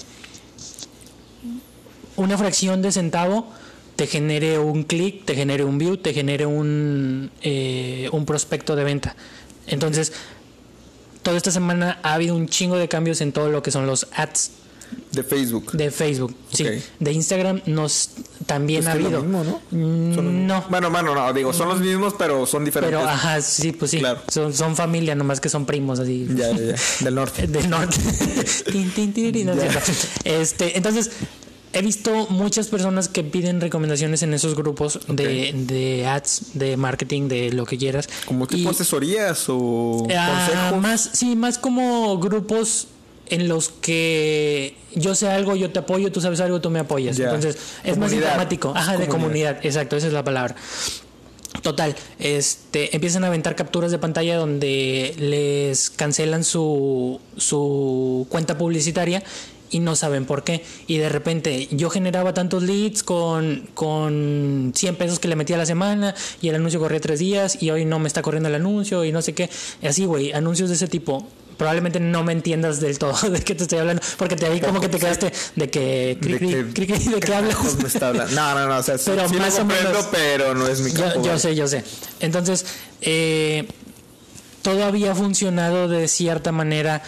una 2.16 2.36
fracción 2.38 2.82
de 2.82 2.92
centavo 2.92 3.48
te 3.96 4.06
genere 4.06 4.58
un 4.58 4.84
clic, 4.84 5.24
te 5.24 5.34
genere 5.34 5.64
un 5.64 5.78
view, 5.78 5.96
te 5.96 6.14
genere 6.14 6.46
un, 6.46 7.30
eh, 7.42 8.08
un 8.12 8.24
prospecto 8.24 8.74
de 8.76 8.84
venta. 8.84 9.16
Entonces, 9.66 10.12
toda 11.22 11.36
esta 11.36 11.50
semana 11.50 11.98
ha 12.02 12.14
habido 12.14 12.34
un 12.36 12.48
chingo 12.48 12.76
de 12.76 12.88
cambios 12.88 13.20
en 13.20 13.32
todo 13.32 13.48
lo 13.50 13.62
que 13.62 13.70
son 13.70 13.86
los 13.86 14.06
ads 14.14 14.50
De 15.12 15.22
Facebook. 15.22 15.72
de 15.72 15.90
Facebook. 15.90 16.34
Sí, 16.52 16.64
de 16.98 17.12
Instagram 17.12 17.62
nos 17.66 18.10
también 18.46 18.80
Es 18.82 18.86
ha 18.88 18.92
es 18.94 19.00
lo 19.00 19.06
habido. 19.06 19.22
mismo, 19.22 19.44
¿no? 19.44 19.60
Mm, 19.70 20.14
Son 20.14 20.24
los 20.24 20.34
mismos. 20.34 20.46
No, 20.62 20.64
Bueno, 20.68 20.90
bueno, 20.90 21.14
no, 21.14 21.32
digo, 21.32 21.52
son 21.52 21.68
los 21.68 21.80
mismos, 21.80 22.14
pero 22.18 22.44
son 22.46 22.64
diferentes. 22.64 22.98
pero 22.98 23.08
ajá, 23.08 23.40
sí, 23.40 23.72
pues 23.72 23.90
sí. 23.92 23.98
Claro. 24.00 24.20
Son, 24.28 24.52
son 24.52 24.76
familia, 24.76 25.14
nomás 25.14 25.40
que 25.40 25.48
son 25.48 25.64
primos 25.64 25.98
así. 26.00 26.26
Ya, 26.34 26.50
ya, 26.52 26.74
ya. 26.74 26.74
Del 27.00 27.14
norte. 27.14 27.46
Del 27.46 27.70
norte. 27.70 27.96
Tin, 28.94 29.46
no. 29.46 29.52
Este, 30.24 30.76
entonces, 30.76 31.10
he 31.72 31.82
visto 31.82 32.26
muchas 32.28 32.68
personas 32.68 33.08
que 33.08 33.24
piden 33.24 33.60
recomendaciones 33.60 34.22
en 34.22 34.34
esos 34.34 34.54
grupos 34.54 35.00
de, 35.08 35.52
de 35.54 36.06
ads, 36.06 36.52
de 36.54 36.76
marketing, 36.76 37.28
de 37.28 37.52
lo 37.52 37.64
que 37.66 37.78
quieras. 37.78 38.08
Como 38.26 38.46
tipo 38.46 38.68
Y- 38.68 38.72
asesorías 38.72 39.44
o 39.48 40.06
Ah, 40.14 40.46
consejos. 40.46 40.82
más, 40.82 41.10
sí, 41.14 41.36
más 41.36 41.58
como 41.58 42.18
grupos 42.18 42.88
en 43.28 43.48
los 43.48 43.70
que 43.70 44.76
yo 44.94 45.14
sé 45.14 45.28
algo, 45.28 45.56
yo 45.56 45.70
te 45.70 45.78
apoyo, 45.78 46.12
tú 46.12 46.20
sabes 46.20 46.40
algo, 46.40 46.60
tú 46.60 46.68
me 46.68 46.80
apoyas. 46.80 47.16
Ya. 47.16 47.26
Entonces, 47.26 47.56
es 47.84 47.96
más 47.96 48.12
informático. 48.12 48.72
Ajá, 48.76 48.98
de 48.98 49.06
comunidad. 49.08 49.58
Exacto, 49.64 49.96
esa 49.96 50.08
es 50.08 50.12
la 50.12 50.22
palabra. 50.24 50.54
Total, 51.62 51.94
este, 52.18 52.94
empiezan 52.96 53.24
a 53.24 53.28
aventar 53.28 53.54
capturas 53.54 53.90
de 53.90 53.98
pantalla 53.98 54.36
donde 54.36 55.14
les 55.18 55.90
cancelan 55.90 56.44
su, 56.44 57.20
su 57.36 58.26
cuenta 58.30 58.56
publicitaria 58.58 59.22
y 59.72 59.80
no 59.80 59.96
saben 59.96 60.24
por 60.26 60.44
qué. 60.44 60.64
Y 60.86 60.98
de 60.98 61.08
repente 61.08 61.66
yo 61.72 61.90
generaba 61.90 62.32
tantos 62.34 62.62
leads 62.62 63.02
con, 63.02 63.68
con 63.74 64.72
100 64.76 64.94
pesos 64.96 65.18
que 65.18 65.26
le 65.26 65.34
metía 65.34 65.56
a 65.56 65.58
la 65.58 65.66
semana 65.66 66.14
y 66.40 66.48
el 66.48 66.54
anuncio 66.54 66.78
corría 66.78 67.00
tres 67.00 67.18
días 67.18 67.60
y 67.60 67.70
hoy 67.70 67.84
no 67.84 67.98
me 67.98 68.06
está 68.06 68.22
corriendo 68.22 68.48
el 68.48 68.54
anuncio 68.54 69.04
y 69.04 69.10
no 69.10 69.20
sé 69.22 69.32
qué. 69.34 69.50
Así, 69.82 70.04
güey, 70.04 70.32
anuncios 70.32 70.68
de 70.68 70.76
ese 70.76 70.86
tipo. 70.86 71.26
Probablemente 71.58 72.00
no 72.00 72.24
me 72.24 72.32
entiendas 72.32 72.80
del 72.80 72.98
todo 72.98 73.16
de 73.30 73.40
qué 73.40 73.54
te 73.54 73.64
estoy 73.64 73.78
hablando, 73.78 74.02
porque 74.16 74.36
te 74.36 74.46
ahí 74.46 74.60
como 74.60 74.80
que 74.80 74.88
te 74.88 74.98
quedaste 74.98 75.32
de 75.56 75.70
que... 75.70 76.18
cri, 76.20 76.32
de 76.32 76.38
cri, 76.38 76.48
que 76.48 76.64
cri, 76.72 76.86
cri, 76.86 77.08
¿De 77.14 77.20
qué 77.20 77.34
hablas? 77.34 77.54
carajos 77.56 77.76
me 77.82 77.88
está 77.88 78.08
hablando. 78.08 78.34
No, 78.34 78.54
no, 78.54 78.68
no, 78.68 78.76
o 78.78 78.82
sea, 78.82 78.98
sí- 78.98 79.04
Pero 79.14 79.28
sí, 79.28 79.36
más 79.36 79.48
lo 79.50 79.54
o 79.54 79.58
comprendo, 79.68 79.90
menos. 79.90 80.08
pero 80.10 80.54
no 80.54 80.66
es 80.66 80.80
mi 80.80 80.90
campo. 80.92 81.16
Yo, 81.22 81.32
yo 81.32 81.38
sé, 81.38 81.54
yo 81.54 81.68
sé. 81.68 81.84
Entonces, 82.20 82.64
eh, 83.00 83.68
todo 84.62 84.84
había 84.84 85.14
funcionado 85.14 85.88
de 85.88 86.08
cierta 86.08 86.52
manera 86.52 87.02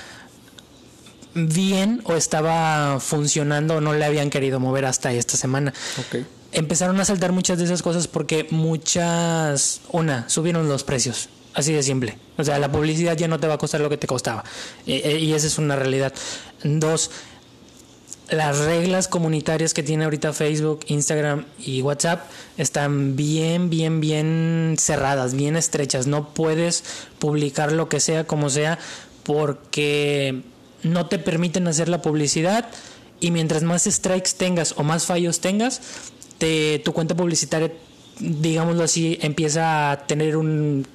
bien 1.35 2.01
o 2.05 2.14
estaba 2.14 3.01
funcionando 3.01 3.77
o 3.77 3.81
no 3.81 3.92
le 3.92 4.05
habían 4.05 4.31
querido 4.31 4.61
mover 4.61 4.85
hasta 4.85 5.12
esta 5.12 5.37
semana. 5.37 5.73
Empezaron 6.53 7.01
a 7.01 7.05
saltar 7.05 7.33
muchas 7.33 7.59
de 7.59 7.64
esas 7.64 7.83
cosas 7.83 8.07
porque 8.07 8.47
muchas, 8.51 9.81
una, 9.90 10.29
subieron 10.29 10.68
los 10.68 10.85
precios. 10.85 11.29
Así 11.53 11.73
de 11.73 11.83
simple. 11.83 12.18
O 12.37 12.44
sea, 12.44 12.59
la 12.59 12.70
publicidad 12.70 13.16
ya 13.16 13.29
no 13.29 13.38
te 13.38 13.47
va 13.47 13.55
a 13.55 13.59
costar 13.59 13.81
lo 13.81 13.88
que 13.88 13.97
te 13.97 14.07
costaba. 14.07 14.44
Eh, 14.87 15.18
y 15.20 15.33
esa 15.33 15.47
es 15.47 15.59
una 15.59 15.77
realidad. 15.77 16.12
Dos, 16.64 17.11
las 18.29 18.59
reglas 18.59 19.07
comunitarias 19.07 19.75
que 19.75 19.83
tiene 19.83 20.05
ahorita 20.05 20.33
Facebook, 20.33 20.81
Instagram 20.87 21.44
y 21.59 21.83
WhatsApp 21.83 22.25
están 22.57 23.16
bien, 23.16 23.70
bien, 23.70 24.01
bien 24.01 24.77
cerradas, 24.79 25.35
bien 25.35 25.57
estrechas. 25.57 26.07
No 26.07 26.35
puedes 26.35 26.85
publicar 27.18 27.70
lo 27.73 27.88
que 27.88 28.01
sea 28.01 28.25
como 28.25 28.51
sea 28.51 28.79
porque 29.23 30.42
no 30.85 31.07
te 31.07 31.18
permiten 31.18 31.66
hacer 31.66 31.88
la 31.88 32.01
publicidad 32.01 32.68
y 33.20 33.31
mientras 33.31 33.62
más 33.62 33.85
strikes 33.85 34.31
tengas 34.37 34.75
o 34.77 34.83
más 34.85 35.07
fallos 35.07 35.40
tengas, 35.40 35.81
te, 36.38 36.79
tu 36.85 36.92
cuenta 36.92 37.14
publicitaria, 37.16 37.73
digámoslo 38.20 38.85
así, 38.85 39.18
empieza 39.23 39.90
a 39.90 40.07
tener 40.07 40.37
un, 40.37 40.87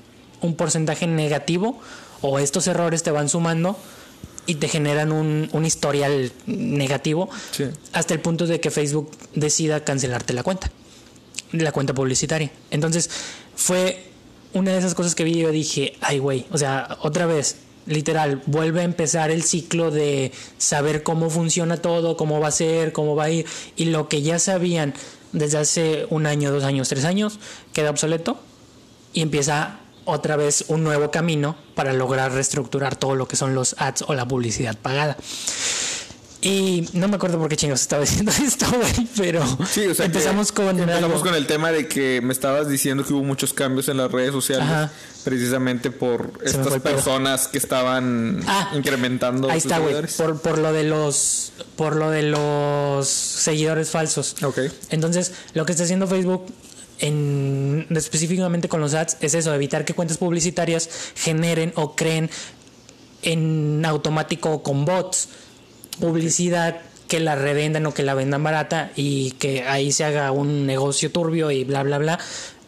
un 0.41 0.55
porcentaje 0.55 1.07
negativo 1.07 1.79
o 2.21 2.39
estos 2.39 2.67
errores 2.67 3.03
te 3.03 3.11
van 3.11 3.29
sumando 3.29 3.77
y 4.45 4.55
te 4.55 4.67
generan 4.67 5.11
un, 5.11 5.49
un 5.53 5.65
historial 5.65 6.31
negativo 6.45 7.29
Sí. 7.51 7.65
hasta 7.93 8.13
el 8.13 8.19
punto 8.19 8.47
de 8.47 8.59
que 8.59 8.71
Facebook 8.71 9.11
decida 9.35 9.83
cancelarte 9.83 10.33
la 10.33 10.43
cuenta, 10.43 10.71
la 11.51 11.71
cuenta 11.71 11.93
publicitaria. 11.93 12.51
Entonces 12.71 13.09
fue 13.55 14.05
una 14.53 14.71
de 14.71 14.79
esas 14.79 14.95
cosas 14.95 15.13
que 15.15 15.23
vi 15.23 15.33
y 15.33 15.39
yo 15.41 15.51
dije, 15.51 15.93
ay 16.01 16.19
güey, 16.19 16.45
o 16.51 16.57
sea, 16.57 16.97
otra 17.01 17.25
vez, 17.27 17.57
literal, 17.89 18.41
vuelve 18.45 18.81
a 18.81 18.83
empezar 18.83 19.31
el 19.31 19.43
ciclo 19.43 19.91
de 19.91 20.31
saber 20.57 21.03
cómo 21.03 21.29
funciona 21.29 21.77
todo, 21.77 22.15
cómo 22.15 22.39
va 22.39 22.47
a 22.47 22.51
ser, 22.51 22.93
cómo 22.93 23.15
va 23.15 23.25
a 23.25 23.29
ir, 23.29 23.45
y 23.75 23.85
lo 23.85 24.07
que 24.07 24.21
ya 24.21 24.39
sabían 24.39 24.93
desde 25.31 25.57
hace 25.57 26.07
un 26.09 26.25
año, 26.25 26.51
dos 26.51 26.63
años, 26.63 26.87
tres 26.89 27.05
años, 27.05 27.39
queda 27.73 27.89
obsoleto 27.89 28.39
y 29.13 29.21
empieza 29.21 29.79
otra 30.05 30.35
vez 30.35 30.65
un 30.67 30.83
nuevo 30.83 31.11
camino 31.11 31.55
para 31.75 31.93
lograr 31.93 32.31
reestructurar 32.31 32.95
todo 32.95 33.15
lo 33.15 33.27
que 33.27 33.35
son 33.35 33.53
los 33.53 33.75
ads 33.77 34.03
o 34.07 34.13
la 34.13 34.27
publicidad 34.27 34.77
pagada. 34.77 35.17
Y 36.41 36.87
no 36.93 37.09
me 37.09 37.17
acuerdo 37.17 37.37
por 37.37 37.49
qué 37.49 37.57
chingos 37.57 37.81
estaba 37.81 38.01
diciendo 38.05 38.31
esto, 38.41 38.65
güey, 38.71 39.07
pero 39.17 39.45
Sí, 39.69 39.85
o 39.87 39.93
sea, 39.93 40.05
que 40.05 40.17
empezamos 40.17 40.53
con 40.53 40.69
empezamos 40.79 41.03
algo- 41.11 41.21
con 41.21 41.35
el 41.35 41.45
tema 41.47 41.69
de 41.71 41.87
que 41.89 42.21
me 42.23 42.31
estabas 42.31 42.69
diciendo 42.69 43.03
que 43.05 43.11
hubo 43.13 43.23
muchos 43.23 43.51
cambios 43.51 43.89
en 43.89 43.97
las 43.97 44.09
redes 44.09 44.31
sociales 44.31 44.65
Ajá. 44.65 44.89
precisamente 45.25 45.91
por 45.91 46.31
Se 46.45 46.51
estas 46.57 46.79
personas 46.79 47.49
que 47.49 47.57
estaban 47.57 48.41
Ah, 48.47 48.71
incrementando 48.73 49.49
Ahí 49.49 49.59
sus 49.59 49.65
está, 49.65 49.79
güey, 49.79 49.89
seguidores. 49.95 50.15
por, 50.15 50.39
por 50.41 50.57
lo 50.59 50.71
de 50.71 50.83
los 50.85 51.51
por 51.75 51.97
lo 51.97 52.09
de 52.09 52.23
los 52.23 53.07
seguidores 53.09 53.89
falsos. 53.89 54.37
Ok. 54.41 54.59
Entonces, 54.91 55.33
lo 55.53 55.65
que 55.65 55.73
está 55.73 55.83
haciendo 55.83 56.07
Facebook 56.07 56.45
en, 56.99 57.85
específicamente 57.89 58.69
con 58.69 58.79
los 58.79 58.93
ads 58.93 59.17
es 59.19 59.33
eso, 59.33 59.53
evitar 59.53 59.83
que 59.83 59.93
cuentas 59.93 60.17
publicitarias 60.17 60.89
generen 61.15 61.73
o 61.75 61.95
creen 61.97 62.29
en 63.23 63.83
automático 63.85 64.63
con 64.63 64.85
bots 64.85 65.27
publicidad 65.99 66.81
que 67.07 67.19
la 67.19 67.35
revendan 67.35 67.85
o 67.85 67.93
que 67.93 68.03
la 68.03 68.13
vendan 68.13 68.43
barata 68.43 68.91
y 68.95 69.31
que 69.31 69.63
ahí 69.63 69.91
se 69.91 70.05
haga 70.05 70.31
un 70.31 70.65
negocio 70.65 71.11
turbio 71.11 71.49
y 71.51 71.63
bla 71.63 71.83
bla 71.83 71.97
bla 71.97 72.19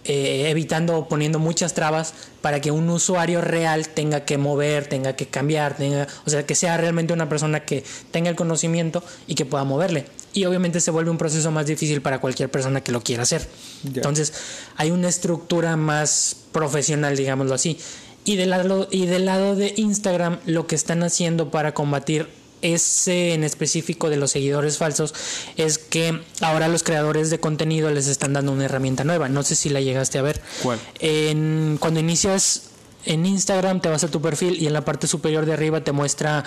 eh, 0.03 0.49
evitando 0.49 1.07
poniendo 1.07 1.37
muchas 1.37 1.75
trabas 1.75 2.15
para 2.41 2.59
que 2.59 2.71
un 2.71 2.89
usuario 2.89 3.39
real 3.39 3.87
tenga 3.87 4.25
que 4.25 4.39
mover, 4.39 4.87
tenga 4.87 5.15
que 5.15 5.27
cambiar, 5.27 5.77
tenga, 5.77 6.07
o 6.25 6.29
sea, 6.31 6.43
que 6.43 6.55
sea 6.55 6.75
realmente 6.77 7.13
una 7.13 7.29
persona 7.29 7.59
que 7.59 7.83
tenga 8.09 8.31
el 8.31 8.35
conocimiento 8.35 9.03
y 9.27 9.35
que 9.35 9.45
pueda 9.45 9.63
moverle. 9.63 10.05
Y 10.33 10.45
obviamente 10.45 10.79
se 10.79 10.89
vuelve 10.89 11.11
un 11.11 11.19
proceso 11.19 11.51
más 11.51 11.67
difícil 11.67 12.01
para 12.01 12.19
cualquier 12.19 12.49
persona 12.49 12.81
que 12.81 12.91
lo 12.91 13.01
quiera 13.01 13.23
hacer. 13.23 13.47
Entonces, 13.85 14.33
hay 14.75 14.89
una 14.89 15.07
estructura 15.07 15.77
más 15.77 16.35
profesional, 16.51 17.15
digámoslo 17.15 17.53
así. 17.53 17.77
Y 18.25 18.37
del 18.37 18.49
lado, 18.49 18.87
y 18.89 19.05
del 19.05 19.25
lado 19.25 19.55
de 19.55 19.73
Instagram, 19.77 20.39
lo 20.47 20.65
que 20.65 20.73
están 20.73 21.03
haciendo 21.03 21.51
para 21.51 21.75
combatir 21.75 22.27
ese 22.61 23.33
en 23.33 23.43
específico 23.43 24.09
de 24.09 24.17
los 24.17 24.31
seguidores 24.31 24.77
falsos 24.77 25.13
es 25.57 25.77
que 25.77 26.21
ahora 26.41 26.67
los 26.67 26.83
creadores 26.83 27.29
de 27.29 27.39
contenido 27.39 27.89
les 27.91 28.07
están 28.07 28.33
dando 28.33 28.51
una 28.51 28.65
herramienta 28.65 29.03
nueva. 29.03 29.29
No 29.29 29.43
sé 29.43 29.55
si 29.55 29.69
la 29.69 29.81
llegaste 29.81 30.17
a 30.19 30.21
ver. 30.21 30.41
¿Cuál? 30.63 30.79
En, 30.99 31.77
cuando 31.79 31.99
inicias 31.99 32.63
en 33.05 33.25
Instagram, 33.25 33.81
te 33.81 33.89
vas 33.89 34.03
a 34.03 34.09
tu 34.09 34.21
perfil 34.21 34.61
y 34.61 34.67
en 34.67 34.73
la 34.73 34.85
parte 34.85 35.07
superior 35.07 35.45
de 35.45 35.53
arriba 35.53 35.81
te 35.83 35.91
muestra 35.91 36.43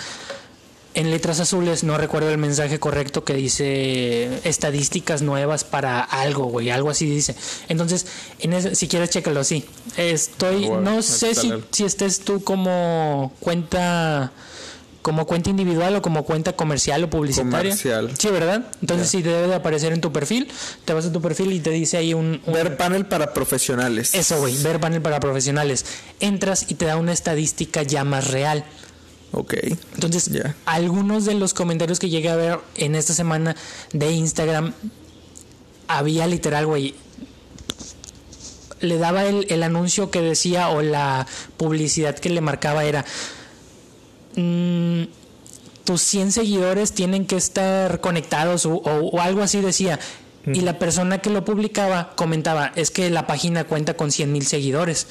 en 0.93 1.11
letras 1.11 1.41
azules, 1.41 1.83
no 1.83 1.97
recuerdo 1.97 2.29
el 2.29 2.37
mensaje 2.37 2.79
correcto 2.79 3.25
que 3.25 3.33
dice 3.33 4.39
estadísticas 4.47 5.21
nuevas 5.21 5.65
para 5.65 5.99
algo, 5.99 6.45
güey, 6.45 6.69
algo 6.69 6.89
así 6.89 7.05
dice. 7.09 7.35
Entonces, 7.67 8.05
en 8.39 8.53
ese- 8.53 8.75
si 8.75 8.87
quieres, 8.87 9.09
chécalo 9.09 9.41
así. 9.41 9.65
Estoy, 9.97 10.67
Bueno, 10.67 10.91
no 10.91 11.01
sé 11.01 11.35
si, 11.35 11.51
si 11.71 11.83
estés 11.83 12.21
tú 12.21 12.41
como 12.45 13.33
cuenta 13.41 14.31
como 15.05 15.27
cuenta 15.27 15.51
individual 15.51 15.95
o 15.97 16.01
como 16.01 16.23
cuenta 16.25 16.53
comercial 16.53 17.03
o 17.03 17.09
publicitaria. 17.11 17.59
Comercial. 17.59 18.09
Sí, 18.17 18.27
¿verdad? 18.29 18.65
Entonces 18.81 19.07
sí 19.07 19.21
debe 19.21 19.45
de 19.47 19.53
aparecer 19.53 19.93
en 19.93 20.01
tu 20.01 20.11
perfil. 20.11 20.47
Te 20.83 20.93
vas 20.95 21.05
a 21.05 21.11
tu 21.11 21.21
perfil 21.21 21.51
y 21.53 21.59
te 21.59 21.69
dice 21.69 21.97
ahí 21.97 22.15
un, 22.15 22.41
un- 22.43 22.53
Ver 22.53 22.75
panel 22.75 23.05
para 23.05 23.31
profesionales. 23.31 24.15
eso, 24.15 24.39
güey, 24.39 24.57
ver 24.63 24.79
panel 24.79 25.03
para 25.03 25.19
profesionales. 25.19 25.85
Entras 26.19 26.65
y 26.71 26.73
te 26.73 26.85
da 26.85 26.97
una 26.97 27.13
estadística 27.13 27.83
ya 27.83 28.03
más 28.03 28.31
real. 28.31 28.65
Ok. 29.31 29.53
Entonces, 29.93 30.31
algunos 30.65 31.25
de 31.25 31.35
los 31.35 31.53
comentarios 31.53 31.99
que 31.99 32.09
llegué 32.09 32.29
a 32.29 32.35
ver 32.35 32.59
en 32.75 32.95
esta 32.95 33.13
semana 33.13 33.55
de 33.93 34.11
Instagram, 34.11 34.73
había 35.87 36.25
literal, 36.25 36.65
güey. 36.65 36.95
Le 38.81 38.97
daba 38.97 39.25
el, 39.25 39.45
el 39.49 39.61
anuncio 39.61 40.09
que 40.09 40.21
decía 40.21 40.69
o 40.69 40.81
la 40.81 41.27
publicidad 41.57 42.17
que 42.17 42.29
le 42.29 42.41
marcaba 42.41 42.83
era. 42.85 43.05
Mm, 44.35 45.03
tus 45.83 46.01
100 46.01 46.31
seguidores 46.31 46.93
tienen 46.93 47.25
que 47.25 47.35
estar 47.35 48.01
conectados 48.01 48.65
o, 48.65 48.73
o- 48.75 49.09
o 49.09 49.21
algo 49.21 49.41
así 49.41 49.61
decía. 49.61 49.99
Y 50.47 50.61
la 50.61 50.77
persona 50.77 51.19
que 51.19 51.31
lo 51.31 51.43
publicaba 51.43 52.13
comentaba, 52.15 52.71
es 52.75 52.91
que 52.91 53.09
la 53.09 53.25
página 53.25 53.63
cuenta 53.63 53.95
con 53.95 54.11
100 54.11 54.31
mil 54.31 54.45
seguidores. 54.45 55.07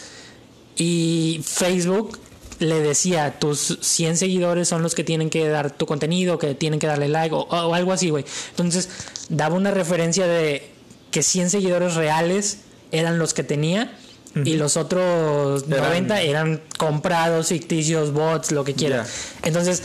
Y 0.76 1.40
Facebook 1.44 2.20
le 2.60 2.80
decía, 2.80 3.38
tus 3.40 3.78
100 3.80 4.16
seguidores 4.16 4.68
son 4.68 4.82
los 4.82 4.94
que 4.94 5.02
tienen 5.02 5.30
que 5.30 5.48
dar 5.48 5.72
tu 5.72 5.86
contenido, 5.86 6.38
que 6.38 6.54
tienen 6.54 6.78
que 6.78 6.86
darle 6.86 7.08
like 7.08 7.34
o, 7.34 7.40
o 7.40 7.74
algo 7.74 7.92
así, 7.92 8.10
güey. 8.10 8.24
Entonces, 8.50 8.88
daba 9.28 9.56
una 9.56 9.72
referencia 9.72 10.26
de 10.28 10.70
que 11.10 11.22
100 11.24 11.50
seguidores 11.50 11.94
reales 11.96 12.58
eran 12.92 13.18
los 13.18 13.34
que 13.34 13.42
tenía 13.42 13.96
y 14.44 14.54
los 14.54 14.76
otros 14.76 15.64
Eran- 15.68 15.84
90 15.84 16.20
eran 16.22 16.60
comprados, 16.78 17.48
ficticios, 17.48 18.12
bots, 18.12 18.50
lo 18.52 18.64
que 18.64 18.74
quieras. 18.74 19.08
Entonces, 19.42 19.82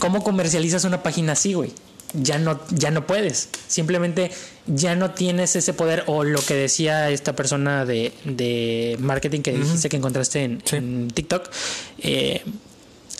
¿cómo 0.00 0.22
comercializas 0.22 0.84
una 0.84 1.02
página 1.02 1.32
así, 1.32 1.54
güey? 1.54 1.72
Ya 2.14 2.38
no, 2.38 2.60
ya 2.70 2.90
no 2.90 3.06
puedes. 3.06 3.48
Simplemente 3.68 4.30
ya 4.66 4.94
no 4.94 5.10
tienes 5.10 5.54
ese 5.56 5.74
poder. 5.74 6.04
O 6.06 6.24
lo 6.24 6.40
que 6.40 6.54
decía 6.54 7.10
esta 7.10 7.34
persona 7.36 7.84
de, 7.84 8.12
de 8.24 8.96
marketing 9.00 9.42
que 9.42 9.52
dijiste 9.52 9.88
que 9.88 9.96
encontraste 9.96 10.42
en, 10.44 10.62
Sí. 10.64 10.76
en 10.76 11.08
TikTok. 11.10 11.50
eh, 11.98 12.42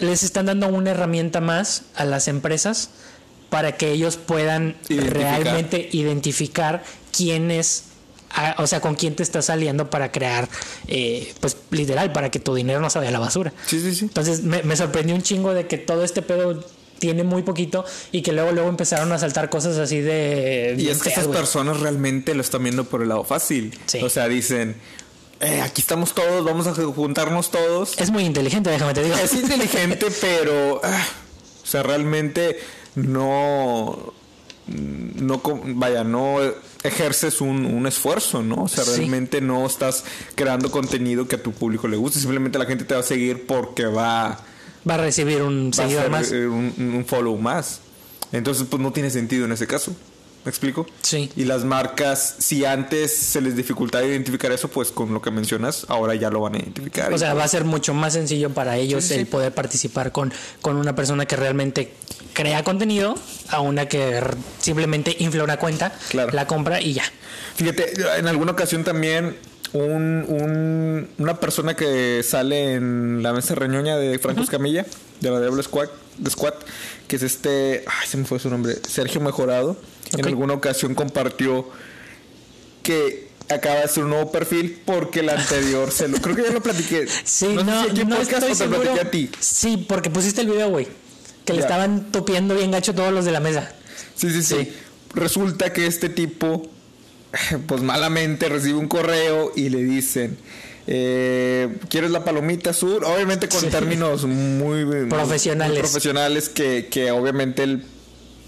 les 0.01 0.23
están 0.23 0.47
dando 0.47 0.69
una 0.69 0.91
herramienta 0.91 1.41
más 1.41 1.83
a 1.95 2.05
las 2.05 2.29
empresas 2.29 2.91
para 3.49 3.77
que 3.77 3.93
ellos 3.93 4.17
puedan 4.19 4.77
Identificar. 4.89 5.13
realmente 5.43 5.89
identificar 5.93 6.85
quién 7.17 7.51
es 7.51 7.85
a- 8.37 8.63
o 8.63 8.67
sea, 8.67 8.81
con 8.81 8.95
quién 8.95 9.15
te 9.17 9.23
estás 9.23 9.47
saliendo 9.47 9.91
para 9.91 10.13
crear, 10.13 10.49
eh, 10.89 11.33
pues 11.41 11.57
literal, 11.71 12.13
para 12.13 12.31
que 12.31 12.39
tu 12.39 12.55
dinero 12.55 12.81
no 12.81 12.91
se 12.91 12.99
vaya 12.99 13.09
a 13.09 13.13
la 13.13 13.19
basura. 13.19 13.53
Sí, 13.67 13.81
sí, 13.81 13.95
sí. 13.95 14.05
Entonces 14.05 14.43
me, 14.43 14.63
me 14.63 14.77
sorprendió 14.77 15.15
un 15.15 15.23
chingo 15.23 15.55
de 15.55 15.67
que 15.67 15.79
todo 15.79 16.05
este 16.05 16.23
pedo 16.23 16.65
tiene 16.99 17.25
muy 17.25 17.43
poquito 17.43 17.85
y 18.11 18.23
que 18.23 18.33
luego 18.33 18.53
luego 18.53 18.69
empezaron 18.71 19.13
a 19.13 19.19
saltar 19.19 19.51
cosas 19.51 19.77
así 19.79 20.01
de 20.01 20.75
Y 20.79 20.89
es 20.89 21.03
que 21.03 21.11
estas 21.11 21.27
güey. 21.27 21.39
personas 21.39 21.81
realmente 21.81 22.35
lo 22.35 22.41
están 22.41 22.63
viendo 22.63 22.85
por 22.85 23.03
el 23.03 23.09
lado 23.11 23.23
fácil. 23.25 23.79
Sí. 23.87 24.01
O 24.03 24.09
sea, 24.09 24.29
dicen, 24.29 24.77
eh, 25.41 25.61
aquí 25.61 25.83
estamos 25.83 26.15
todos, 26.15 26.43
vamos 26.45 26.67
a 26.67 26.73
juntarnos 26.75 27.51
todos. 27.51 27.99
es 27.99 28.11
muy 28.11 28.25
inteligente, 28.25 28.71
déjame 28.71 28.95
te 28.95 29.03
digo. 29.03 29.15
Es 29.17 29.35
inteligente, 29.35 30.07
pero. 30.23 30.81
ah, 30.83 31.07
o 31.63 31.67
sea, 31.67 31.83
realmente 31.83 32.59
no. 32.95 34.15
No, 34.69 35.41
vaya, 35.67 36.03
no 36.03 36.39
ejerces 36.83 37.41
un, 37.41 37.67
un 37.67 37.87
esfuerzo, 37.87 38.43
¿no? 38.43 38.65
O 38.65 38.69
sea, 38.69 38.85
Sí. 38.85 38.97
realmente 38.97 39.41
no 39.41 39.65
estás 39.67 40.05
creando 40.35 40.71
contenido 40.71 41.29
que 41.29 41.37
a 41.37 41.43
tu 41.43 41.53
público 41.53 41.87
le 41.89 41.97
guste. 41.97 42.19
Simplemente 42.19 42.59
la 42.59 42.67
gente 42.67 42.85
te 42.85 42.95
va 42.95 43.01
a 43.01 43.05
seguir 43.05 43.47
porque 43.47 43.85
va, 43.87 44.41
Va 44.89 44.95
a 44.95 44.99
recibir 44.99 45.43
un 45.43 45.73
seguidor 45.73 46.11
más. 46.11 46.33
eh, 46.33 46.47
un, 46.47 46.73
un 46.79 47.05
follow 47.07 47.37
más. 47.39 47.81
Entonces, 48.33 48.67
pues 48.69 48.83
no 48.83 48.93
tiene 48.93 49.11
sentido 49.11 49.45
en 49.45 49.53
ese 49.53 49.67
caso. 49.69 49.95
¿Me 50.47 50.51
explico? 50.51 50.87
Sí. 51.03 51.29
Y 51.35 51.45
las 51.45 51.65
marcas, 51.65 52.37
si 52.39 52.65
antes 52.65 53.15
se 53.15 53.41
les 53.41 53.57
dificultaba 53.57 54.05
identificar 54.05 54.53
eso, 54.53 54.69
pues 54.69 54.93
con 54.93 55.13
lo 55.13 55.21
que 55.21 55.33
mencionas, 55.33 55.85
ahora 55.89 56.15
ya 56.15 56.31
lo 56.31 56.41
van 56.41 56.55
a 56.55 56.59
identificar. 56.59 57.13
O 57.13 57.19
sea, 57.19 57.35
va 57.35 57.43
a 57.43 57.49
ser 57.49 57.65
mucho 57.65 57.93
más 57.95 58.13
sencillo 58.13 58.51
para 58.51 58.77
ellos 58.77 59.03
Sí, 59.03 59.15
sí, 59.15 59.21
el 59.21 59.27
poder 59.27 59.53
participar 59.53 60.13
con, 60.13 60.33
con 60.63 60.77
una 60.77 60.95
persona 60.95 61.27
que 61.27 61.35
realmente 61.35 61.93
crea 62.33 62.63
contenido 62.63 63.17
a 63.49 63.59
una 63.61 63.87
que 63.89 64.21
simplemente 64.61 65.17
infla 65.19 65.43
una 65.43 65.57
cuenta, 65.59 65.93
Claro. 66.11 66.31
la 66.33 66.47
compra 66.47 66.81
y 66.81 66.93
ya. 66.95 67.03
Fíjate, 67.57 67.95
en 68.19 68.29
alguna 68.29 68.53
ocasión 68.53 68.85
también 68.85 69.37
un, 69.73 70.25
un- 70.29 71.09
una 71.19 71.41
persona 71.41 71.75
que 71.75 72.23
sale 72.23 72.75
en 72.75 73.21
la 73.23 73.33
mesa 73.33 73.57
reñoña 73.57 73.97
de 73.97 74.17
Franco 74.21 74.43
Escamilla, 74.43 74.87
de 75.21 75.31
la 75.31 75.41
Diablo 75.41 75.61
Squad, 75.63 75.89
Squad, 76.29 76.55
que 77.09 77.17
es 77.17 77.23
este, 77.23 77.85
ay, 77.87 78.07
se 78.07 78.17
me 78.17 78.25
fue 78.25 78.39
su 78.39 78.51
nombre, 78.51 78.77
Sergio 78.89 79.21
Mejorado, 79.21 79.77
en 80.17 80.27
alguna 80.27 80.55
ocasión 80.55 80.95
compartió 80.95 81.69
que 82.83 83.27
acaba 83.49 83.77
de 83.77 83.83
hacer 83.83 84.05
un 84.05 84.11
nuevo 84.11 84.31
perfil 84.31 84.81
porque 84.85 85.21
el 85.21 85.29
anterior 85.29 85.91
se 85.91 86.09
lo, 86.09 86.19
creo 86.19 86.37
que 86.37 86.43
ya 86.43 86.51
lo 86.51 86.63
platiqué. 86.63 87.07
Sí, 87.25 87.49
no, 87.49 87.65
no, 87.65 87.85
sé 87.85 87.97
si 87.97 88.05
no 88.05 88.21
estoy 88.21 88.55
seguro. 88.55 88.83
platiqué 88.83 89.01
a 89.07 89.11
ti. 89.11 89.31
Sí, 89.41 89.85
porque 89.89 90.11
pusiste 90.11 90.41
el 90.41 90.49
video, 90.49 90.71
güey. 90.71 90.89
Que 91.45 91.53
le 91.53 91.61
estaban 91.61 92.11
tupiendo 92.11 92.57
bien 92.57 92.71
gacho 92.71 92.95
todos 92.95 93.13
los 93.13 93.25
de 93.25 93.33
la 93.33 93.41
mesa. 93.41 93.73
Sí, 94.17 94.31
sí, 94.31 94.43
sí, 94.43 94.55
Sí. 94.55 94.73
Resulta 95.15 95.73
que 95.73 95.87
este 95.87 96.09
tipo, 96.09 96.69
pues 97.67 97.83
malamente 97.83 98.49
recibe 98.49 98.79
un 98.79 98.89
correo 98.89 99.53
y 99.55 99.69
le 99.69 99.83
dicen, 99.83 100.37
eh, 100.87 101.77
¿quieres 101.89 102.11
la 102.11 102.25
palomita 102.25 102.71
azul? 102.71 103.03
Obviamente 103.05 103.49
con 103.49 103.61
Sí. 103.61 103.67
términos 103.69 104.25
muy 104.25 104.85
Profesionales. 105.09 105.73
muy 105.75 105.81
profesionales 105.83 106.49
que, 106.49 106.87
que 106.91 107.11
obviamente 107.11 107.63
él 107.65 107.83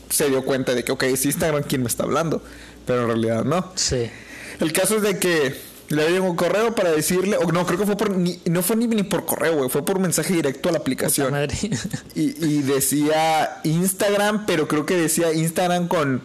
se 0.08 0.28
dio 0.28 0.44
cuenta 0.44 0.74
de 0.74 0.84
que, 0.84 0.92
ok, 0.92 1.02
es 1.04 1.24
Instagram 1.26 1.62
quien 1.64 1.82
me 1.82 1.88
está 1.88 2.04
hablando, 2.04 2.42
pero 2.86 3.02
en 3.02 3.06
realidad 3.08 3.44
no. 3.44 3.72
Sí. 3.74 4.08
El 4.60 4.72
caso 4.72 4.96
es 4.96 5.02
de 5.02 5.18
que 5.18 5.54
le 5.88 6.10
llegó 6.10 6.28
un 6.30 6.36
correo 6.36 6.74
para 6.74 6.90
decirle, 6.92 7.36
o 7.38 7.50
no, 7.52 7.64
creo 7.66 7.78
que 7.78 7.86
fue 7.86 7.96
por, 7.96 8.10
ni- 8.16 8.40
no 8.46 8.62
fue 8.62 8.76
ni, 8.76 8.86
ni 8.86 9.02
por 9.02 9.24
correo, 9.24 9.56
güey, 9.56 9.70
fue 9.70 9.84
por 9.84 9.98
mensaje 9.98 10.32
directo 10.34 10.68
a 10.68 10.72
la 10.72 10.78
aplicación. 10.78 11.30
madre. 11.32 11.54
Y, 12.14 12.44
y 12.44 12.62
decía 12.62 13.60
Instagram, 13.64 14.44
pero 14.46 14.68
creo 14.68 14.84
que 14.86 14.96
decía 14.96 15.32
Instagram 15.32 15.88
con. 15.88 16.22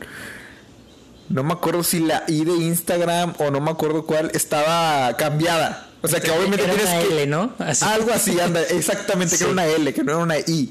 No 1.30 1.43
me 1.43 1.54
acuerdo 1.54 1.84
si 1.84 1.99
la 1.99 2.23
I 2.28 2.43
de 2.45 2.52
Instagram 2.54 3.34
o 3.39 3.49
no 3.49 3.62
me 3.62 3.71
acuerdo 3.71 4.06
cuál 4.06 4.32
estaba 4.34 5.15
cambiada. 5.17 5.89
O 6.06 6.08
sea 6.10 6.20
que 6.20 6.30
obviamente 6.32 6.66
Era 6.66 6.74
tienes 6.74 6.92
una 6.94 7.02
que... 7.02 7.13
L, 7.24 7.28
¿no? 7.28 7.54
Así. 7.60 7.86
Algo 7.86 8.12
así, 8.12 8.38
anda, 8.39 8.62
exactamente, 8.62 9.32
que 9.32 9.38
Sí. 9.38 9.44
era 9.46 9.54
una 9.54 9.66
L, 9.66 9.94
que 9.94 10.04
no 10.04 10.12
era 10.12 10.22
una 10.22 10.38
I. 10.38 10.70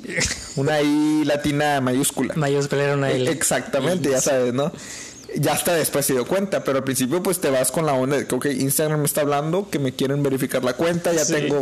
Una 0.57 0.81
I 0.83 1.25
latina 1.25 1.81
mayúscula. 1.81 2.35
Mayúscula 2.37 2.85
era 2.85 2.95
una 2.95 3.11
L. 3.11 3.31
Exactamente, 3.31 4.11
ya 4.11 4.21
sabes, 4.21 4.53
¿no? 4.53 4.71
Ya 5.37 5.53
hasta 5.53 5.73
después 5.75 6.05
se 6.05 6.13
dio 6.13 6.27
cuenta, 6.27 6.63
pero 6.63 6.79
al 6.79 6.85
principio 6.85 7.23
pues 7.23 7.41
te 7.41 7.49
vas 7.51 7.73
con 7.73 7.87
la 7.87 7.95
onda 7.95 8.17
de 8.19 8.27
que, 8.27 8.35
ok, 8.35 8.47
Instagram 8.47 9.01
me 9.01 9.07
está 9.07 9.23
hablando, 9.23 9.69
que 9.71 9.79
me 9.79 9.93
quieren 9.93 10.23
verificar 10.23 10.63
la 10.63 10.75
cuenta, 10.75 11.13
ya 11.13 11.25
Sí. 11.25 11.33
tengo 11.33 11.61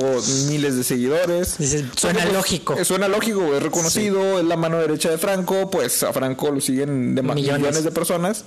miles 0.48 0.76
de 0.76 0.83
seguidores. 0.85 1.59
Dices, 1.59 1.85
suena 1.96 2.18
Porque, 2.20 2.22
pues, 2.30 2.33
lógico. 2.35 2.74
eh, 2.78 2.85
Suena 2.85 3.09
lógico, 3.09 3.54
es 3.54 3.62
reconocido, 3.62 4.38
es 4.40 4.44
la 4.44 4.56
mano 4.56 4.78
derecha 4.78 5.11
de 5.11 5.18
Franco, 5.18 5.70
pues 5.70 6.02
a 6.02 6.12
Franco 6.12 6.50
lo 6.50 6.61
siguen 6.61 7.14
de 7.14 7.22
Millones. 7.22 7.59
millones. 7.61 7.85
de 7.85 7.90
personas 7.92 8.44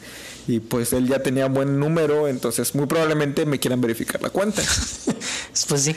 y 0.48 0.60
pues 0.60 0.92
él 0.94 1.08
ya 1.08 1.20
tenía 1.24 1.48
buen 1.48 1.80
número, 1.80 2.28
entonces 2.28 2.76
muy 2.76 2.86
probablemente 2.88 3.46
me 3.46 3.60
quieran 3.60 3.80
verificar 3.82 4.22
la 4.22 4.30
cuenta. 4.30 4.62
Pues 5.70 5.82
sí. 5.84 5.96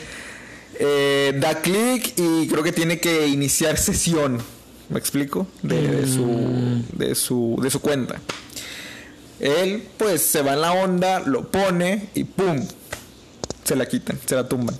Eh, 0.79 1.33
da 1.39 1.61
clic 1.61 2.13
y 2.17 2.47
creo 2.47 2.61
que 2.63 2.71
tiene 2.71 2.99
que 2.99 3.27
iniciar 3.27 3.77
sesión. 3.77 4.41
¿Me 4.89 4.99
explico? 4.99 5.47
De, 5.63 5.81
de 5.81 6.07
su, 6.07 6.83
de, 6.93 7.15
su, 7.15 7.59
de 7.61 7.69
su 7.69 7.81
cuenta. 7.81 8.21
Él, 9.39 9.87
pues, 9.97 10.21
se 10.21 10.41
va 10.41 10.53
en 10.53 10.61
la 10.61 10.73
onda, 10.73 11.19
lo 11.19 11.51
pone 11.51 12.09
y 12.13 12.23
¡pum! 12.23 12.65
Se 13.63 13.75
la 13.75 13.85
quitan, 13.87 14.19
se 14.25 14.35
la 14.35 14.47
tumban. 14.47 14.77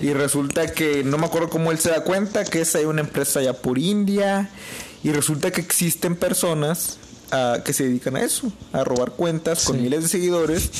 Y 0.00 0.12
resulta 0.12 0.72
que 0.72 1.04
no 1.04 1.18
me 1.18 1.26
acuerdo 1.26 1.48
cómo 1.48 1.70
él 1.70 1.78
se 1.78 1.90
da 1.90 2.02
cuenta 2.02 2.44
que 2.44 2.60
es 2.62 2.74
ahí 2.74 2.84
una 2.84 3.00
empresa 3.00 3.40
ya 3.40 3.52
por 3.52 3.78
India. 3.78 4.50
Y 5.02 5.12
resulta 5.12 5.50
que 5.50 5.60
existen 5.60 6.16
personas 6.16 6.98
ah, 7.30 7.58
que 7.64 7.72
se 7.72 7.84
dedican 7.84 8.16
a 8.16 8.22
eso, 8.22 8.52
a 8.72 8.84
robar 8.84 9.12
cuentas 9.12 9.64
con 9.64 9.80
miles 9.80 10.02
de 10.02 10.08
seguidores 10.08 10.70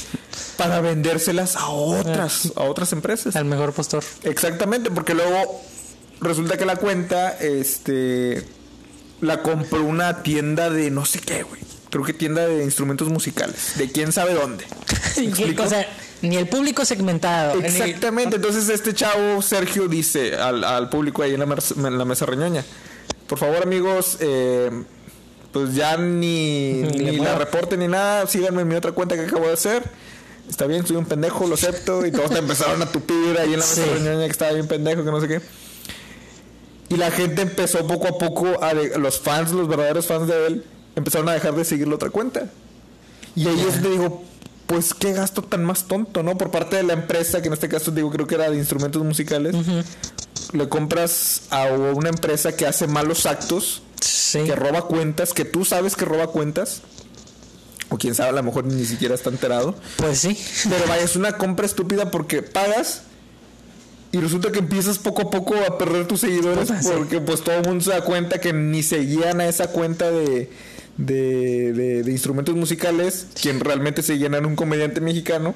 para 0.56 0.80
vendérselas 0.80 1.56
a 1.56 1.68
otras, 1.68 2.52
a 2.56 2.64
otras 2.64 2.92
empresas. 2.92 3.36
Al 3.36 3.46
mejor 3.46 3.72
postor. 3.72 4.04
Exactamente, 4.24 4.90
porque 4.90 5.14
luego 5.14 5.62
resulta 6.20 6.58
que 6.58 6.66
la 6.66 6.76
cuenta, 6.76 7.30
este, 7.30 8.44
la 9.20 9.42
compró 9.42 9.84
una 9.84 10.22
tienda 10.22 10.68
de 10.68 10.90
no 10.90 11.04
sé 11.06 11.20
qué, 11.20 11.42
güey. 11.42 11.69
Creo 11.90 12.04
que 12.04 12.12
tienda 12.12 12.46
de 12.46 12.62
instrumentos 12.62 13.08
musicales, 13.08 13.72
de 13.76 13.90
quién 13.90 14.12
sabe 14.12 14.34
dónde. 14.34 14.64
¿Me 15.16 15.22
¿Qué 15.22 15.28
explico? 15.28 15.64
cosa? 15.64 15.84
Ni 16.22 16.36
el 16.36 16.48
público 16.48 16.84
segmentado. 16.84 17.58
Exactamente, 17.60 18.36
entonces 18.36 18.68
este 18.68 18.94
chavo 18.94 19.40
Sergio 19.42 19.88
dice 19.88 20.36
al, 20.36 20.62
al 20.64 20.88
público 20.88 21.22
ahí 21.22 21.32
en 21.34 21.40
la, 21.40 21.46
mer- 21.46 21.62
en 21.76 21.98
la 21.98 22.04
mesa 22.04 22.26
reñoña, 22.26 22.64
por 23.26 23.38
favor 23.38 23.62
amigos, 23.62 24.18
eh, 24.20 24.70
pues 25.52 25.74
ya 25.74 25.96
ni, 25.96 26.74
Ni 26.96 27.16
la 27.18 27.36
reporte 27.36 27.76
ni 27.76 27.88
nada, 27.88 28.26
síganme 28.26 28.62
en 28.62 28.68
mi 28.68 28.74
otra 28.76 28.92
cuenta 28.92 29.14
que 29.16 29.22
acabo 29.22 29.46
de 29.46 29.54
hacer. 29.54 29.82
Está 30.48 30.66
bien, 30.66 30.86
soy 30.86 30.96
un 30.96 31.06
pendejo, 31.06 31.46
lo 31.46 31.54
acepto. 31.54 32.04
Y 32.06 32.10
todos 32.12 32.30
te 32.30 32.38
empezaron 32.38 32.82
a 32.82 32.86
tupir 32.86 33.36
ahí 33.38 33.52
en 33.54 33.60
la 33.60 33.66
mesa 33.66 33.82
Sí. 33.84 33.90
reñoña 33.94 34.24
que 34.26 34.30
estaba 34.32 34.52
bien 34.52 34.66
pendejo, 34.66 35.04
que 35.04 35.10
no 35.10 35.20
sé 35.20 35.28
qué. 35.28 35.40
Y 36.88 36.96
la 36.96 37.10
gente 37.12 37.42
empezó 37.42 37.86
poco 37.86 38.08
a 38.08 38.18
poco, 38.18 38.60
a 38.62 38.74
los 38.74 39.20
fans, 39.20 39.52
los 39.52 39.68
verdaderos 39.68 40.06
fans 40.06 40.26
de 40.26 40.46
él, 40.48 40.64
empezaron 40.96 41.28
a 41.28 41.32
dejar 41.32 41.54
de 41.54 41.64
seguir 41.64 41.88
la 41.88 41.94
otra 41.96 42.10
cuenta. 42.10 42.48
Y 43.36 43.46
ahí 43.46 43.60
es 43.60 43.74
donde 43.74 43.90
digo, 43.90 44.24
pues 44.66 44.94
qué 44.94 45.12
gasto 45.12 45.42
tan 45.42 45.64
más 45.64 45.84
tonto, 45.84 46.22
¿no? 46.22 46.36
Por 46.38 46.50
parte 46.50 46.76
de 46.76 46.82
la 46.82 46.92
empresa, 46.92 47.40
que 47.42 47.48
en 47.48 47.54
este 47.54 47.68
caso 47.68 47.90
digo, 47.90 48.10
creo 48.10 48.26
que 48.26 48.34
era 48.36 48.50
de 48.50 48.56
instrumentos 48.56 49.02
musicales. 49.04 49.54
Le 50.52 50.68
compras 50.68 51.42
a 51.50 51.66
una 51.68 52.08
empresa 52.08 52.56
que 52.56 52.66
hace 52.66 52.86
malos 52.86 53.26
actos, 53.26 53.82
Sí. 54.00 54.44
que 54.44 54.56
roba 54.56 54.86
cuentas, 54.86 55.32
que 55.32 55.44
tú 55.44 55.64
sabes 55.64 55.94
que 55.96 56.04
roba 56.04 56.28
cuentas. 56.28 56.82
O 57.90 57.98
quién 57.98 58.14
sabe, 58.14 58.30
a 58.30 58.32
lo 58.32 58.42
mejor 58.44 58.64
ni 58.64 58.84
siquiera 58.84 59.14
está 59.14 59.30
enterado. 59.30 59.74
Pues 59.96 60.18
sí. 60.20 60.38
Pero 60.68 60.86
vaya, 60.86 61.02
es 61.02 61.16
una 61.16 61.32
compra 61.36 61.66
estúpida 61.66 62.10
porque 62.10 62.42
pagas 62.42 63.02
y 64.12 64.18
resulta 64.18 64.50
que 64.52 64.60
empiezas 64.60 64.98
poco 64.98 65.22
a 65.22 65.30
poco 65.30 65.54
a 65.56 65.76
perder 65.78 66.06
tus 66.06 66.20
seguidores 66.20 66.68
sí. 66.68 66.88
porque 66.96 67.20
pues 67.20 67.42
todo 67.42 67.56
el 67.56 67.66
mundo 67.66 67.84
se 67.84 67.90
da 67.90 68.02
cuenta 68.04 68.40
que 68.40 68.52
ni 68.52 68.82
seguían 68.82 69.40
a 69.40 69.46
esa 69.48 69.68
cuenta 69.68 70.10
de, 70.10 70.50
de, 71.00 71.72
de- 71.72 72.02
de 72.02 72.10
instrumentos 72.12 72.54
musicales, 72.54 73.26
quien 73.40 73.60
realmente 73.60 74.02
seguían 74.02 74.34
a 74.34 74.38
un 74.38 74.56
comediante 74.56 75.00
mexicano 75.00 75.54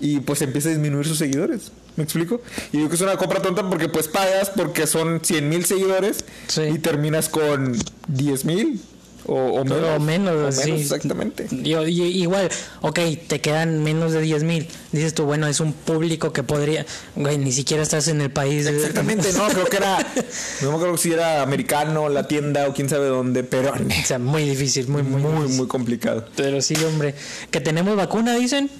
y 0.00 0.20
pues 0.20 0.42
empieza 0.42 0.68
a 0.68 0.72
disminuir 0.72 1.06
sus 1.06 1.18
seguidores. 1.18 1.72
¿Me 1.96 2.04
explico? 2.04 2.40
Y 2.72 2.76
digo 2.76 2.88
que 2.88 2.94
es 2.94 3.00
una 3.00 3.16
compra 3.16 3.42
tonta 3.42 3.68
porque 3.68 3.88
pues 3.88 4.06
pagas 4.06 4.50
porque 4.50 4.86
son 4.86 5.20
100 5.22 5.48
mil 5.48 5.64
seguidores 5.64 6.24
Sí. 6.46 6.62
y 6.62 6.78
terminas 6.78 7.28
con 7.28 7.76
10 8.06 8.44
mil 8.44 8.80
o, 9.28 9.60
o 9.60 9.64
menos. 9.64 9.96
O 9.96 10.00
menos, 10.00 10.58
O 10.58 10.62
sí. 10.62 10.70
exactamente. 10.72 11.46
Yo, 11.50 11.86
igual, 11.86 12.48
ok, 12.80 12.98
te 13.28 13.40
quedan 13.40 13.84
menos 13.84 14.12
de 14.12 14.20
10 14.22 14.42
mil. 14.44 14.66
Dices 14.90 15.14
tú, 15.14 15.24
bueno, 15.24 15.46
es 15.46 15.60
un 15.60 15.72
público 15.72 16.32
que 16.32 16.42
podría. 16.42 16.84
Güey, 17.14 17.38
ni 17.38 17.52
siquiera 17.52 17.82
estás 17.82 18.08
en 18.08 18.20
el 18.20 18.30
país. 18.30 18.66
Exactamente, 18.66 19.32
no, 19.34 19.46
creo 19.48 19.66
que 19.66 19.76
era, 19.76 19.98
no 20.62 20.70
me 20.70 20.76
acuerdo 20.76 20.96
si 20.96 21.12
era 21.12 21.42
americano, 21.42 22.08
la 22.08 22.26
tienda 22.26 22.66
o 22.68 22.72
quién 22.74 22.88
sabe 22.88 23.06
dónde, 23.06 23.44
pero 23.44 23.72
O 23.72 24.06
sea, 24.06 24.18
muy 24.18 24.48
difícil, 24.48 24.88
muy, 24.88 25.02
muy, 25.02 25.20
muy, 25.20 25.32
difícil. 25.32 25.56
muy 25.58 25.66
complicado. 25.68 26.26
Pero 26.34 26.60
sí, 26.62 26.74
hombre. 26.86 27.14
Que 27.50 27.60
tenemos 27.60 27.94
vacuna, 27.96 28.34
dicen. 28.34 28.70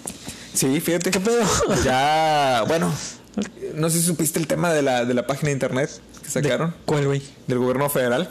Sí, 0.54 0.80
fíjate. 0.80 1.10
¿Qué 1.10 1.20
pedo? 1.20 1.42
Ya, 1.84 2.64
bueno, 2.66 2.90
no 3.74 3.90
sé 3.90 3.98
si 4.00 4.06
supiste 4.06 4.38
el 4.40 4.46
tema 4.46 4.72
de 4.72 4.82
la, 4.82 5.04
de 5.04 5.14
la 5.14 5.26
página 5.26 5.48
de 5.48 5.52
internet 5.52 5.90
que 6.22 6.30
sacaron 6.30 6.74
¿Cuál, 6.84 7.06
güey? 7.06 7.22
del 7.46 7.58
gobierno 7.58 7.88
federal. 7.88 8.28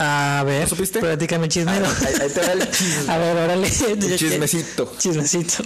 A 0.00 0.42
ver, 0.46 0.62
¿No 0.62 0.68
supiste? 0.68 1.00
platícame 1.00 1.48
chismero. 1.48 1.84
Ah, 1.86 1.96
ahí- 2.06 2.14
ahí 2.22 2.30
te 2.30 2.40
va 2.40 2.52
el 2.52 2.70
chisme. 2.70 3.12
A 3.12 3.18
ver, 3.18 3.36
órale. 3.36 3.68
Chismecito. 4.16 4.92
Chismecito. 4.98 5.64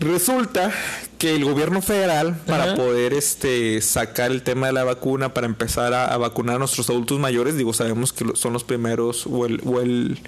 Resulta 0.00 0.70
que 1.18 1.34
el 1.34 1.44
gobierno 1.44 1.80
federal, 1.80 2.36
para 2.46 2.64
Ajá. 2.64 2.74
poder 2.76 3.14
este 3.14 3.80
sacar 3.80 4.30
el 4.30 4.42
tema 4.42 4.66
de 4.66 4.74
la 4.74 4.84
vacuna, 4.84 5.32
para 5.32 5.46
empezar 5.46 5.94
a, 5.94 6.12
a 6.12 6.18
vacunar 6.18 6.56
a 6.56 6.58
nuestros 6.58 6.90
adultos 6.90 7.18
mayores, 7.18 7.56
digo, 7.56 7.72
sabemos 7.72 8.12
que 8.12 8.26
son 8.34 8.52
los 8.52 8.64
primeros 8.64 9.26
o 9.26 9.46
el, 9.46 9.62
o 9.64 9.80
el 9.80 10.18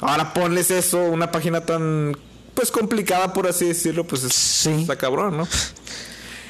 ahora 0.00 0.32
ponles 0.32 0.70
eso, 0.70 1.00
una 1.00 1.32
página 1.32 1.62
tan 1.62 2.16
pues 2.54 2.70
complicada 2.70 3.32
por 3.32 3.46
así 3.46 3.66
decirlo, 3.66 4.06
pues 4.06 4.24
es- 4.24 4.32
Sí. 4.34 4.70
está 4.82 4.96
cabrón, 4.96 5.36
¿no? 5.36 5.42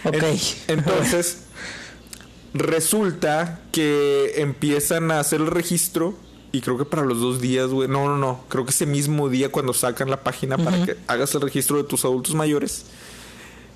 Ok. 0.05 0.15
En- 0.15 0.38
entonces, 0.79 1.38
resulta 2.55 3.61
que 3.73 4.35
empiezan 4.37 5.11
a 5.11 5.21
hacer 5.21 5.41
el 5.41 5.47
registro. 5.49 6.15
Y 6.55 6.61
creo 6.61 6.77
que 6.77 6.85
para 6.85 7.03
los 7.05 7.19
dos 7.21 7.41
días, 7.41 7.69
güey. 7.69 7.88
No, 7.88 8.07
no, 8.09 8.19
no. 8.19 8.45
Creo 8.49 8.65
que 8.67 8.73
ese 8.73 8.85
mismo 8.85 9.31
día, 9.31 9.51
cuando 9.51 9.73
sacan 9.73 10.11
la 10.11 10.23
página 10.23 10.59
para 10.59 10.85
que 10.85 10.97
hagas 11.07 11.35
el 11.35 11.41
registro 11.41 11.79
de 11.79 11.85
tus 11.85 12.05
adultos 12.05 12.35
mayores, 12.35 12.85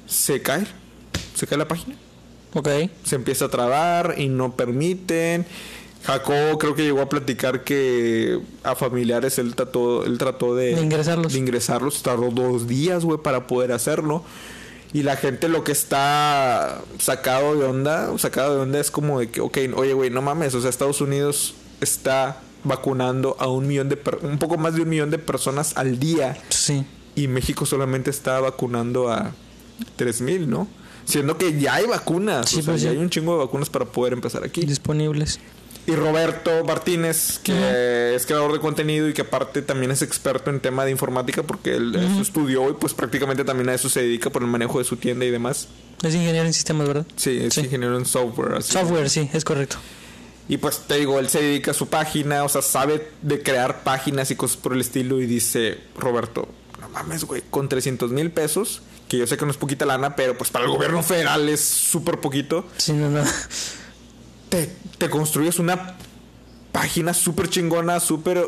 se 0.07 0.43
cae. 0.43 0.67
Se 1.35 1.47
cae 1.47 1.57
la 1.57 1.67
página. 1.69 1.97
Ok. 2.53 2.69
Se 3.03 3.15
empieza 3.17 3.47
a 3.47 3.49
trabar 3.49 4.17
y 4.19 4.29
no 4.29 4.57
permiten. 4.57 5.47
Jacobo 6.07 6.59
creo 6.59 6.75
que 6.75 6.83
llegó 6.85 7.01
a 7.03 7.09
platicar 7.09 7.65
que 7.65 8.41
a 8.63 8.75
familiares 8.77 9.39
él 9.39 9.55
trató, 9.55 10.05
él 10.05 10.19
trató 10.19 10.55
de, 10.55 10.75
De 10.77 10.81
ingresarlos. 10.83 11.33
de 11.33 11.39
ingresarlos. 11.39 12.03
Tardó 12.03 12.31
dos 12.31 12.69
días, 12.69 13.05
güey, 13.05 13.19
para 13.19 13.47
poder 13.47 13.73
hacerlo. 13.73 14.23
Y 14.93 15.03
la 15.03 15.17
gente 15.17 15.49
lo 15.49 15.65
que 15.65 15.73
está 15.73 16.81
sacado 16.99 17.57
de 17.59 17.67
onda, 17.67 18.17
sacado 18.19 18.55
de 18.55 18.61
onda 18.63 18.79
es 18.79 18.91
como 18.91 19.19
de 19.21 19.29
que, 19.31 19.41
ok, 19.41 19.59
oye, 19.75 19.93
güey, 19.93 20.11
no 20.11 20.23
mames, 20.23 20.55
o 20.55 20.61
sea, 20.61 20.71
Estados 20.71 21.01
Unidos 21.01 21.55
está 21.81 22.41
vacunando 22.65 23.37
a 23.39 23.49
un 23.49 23.67
millón 23.67 23.89
de, 23.89 23.99
un 24.23 24.39
poco 24.39 24.57
más 24.57 24.75
de 24.75 24.83
un 24.83 24.89
millón 24.89 25.11
de 25.11 25.19
personas 25.19 25.77
al 25.77 25.99
día 25.99 26.37
Sí. 26.49 26.85
y 27.15 27.29
México 27.29 27.67
solamente 27.67 28.11
está 28.11 28.41
vacunando 28.41 29.11
a 29.11 29.33
3000, 29.97 30.49
¿no? 30.49 30.67
Siendo 31.05 31.37
que 31.37 31.59
ya 31.61 31.75
hay 31.75 31.87
vacunas, 31.87 32.49
Sí, 32.49 32.61
o 32.61 32.63
sea, 32.63 32.73
pues 32.73 32.83
ya 32.83 32.91
sí. 32.91 32.97
hay 32.97 33.03
un 33.03 33.11
chingo 33.11 33.33
de 33.33 33.39
vacunas 33.45 33.69
para 33.71 33.85
poder 33.85 34.13
empezar 34.15 34.43
aquí. 34.45 34.63
Disponibles. 34.63 35.39
Y 35.87 35.95
Roberto 35.95 36.65
Martínez, 36.65 37.39
que 37.43 38.15
es 38.17 38.27
creador 38.27 38.53
de 38.53 38.59
contenido 38.59 39.09
y 39.09 39.13
que 39.15 39.23
aparte 39.23 39.63
también 39.63 39.93
es 39.93 40.03
experto 40.03 40.51
en 40.51 40.59
tema 40.61 40.85
de 40.85 40.91
informática 40.91 41.43
porque 41.45 41.77
él 41.77 41.95
estudió 42.21 42.69
y 42.71 42.73
pues 42.75 42.93
prácticamente 42.93 43.45
también 43.45 43.69
a 43.69 43.75
eso 43.75 43.89
se 43.89 44.01
dedica 44.03 44.31
por 44.31 44.43
el 44.43 44.49
manejo 44.49 44.79
de 44.79 44.85
su 44.85 44.97
tienda 44.97 45.25
y 45.25 45.31
demás. 45.31 45.69
Es 46.03 46.15
ingeniero 46.15 46.47
en 46.47 46.53
sistemas, 46.53 46.89
¿verdad? 46.89 47.07
Sí, 47.17 47.39
es 47.41 47.55
Sí. 47.55 47.61
ingeniero 47.61 47.97
en 47.97 48.05
software. 48.05 48.55
así. 48.55 48.73
Software, 48.73 49.09
sí, 49.09 49.31
es 49.33 49.45
correcto. 49.45 49.77
Y 50.49 50.59
pues 50.59 50.79
te 50.87 50.97
digo, 50.97 51.19
él 51.19 51.29
se 51.29 51.41
dedica 51.41 51.71
a 51.71 51.75
su 51.75 51.89
página, 51.89 52.45
o 52.45 52.49
sea, 52.49 52.63
sabe 52.63 53.09
de 53.23 53.43
crear 53.43 53.83
páginas 53.83 54.31
y 54.31 54.37
cosas 54.37 54.57
por 54.57 54.73
el 54.75 54.81
estilo. 54.81 55.21
Y 55.21 55.27
dice, 55.27 55.79
Roberto, 55.97 56.49
no 56.81 56.89
mames, 56.89 57.25
güey, 57.25 57.43
con 57.51 57.69
300 57.69 58.11
mil 58.11 58.31
pesos, 58.31 58.83
que 59.09 59.19
yo 59.19 59.27
sé 59.27 59.37
que 59.37 59.45
no 59.45 59.51
es 59.53 59.57
poquita 59.57 59.87
lana, 59.87 60.15
pero 60.17 60.37
pues 60.39 60.51
para 60.51 60.65
el 60.65 60.71
gobierno 60.71 61.03
federal 61.03 61.49
es 61.49 61.61
súper 61.61 62.19
poquito. 62.21 62.67
Sí, 62.77 62.93
no, 62.93 63.09
no. 63.11 63.23
Te, 64.49 64.71
te 64.99 65.11
construyes 65.11 65.59
una 65.59 65.97
página 66.73 67.15
súper 67.15 67.49
chingona, 67.49 68.01
súper, 68.01 68.47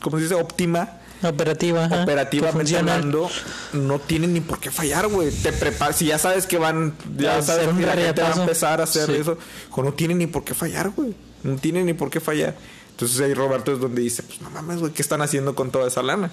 ¿cómo 0.00 0.16
se 0.16 0.22
dice? 0.22 0.34
Óptima. 0.34 1.00
Operativa. 1.22 1.88
que 1.88 1.94
Operativamente 1.94 2.76
hablando, 2.76 3.30
no 3.72 3.98
tienen 3.98 4.34
ni 4.34 4.40
por 4.40 4.58
qué 4.60 4.70
fallar, 4.70 5.08
güey. 5.08 5.30
Te 5.30 5.52
preparas, 5.52 5.96
si 5.96 6.06
ya 6.06 6.18
sabes 6.18 6.46
que 6.46 6.58
van, 6.58 6.94
ya 7.16 7.32
Va 7.32 7.38
a 7.38 7.42
sabes 7.42 7.68
que 7.68 7.86
la 7.86 7.92
gente 7.92 8.22
va 8.22 8.32
a 8.34 8.40
empezar 8.40 8.80
a 8.80 8.84
hacer 8.84 9.06
Sí. 9.06 9.16
eso, 9.16 9.38
no 9.76 9.92
tienen 9.94 10.18
ni 10.18 10.26
por 10.26 10.44
qué 10.44 10.54
fallar, 10.54 10.90
güey. 10.90 11.14
No 11.42 11.56
tienen 11.56 11.86
ni 11.86 11.94
por 11.94 12.10
qué 12.10 12.20
fallar. 12.20 12.54
Entonces 12.90 13.20
ahí 13.20 13.34
Roberto 13.34 13.72
es 13.72 13.80
donde 13.80 14.02
dice, 14.02 14.22
pues 14.22 14.40
no 14.40 14.50
mames, 14.50 14.78
güey, 14.80 14.92
¿qué 14.92 15.02
están 15.02 15.22
haciendo 15.22 15.54
con 15.54 15.70
toda 15.70 15.88
esa 15.88 16.02
lana? 16.02 16.30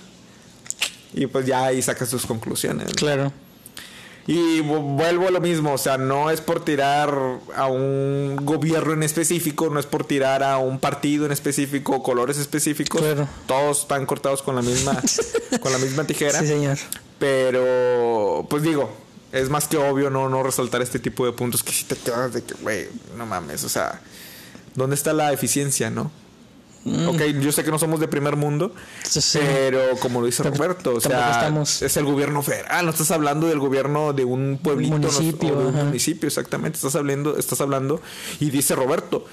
Y 1.14 1.28
pues 1.28 1.46
ya 1.46 1.66
ahí 1.66 1.82
sacas 1.82 2.10
sus 2.10 2.26
conclusiones. 2.26 2.88
¿no? 3.18 3.34
Y 4.28 4.62
vu- 4.62 4.96
vuelvo 4.98 5.28
a 5.28 5.32
lo 5.32 5.42
mismo, 5.42 5.74
o 5.74 5.78
sea, 5.78 5.98
no 5.98 6.30
es 6.30 6.42
por 6.42 6.64
tirar 6.64 7.14
a 7.56 7.68
un 7.68 8.38
gobierno 8.44 8.94
en 8.94 9.04
específico, 9.04 9.70
no 9.70 9.80
es 9.80 9.86
por 9.88 10.06
tirar 10.06 10.44
a 10.44 10.58
un 10.60 10.80
partido 10.80 11.26
en 11.26 11.32
específico, 11.32 12.04
colores 12.04 12.38
específicos. 12.38 13.02
Claro. 13.02 13.28
Todos 13.48 13.82
están 13.82 14.06
cortados 14.06 14.42
con 14.44 14.56
la 14.56 14.62
misma, 14.62 15.02
con 15.62 15.72
la 15.72 15.80
misma 15.80 16.04
tijera. 16.06 16.40
Sí, 16.40 16.48
señor. 16.48 16.78
Pero, 17.18 18.46
pues 18.50 18.64
digo, 18.64 18.90
es 19.32 19.50
más 19.50 19.68
que 19.68 19.78
obvio 19.78 20.10
no, 20.10 20.30
no 20.30 20.44
resaltar 20.44 20.82
este 20.82 21.00
tipo 21.00 21.26
de 21.26 21.32
puntos 21.32 21.64
que 21.64 21.72
si 21.72 21.86
te 21.86 21.96
quedas 21.96 22.34
de 22.34 22.44
que, 22.44 22.54
güey, 22.56 22.88
no 23.18 23.26
mames, 23.26 23.64
o 23.64 23.70
sea, 23.70 24.02
¿dónde 24.76 24.96
está 24.96 25.14
la 25.14 25.32
eficiencia, 25.34 25.90
no? 25.90 26.12
Ok, 26.84 27.22
yo 27.42 27.52
sé 27.52 27.64
que 27.64 27.70
no 27.70 27.78
somos 27.78 28.00
de 28.00 28.08
primer 28.08 28.36
mundo, 28.36 28.74
Sí, 29.04 29.22
sí. 29.22 29.40
pero 29.42 29.82
como 30.00 30.20
lo 30.20 30.26
dice 30.26 30.42
Roberto, 30.42 30.96
o 30.96 31.00
sea, 31.02 31.32
estamos- 31.32 31.82
es 31.84 31.96
el 31.98 32.06
gobierno 32.06 32.42
federal, 32.42 32.86
no 32.86 32.92
estás 32.92 33.12
hablando 33.12 33.46
del 33.48 33.60
gobierno 33.60 34.14
de 34.14 34.26
un 34.26 34.60
pueblito 34.62 34.98
no- 34.98 35.08
o 35.08 35.12
de 35.12 35.68
un 35.68 35.86
municipio, 35.86 36.28
exactamente, 36.28 36.78
estás 36.78 36.96
hablando, 36.96 37.38
estás 37.38 37.62
hablando, 37.62 38.02
y 38.40 38.50
dice 38.50 38.74
Roberto, 38.76 39.26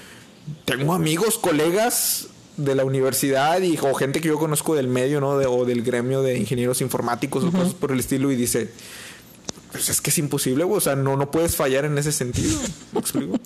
tengo 0.65 0.93
amigos, 0.93 1.39
colegas 1.39 2.27
de 2.57 2.75
la 2.75 2.83
universidad 2.85 3.61
y 3.61 3.77
o 3.81 3.93
gente 3.95 4.21
que 4.21 4.27
yo 4.27 4.37
conozco 4.37 4.75
del 4.75 4.87
medio, 4.87 5.19
¿no? 5.21 5.37
De- 5.37 5.45
o 5.47 5.65
del 5.65 5.81
gremio 5.81 6.21
de 6.21 6.37
ingenieros 6.37 6.81
informáticos 6.81 7.43
o 7.45 7.51
cosas 7.51 7.73
por 7.73 7.91
el 7.91 7.99
estilo 7.99 8.31
y 8.31 8.35
dice, 8.35 8.69
pues 9.71 9.89
es 9.89 10.01
que 10.01 10.09
es 10.09 10.17
imposible, 10.17 10.63
güey, 10.63 10.77
o 10.77 10.81
sea, 10.81 10.95
no, 10.95 11.15
no 11.15 11.29
puedes 11.29 11.55
fallar 11.55 11.85
en 11.85 11.97
ese 11.97 12.11
sentido. 12.11 12.59
¿Me 12.91 12.99
explico? 12.99 13.39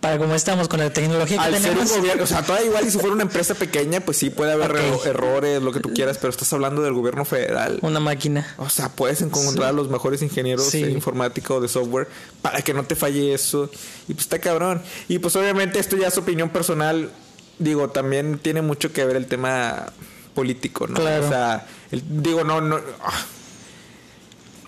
Para 0.00 0.18
como 0.18 0.34
estamos 0.34 0.68
con 0.68 0.80
la 0.80 0.92
tecnología 0.92 1.38
que 1.38 1.42
Al 1.44 1.52
ser 1.52 1.70
un 1.70 1.76
tenemos. 1.78 1.96
gobierno, 1.96 2.24
o 2.24 2.26
sea, 2.26 2.42
todavía 2.42 2.66
igual 2.68 2.84
si 2.90 2.98
fuera 2.98 3.14
una 3.14 3.22
empresa 3.22 3.54
pequeña, 3.54 4.00
pues 4.00 4.16
sí 4.18 4.30
puede 4.30 4.52
haber 4.52 4.76
errores, 5.06 5.62
lo 5.62 5.72
que 5.72 5.80
tú 5.80 5.90
quieras, 5.94 6.18
pero 6.18 6.30
estás 6.30 6.52
hablando 6.52 6.82
del 6.82 6.92
gobierno 6.92 7.24
federal. 7.24 7.78
Una 7.82 8.00
máquina. 8.00 8.54
O 8.58 8.68
sea, 8.68 8.90
puedes 8.90 9.22
encontrar 9.22 9.70
a 9.70 9.72
los 9.72 9.88
mejores 9.88 10.20
ingenieros 10.22 10.66
Sí. 10.66 10.82
de 10.82 10.90
informática 10.90 11.54
o 11.54 11.60
de 11.60 11.68
software 11.68 12.08
para 12.42 12.62
que 12.62 12.74
no 12.74 12.84
te 12.84 12.94
falle 12.94 13.32
eso. 13.32 13.70
Y 14.08 14.14
pues 14.14 14.26
está 14.26 14.38
cabrón. 14.40 14.82
Y 15.08 15.18
pues 15.20 15.34
obviamente 15.36 15.78
esto 15.78 15.96
ya 15.96 16.08
es 16.08 16.18
opinión 16.18 16.50
personal. 16.50 17.10
Digo, 17.58 17.88
también 17.90 18.38
tiene 18.38 18.60
mucho 18.62 18.92
que 18.92 19.04
ver 19.04 19.16
el 19.16 19.26
tema 19.26 19.92
político, 20.34 20.86
¿no? 20.86 20.94
Claro. 20.94 21.26
O 21.26 21.28
sea, 21.28 21.66
el- 21.90 22.02
digo, 22.22 22.44
no, 22.44 22.60
no. 22.60 22.76
ah. 23.04 23.24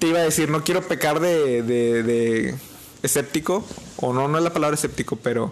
Te 0.04 0.10
iba 0.10 0.18
a 0.18 0.24
decir, 0.24 0.50
no 0.50 0.62
quiero 0.62 0.86
pecar 0.86 1.18
de, 1.18 1.62
de, 1.62 2.02
de 2.02 2.54
escéptico, 3.02 3.64
o 3.96 4.12
no, 4.12 4.28
no 4.28 4.36
es 4.36 4.44
la 4.44 4.52
palabra 4.52 4.74
escéptico, 4.74 5.16
pero 5.16 5.50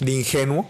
de 0.00 0.10
ingenuo. 0.10 0.66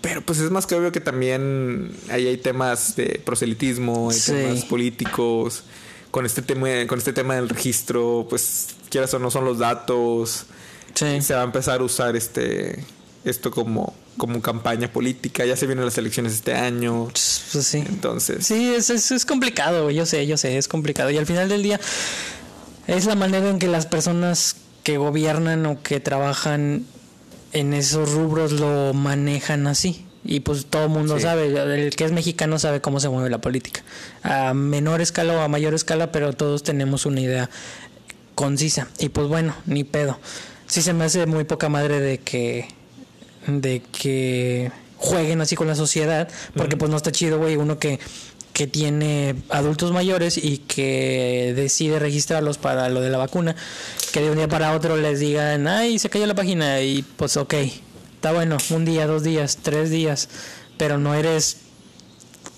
Pero 0.00 0.22
pues 0.22 0.40
es 0.40 0.50
más 0.50 0.66
que 0.66 0.74
obvio 0.74 0.90
que 0.90 1.00
también 1.00 1.92
ahí 2.10 2.26
hay 2.26 2.36
temas 2.38 2.96
de 2.96 3.22
proselitismo, 3.24 4.10
hay 4.10 4.16
Sí. 4.18 4.32
temas 4.32 4.64
políticos, 4.64 5.62
con 6.10 6.26
este 6.26 6.42
tema, 6.42 6.66
con 6.88 6.98
este 6.98 7.12
tema 7.12 7.36
del 7.36 7.48
registro, 7.48 8.26
pues 8.28 8.70
quieras 8.90 9.14
o 9.14 9.20
no 9.20 9.30
son 9.30 9.44
los 9.44 9.58
datos, 9.60 10.46
Sí. 10.94 11.22
se 11.22 11.34
va 11.34 11.42
a 11.42 11.44
empezar 11.44 11.80
a 11.80 11.84
usar 11.84 12.16
este 12.16 12.82
esto 13.24 13.50
como, 13.50 13.94
como 14.16 14.40
campaña 14.40 14.92
política, 14.92 15.44
ya 15.44 15.56
se 15.56 15.66
vienen 15.66 15.84
las 15.84 15.98
elecciones 15.98 16.32
este 16.32 16.54
año, 16.54 17.04
Pues 17.12 17.66
sí. 17.66 17.78
entonces 17.86 18.46
Sí, 18.46 18.72
es, 18.74 18.90
es, 18.90 19.10
es 19.10 19.24
complicado, 19.26 19.90
yo 19.90 20.06
sé, 20.06 20.26
yo 20.26 20.36
sé, 20.36 20.56
es 20.58 20.68
complicado. 20.68 21.10
Y 21.10 21.18
al 21.18 21.26
final 21.26 21.48
del 21.48 21.62
día 21.62 21.80
es 22.86 23.04
la 23.06 23.14
manera 23.14 23.48
en 23.50 23.58
que 23.58 23.68
las 23.68 23.86
personas 23.86 24.56
que 24.82 24.96
gobiernan 24.98 25.66
o 25.66 25.82
que 25.82 26.00
trabajan 26.00 26.84
en 27.52 27.74
esos 27.74 28.12
rubros 28.12 28.52
lo 28.52 28.94
manejan 28.94 29.66
así. 29.66 30.04
Y 30.24 30.40
pues 30.40 30.66
todo 30.66 30.84
el 30.84 30.88
mundo 30.90 31.16
Sí. 31.16 31.22
sabe, 31.22 31.46
el 31.46 31.94
que 31.96 32.04
es 32.04 32.12
mexicano 32.12 32.58
sabe 32.58 32.80
cómo 32.80 33.00
se 33.00 33.08
mueve 33.08 33.30
la 33.30 33.40
política. 33.40 33.82
A 34.22 34.52
menor 34.54 35.00
escala 35.00 35.34
o 35.34 35.40
a 35.40 35.48
mayor 35.48 35.74
escala, 35.74 36.12
pero 36.12 36.32
todos 36.32 36.62
tenemos 36.62 37.06
una 37.06 37.20
idea 37.20 37.48
concisa. 38.34 38.88
Y 38.98 39.08
pues 39.10 39.26
bueno, 39.28 39.54
ni 39.66 39.84
pedo. 39.84 40.18
Sí 40.66 40.82
se 40.82 40.92
me 40.92 41.04
hace 41.04 41.24
muy 41.26 41.44
poca 41.44 41.68
madre 41.68 42.00
de 42.00 42.18
que 42.18 42.68
de 43.48 43.82
que 43.92 44.70
jueguen 44.96 45.40
así 45.40 45.56
con 45.56 45.66
la 45.66 45.74
sociedad, 45.74 46.28
porque 46.54 46.76
pues 46.76 46.90
no 46.90 46.96
está 46.96 47.10
chido, 47.10 47.38
güey, 47.38 47.56
uno 47.56 47.78
que 47.78 47.98
que 48.58 48.66
tiene 48.66 49.36
adultos 49.50 49.92
mayores 49.92 50.36
y 50.36 50.58
que 50.58 51.52
decide 51.54 52.00
registrarlos 52.00 52.58
para 52.58 52.88
lo 52.88 53.00
de 53.00 53.08
la 53.08 53.16
vacuna, 53.16 53.54
que 54.12 54.20
de 54.20 54.30
un 54.32 54.36
día 54.36 54.48
para 54.48 54.74
otro 54.74 54.96
les 54.96 55.20
digan, 55.20 55.68
ay, 55.68 56.00
se 56.00 56.10
cayó 56.10 56.26
la 56.26 56.34
página 56.34 56.80
y 56.80 57.02
pues 57.02 57.36
ok, 57.36 57.54
está 58.16 58.32
bueno, 58.32 58.56
un 58.70 58.84
día, 58.84 59.06
dos 59.06 59.22
días, 59.22 59.58
tres 59.62 59.90
días, 59.90 60.28
pero 60.76 60.98
no 60.98 61.14
eres 61.14 61.58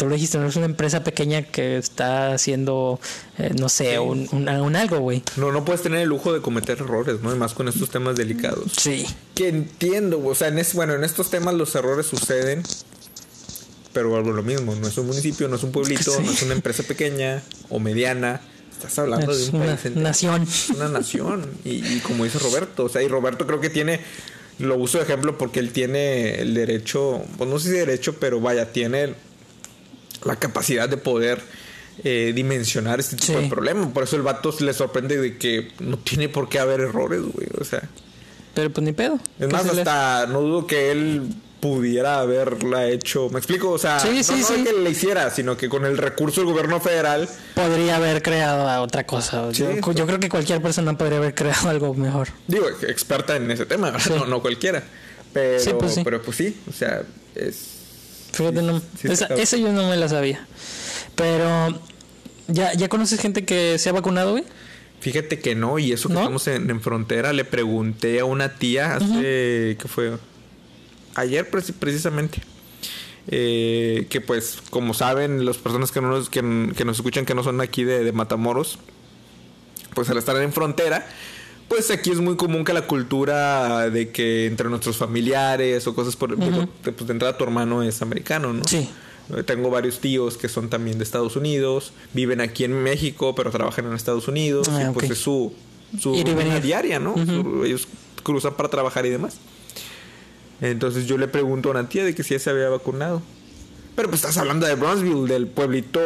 tú 0.01 0.09
lo 0.09 0.15
dijiste, 0.15 0.39
no 0.39 0.47
es 0.49 0.57
una 0.57 0.65
empresa 0.65 1.05
pequeña 1.05 1.43
que 1.43 1.77
está 1.77 2.33
haciendo, 2.33 2.99
eh, 3.37 3.51
no 3.59 3.69
sé, 3.69 3.99
un, 3.99 4.27
un, 4.33 4.49
un 4.49 4.75
algo, 4.77 4.99
güey. 5.01 5.23
no, 5.37 5.53
no 5.53 5.63
puedes 5.63 5.83
tener 5.83 6.01
el 6.01 6.09
lujo 6.09 6.33
de 6.33 6.41
cometer 6.41 6.79
errores, 6.79 7.21
¿no? 7.21 7.35
Y 7.35 7.39
más 7.39 7.53
con 7.53 7.69
estos 7.69 7.91
temas 7.91 8.17
delicados. 8.17 8.73
Sí. 8.79 9.07
Que 9.35 9.49
entiendo, 9.49 10.25
o 10.25 10.35
sea, 10.35 10.49
en 10.49 10.59
es, 10.59 10.73
bueno, 10.73 10.95
en 10.95 11.05
estos 11.05 11.29
temas 11.29 11.53
los 11.55 11.75
errores 11.75 12.07
suceden, 12.07 12.63
pero 13.93 14.17
algo 14.17 14.33
lo 14.33 14.43
mismo, 14.43 14.75
no 14.75 14.89
es 14.89 14.97
un 14.97 15.07
municipio, 15.07 15.49
no 15.49 15.57
es 15.57 15.63
un 15.65 15.71
pueblito, 15.73 16.13
Sí. 16.13 16.23
no 16.25 16.33
es 16.33 16.41
una 16.43 16.55
empresa 16.55 16.83
pequeña 16.83 17.43
o 17.69 17.79
mediana, 17.79 18.41
estás 18.73 18.99
hablando 18.99 19.33
Es 19.33 19.51
de 19.53 19.57
un 19.57 19.63
una 19.63 19.77
país 19.77 19.97
nación. 19.97 20.43
Es 20.45 20.71
una 20.71 20.89
nación, 20.89 21.47
y, 21.63 21.85
y 21.87 22.01
como 22.01 22.25
dice 22.25 22.39
Roberto, 22.39 22.85
o 22.85 22.89
sea, 22.89 23.03
y 23.03 23.09
Roberto 23.09 23.47
creo 23.47 23.61
que 23.61 23.69
tiene, 23.69 24.01
lo 24.59 24.77
uso 24.77 24.97
de 24.97 25.05
ejemplo 25.05 25.37
porque 25.37 25.61
él 25.61 25.73
tiene 25.73 26.41
el 26.41 26.55
derecho, 26.55 27.23
pues 27.37 27.51
no 27.51 27.59
sé 27.59 27.69
si 27.69 27.75
derecho, 27.75 28.17
pero 28.19 28.41
vaya, 28.41 28.73
tiene 28.73 29.15
la 30.25 30.37
capacidad 30.37 30.89
de 30.89 30.97
poder 30.97 31.41
eh, 32.05 32.33
dimensionar 32.35 33.01
este 33.01 33.17
tipo 33.17 33.35
Sí. 33.39 33.45
de 33.45 33.49
problemas, 33.49 33.89
por 33.93 34.05
eso 34.05 34.17
el 34.17 34.23
vato 34.23 34.55
le 34.61 34.73
sorprende 34.73 35.19
de 35.19 35.37
que 35.39 35.73
no 35.81 35.99
tiene 35.99 36.29
por 36.29 36.49
qué 36.49 36.59
haber 36.59 36.81
errores, 36.81 37.21
güey, 37.23 37.49
o 37.61 37.65
sea... 37.65 37.83
Pero 38.55 38.71
pues 38.71 38.85
ni 38.85 38.93
pedo. 38.93 39.15
Es 39.39 39.47
¿Qué 39.47 39.53
más, 39.53 39.63
se 39.65 39.75
le- 39.75 39.83
hasta 39.83 40.27
no 40.27 40.41
dudo 40.41 40.67
que 40.67 40.91
él 40.91 41.35
pudiera 41.61 42.21
haberla 42.21 42.89
hecho. 42.89 43.29
¿Me 43.31 43.39
explico? 43.39 43.71
O 43.71 43.79
sea, 43.79 44.01
Sí, 44.01 44.09
no, 44.17 44.23
sí, 44.25 44.33
no 44.41 44.47
sí. 44.47 44.65
que 44.65 44.73
le 44.73 44.91
hiciera, 44.91 45.31
sino 45.31 45.57
que 45.59 45.69
con 45.69 45.85
el 45.85 45.99
recurso 45.99 46.41
del 46.41 46.51
gobierno 46.51 46.81
federal. 46.81 47.29
podría 47.55 47.97
haber 47.97 48.23
creado 48.23 48.67
a 48.67 48.81
otra 48.81 49.07
cosa. 49.07 49.51
Yo, 49.53 49.69
creo 49.81 50.19
que 50.19 50.29
cualquier 50.31 50.61
persona 50.63 50.97
podría 50.97 51.19
haber 51.19 51.35
creado 51.35 51.69
algo 51.69 51.93
mejor. 51.95 52.29
Digo, 52.49 52.67
experta 52.89 53.37
en 53.37 53.51
ese 53.51 53.67
tema. 53.67 53.93
No, 54.09 54.25
no 54.27 54.41
cualquiera. 54.41 54.83
Pero, 55.35 55.79
pues 55.79 56.01
pero 56.03 56.23
pues 56.23 56.37
sí, 56.39 56.57
o 56.69 56.73
sea, 56.73 57.03
es. 57.37 57.80
Fíjate, 58.33 58.63
no, 58.63 58.81
sí, 58.99 59.09
esa, 59.09 59.57
yo 59.57 59.73
no 59.73 59.89
me 59.89 59.97
la 59.97 60.09
sabía. 60.09 60.47
Pero, 61.15 61.81
¿ya, 62.49 62.73
¿ya 62.75 62.89
conoces 62.89 63.21
gente 63.21 63.45
que 63.45 63.79
se 63.79 63.89
ha 63.89 63.93
vacunado, 63.93 64.33
güey? 64.33 64.45
Fíjate 65.01 65.39
que 65.41 65.55
no, 65.55 65.79
y 65.79 65.93
eso 65.93 66.09
que 66.09 66.15
¿No? 66.15 66.21
estamos 66.21 66.47
en, 66.47 66.69
en 66.71 66.81
frontera, 66.81 67.33
le 67.33 67.45
pregunté 67.45 68.21
a 68.21 68.25
una 68.25 68.55
tía 68.57 68.97
hace. 68.97 69.77
¿Qué 69.81 69.85
fue? 69.89 70.13
Ayer 71.15 71.51
preci- 71.51 71.75
precisamente. 71.79 72.41
Eh, 73.29 74.07
que 74.11 74.21
pues, 74.21 74.59
como 74.71 74.95
saben, 74.95 75.45
las 75.45 75.59
personas 75.59 75.91
que, 75.93 76.01
no 76.01 76.09
nos, 76.09 76.31
que, 76.31 76.41
que 76.77 76.85
nos 76.85 76.97
escuchan 76.97 77.25
que 77.27 77.35
no 77.35 77.43
son 77.43 77.61
aquí 77.61 77.85
de, 77.85 78.03
de 78.05 78.13
Matamoros, 78.13 78.79
pues 79.95 80.09
al 80.11 80.19
estar 80.19 80.37
en 80.37 80.53
frontera, 80.53 81.07
pues 81.71 81.91
aquí 81.91 82.11
es 82.11 82.19
muy 82.19 82.37
común 82.37 82.65
que 82.65 82.73
la 82.75 82.87
cultura 82.87 83.89
de 83.89 84.11
que 84.11 84.47
entre 84.47 84.69
nuestros 84.69 84.97
familiares 84.99 85.87
o 85.87 85.95
cosas 85.95 86.17
por... 86.17 86.37
digo, 86.37 86.69
pues 86.83 87.07
de 87.07 87.13
entrada 87.13 87.39
tu 87.39 87.45
hermano 87.45 87.83
es 87.83 88.03
americano, 88.03 88.53
¿no? 88.53 88.63
Sí. 88.69 88.91
Eh, 89.35 89.43
Tengo 89.45 89.71
varios 89.71 90.01
tíos 90.01 90.37
que 90.37 90.49
son 90.49 90.69
también 90.69 90.99
de 90.99 91.05
Estados 91.05 91.37
Unidos, 91.37 91.93
viven 92.13 92.41
aquí 92.41 92.65
en 92.65 92.75
México, 92.83 93.35
pero 93.37 93.51
trabajan 93.53 93.87
en 93.87 93.93
Estados 93.95 94.27
Unidos, 94.29 94.69
Ah, 94.69 94.89
y 94.91 94.93
pues 94.93 95.09
es 95.11 95.19
su, 95.19 95.55
su 95.99 96.13
diaria, 96.61 96.99
¿no? 96.99 97.15
Ellos 97.65 97.87
cruzan 98.25 98.55
para 98.55 98.69
trabajar 98.69 99.07
y 99.07 99.11
demás. 99.11 99.37
Entonces 100.61 101.07
yo 101.07 101.17
le 101.17 101.29
pregunto 101.29 101.69
a 101.69 101.73
una 101.73 101.89
tía 101.89 102.05
de 102.05 102.15
que 102.15 102.23
si 102.25 102.35
ya 102.35 102.41
se 102.41 102.51
había 102.51 102.69
vacunado. 102.69 103.23
Pero 103.97 104.09
pues 104.11 104.21
estás 104.23 104.37
hablando 104.39 104.67
de 104.67 104.75
Bronzeville, 104.75 105.27
del 105.27 105.47
pueblito 105.47 106.01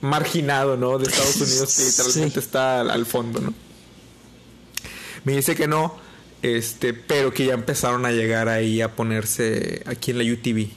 marginado, 0.00 0.76
¿no? 0.76 0.98
De 0.98 1.06
Estados 1.08 1.36
Unidos 1.40 1.74
que 1.74 1.82
Sí. 1.82 1.90
literalmente 1.90 2.40
está 2.40 2.80
al, 2.80 2.90
al 2.90 3.06
fondo, 3.06 3.40
¿no? 3.40 3.54
Me 5.24 5.32
dice 5.34 5.54
que 5.54 5.66
no. 5.66 5.94
Este, 6.42 6.92
pero 6.92 7.32
que 7.32 7.46
ya 7.46 7.54
empezaron 7.54 8.04
a 8.04 8.10
llegar 8.12 8.48
ahí 8.48 8.82
a 8.82 8.92
ponerse 8.94 9.82
aquí 9.86 10.10
en 10.10 10.18
la 10.18 10.24
UTV. 10.32 10.68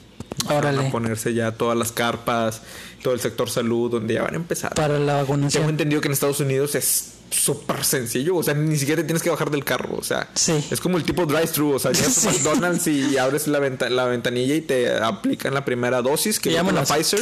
Órale. 0.50 0.88
A 0.88 0.92
ponerse 0.92 1.34
ya 1.34 1.52
todas 1.52 1.78
las 1.78 1.92
carpas, 1.92 2.62
todo 3.04 3.14
el 3.14 3.20
sector 3.20 3.50
salud, 3.50 3.92
donde 3.92 4.14
ya 4.14 4.24
van 4.24 4.34
a 4.34 4.38
empezar. 4.38 4.74
Para 4.76 4.98
la 5.00 5.16
vacunación. 5.16 5.62
Tengo 5.62 5.70
entendido 5.70 6.00
que 6.02 6.08
en 6.08 6.14
Estados 6.14 6.40
Unidos 6.40 6.76
es 6.76 7.16
súper 7.32 7.84
sencillo. 7.84 8.36
O 8.38 8.44
sea, 8.44 8.54
ni 8.54 8.78
siquiera 8.78 9.02
te 9.02 9.08
tienes 9.08 9.22
que 9.24 9.30
bajar 9.30 9.52
del 9.52 9.66
carro. 9.66 9.98
O 9.98 10.04
sea, 10.04 10.30
Sí. 10.36 10.54
es 10.72 10.80
como 10.80 10.98
el 10.98 11.04
tipo 11.04 11.26
drive-thru. 11.26 11.74
O 11.74 11.80
sea, 11.80 11.92
llegas 11.92 12.26
a. 12.26 12.32
McDonald's 12.32 12.88
y 12.88 13.18
abres 13.18 13.48
la, 13.48 13.60
venta- 13.60 13.90
la 13.90 14.06
ventanilla 14.06 14.56
y 14.56 14.62
te 14.62 14.90
aplican 14.96 15.54
la 15.54 15.66
primera 15.66 16.02
dosis, 16.02 16.40
que 16.40 16.56
es 16.56 16.64
la. 16.64 16.84
Pfizer. 16.86 17.20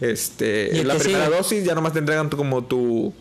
Este, 0.00 0.84
la 0.84 0.96
primera 0.96 1.26
sigue. 1.26 1.36
dosis 1.36 1.64
ya 1.64 1.74
nomás 1.74 1.92
te 1.92 2.00
entregan 2.00 2.28
tu- 2.30 2.36
como 2.36 2.64
tu 2.64 3.12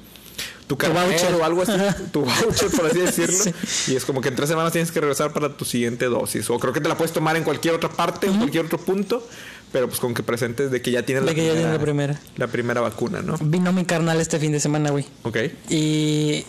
tu 0.71 0.77
carnet 0.77 1.05
voucher. 1.19 1.33
o 1.35 1.43
algo 1.43 1.61
así, 1.63 1.71
tu 2.13 2.21
voucher 2.21 2.69
por 2.71 2.85
así 2.85 2.99
decirlo, 2.99 3.37
Sí. 3.65 3.91
y 3.91 3.95
es 3.95 4.05
como 4.05 4.21
que 4.21 4.29
en 4.29 4.35
tres 4.35 4.47
semanas 4.47 4.71
tienes 4.71 4.91
que 4.91 4.99
regresar 5.01 5.33
para 5.33 5.55
tu 5.57 5.65
siguiente 5.65 6.05
dosis, 6.05 6.49
o 6.49 6.57
creo 6.59 6.71
que 6.71 6.79
te 6.81 6.87
la 6.87 6.95
puedes 6.95 7.11
tomar 7.11 7.35
en 7.35 7.43
cualquier 7.43 7.73
otra 7.75 7.89
parte, 7.89 8.27
en 8.27 8.37
cualquier 8.37 8.65
otro 8.65 8.77
punto, 8.77 9.27
pero 9.73 9.87
pues 9.87 9.99
con 9.99 10.13
que 10.13 10.23
presentes 10.23 10.71
de 10.71 10.81
que 10.81 10.91
ya 10.91 11.03
tienes 11.03 11.23
De 11.25 11.31
la, 11.31 11.35
que 11.35 11.45
ya 11.45 11.51
primera, 11.51 11.59
tienes 11.61 11.79
la 11.79 11.83
primera. 11.83 12.19
la 12.37 12.47
primera 12.47 12.81
vacuna, 12.81 13.21
¿no? 13.21 13.37
Vino 13.41 13.73
mi 13.73 13.83
carnal 13.85 14.19
este 14.21 14.39
fin 14.39 14.51
de 14.53 14.59
semana, 14.61 14.91
güey. 14.91 15.05
Ok. 15.23 15.37
Y 15.69 16.45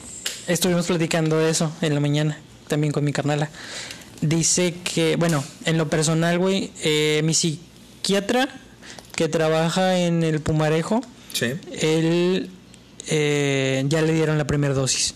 estuvimos 0.47 0.87
platicando 0.87 1.39
de 1.39 1.51
eso 1.51 1.73
en 1.81 1.95
la 1.95 2.01
mañana, 2.01 2.39
también 2.69 2.93
con 2.93 3.05
mi 3.05 3.13
carnala. 3.13 3.51
Dice 4.21 4.75
que, 4.85 5.17
bueno, 5.17 5.43
en 5.65 5.79
lo 5.79 5.89
personal, 5.89 6.39
güey, 6.39 6.71
eh, 6.85 7.23
mi 7.25 7.35
psiquiatra 7.35 8.49
que 9.17 9.29
trabaja 9.29 9.99
en 9.99 10.23
el 10.23 10.41
Pumarejo, 10.41 11.01
Sí. 11.33 11.55
él 11.81 12.51
eh, 13.09 13.85
ya 13.89 14.03
le 14.03 14.13
dieron 14.13 14.39
la 14.39 14.47
primera 14.47 14.75
dosis 14.75 15.15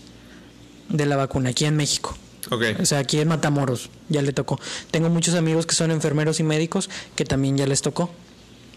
de 0.89 1.05
la 1.05 1.15
vacuna 1.15 1.49
aquí 1.49 1.65
en 1.65 1.75
México. 1.75 2.17
O 2.49 2.85
sea, 2.85 2.99
aquí 2.99 3.19
en 3.19 3.27
Matamoros 3.27 3.89
ya 4.07 4.21
le 4.21 4.31
tocó. 4.31 4.59
Tengo 4.91 5.09
muchos 5.09 5.35
amigos 5.35 5.65
que 5.65 5.75
son 5.75 5.91
enfermeros 5.91 6.39
y 6.39 6.43
médicos 6.43 6.89
que 7.15 7.25
también 7.25 7.57
ya 7.57 7.67
les 7.67 7.81
tocó. 7.81 8.09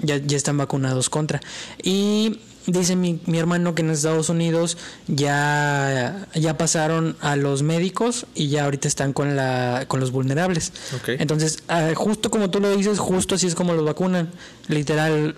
Ya, 0.01 0.17
ya 0.17 0.37
están 0.37 0.57
vacunados 0.57 1.11
contra. 1.11 1.41
Y 1.83 2.41
dice 2.73 2.97
mi, 2.97 3.21
mi 3.27 3.39
hermano 3.39 3.75
que 3.75 3.83
en 3.83 3.91
Estados 3.91 4.29
Unidos 4.29 4.77
ya, 5.07 6.27
ya 6.35 6.57
pasaron 6.57 7.17
a 7.21 7.37
los 7.37 7.63
médicos 7.63 8.27
y 8.35 8.49
ya 8.49 8.65
ahorita 8.65 8.89
están 8.89 9.13
con, 9.13 9.37
la, 9.37 9.85
con 9.89 10.01
los 10.01 10.11
vulnerables. 10.11 10.73
Ok. 10.97 11.11
Entonces, 11.21 11.63
ah, 11.69 11.91
justo 11.95 12.31
como 12.31 12.51
tú 12.51 12.61
lo 12.61 12.75
dices, 12.77 12.99
justo 12.99 13.35
así 13.35 13.47
es 13.47 13.55
como 13.55 13.73
los 13.75 13.85
vacunan. 13.85 14.31
Literal, 14.69 15.35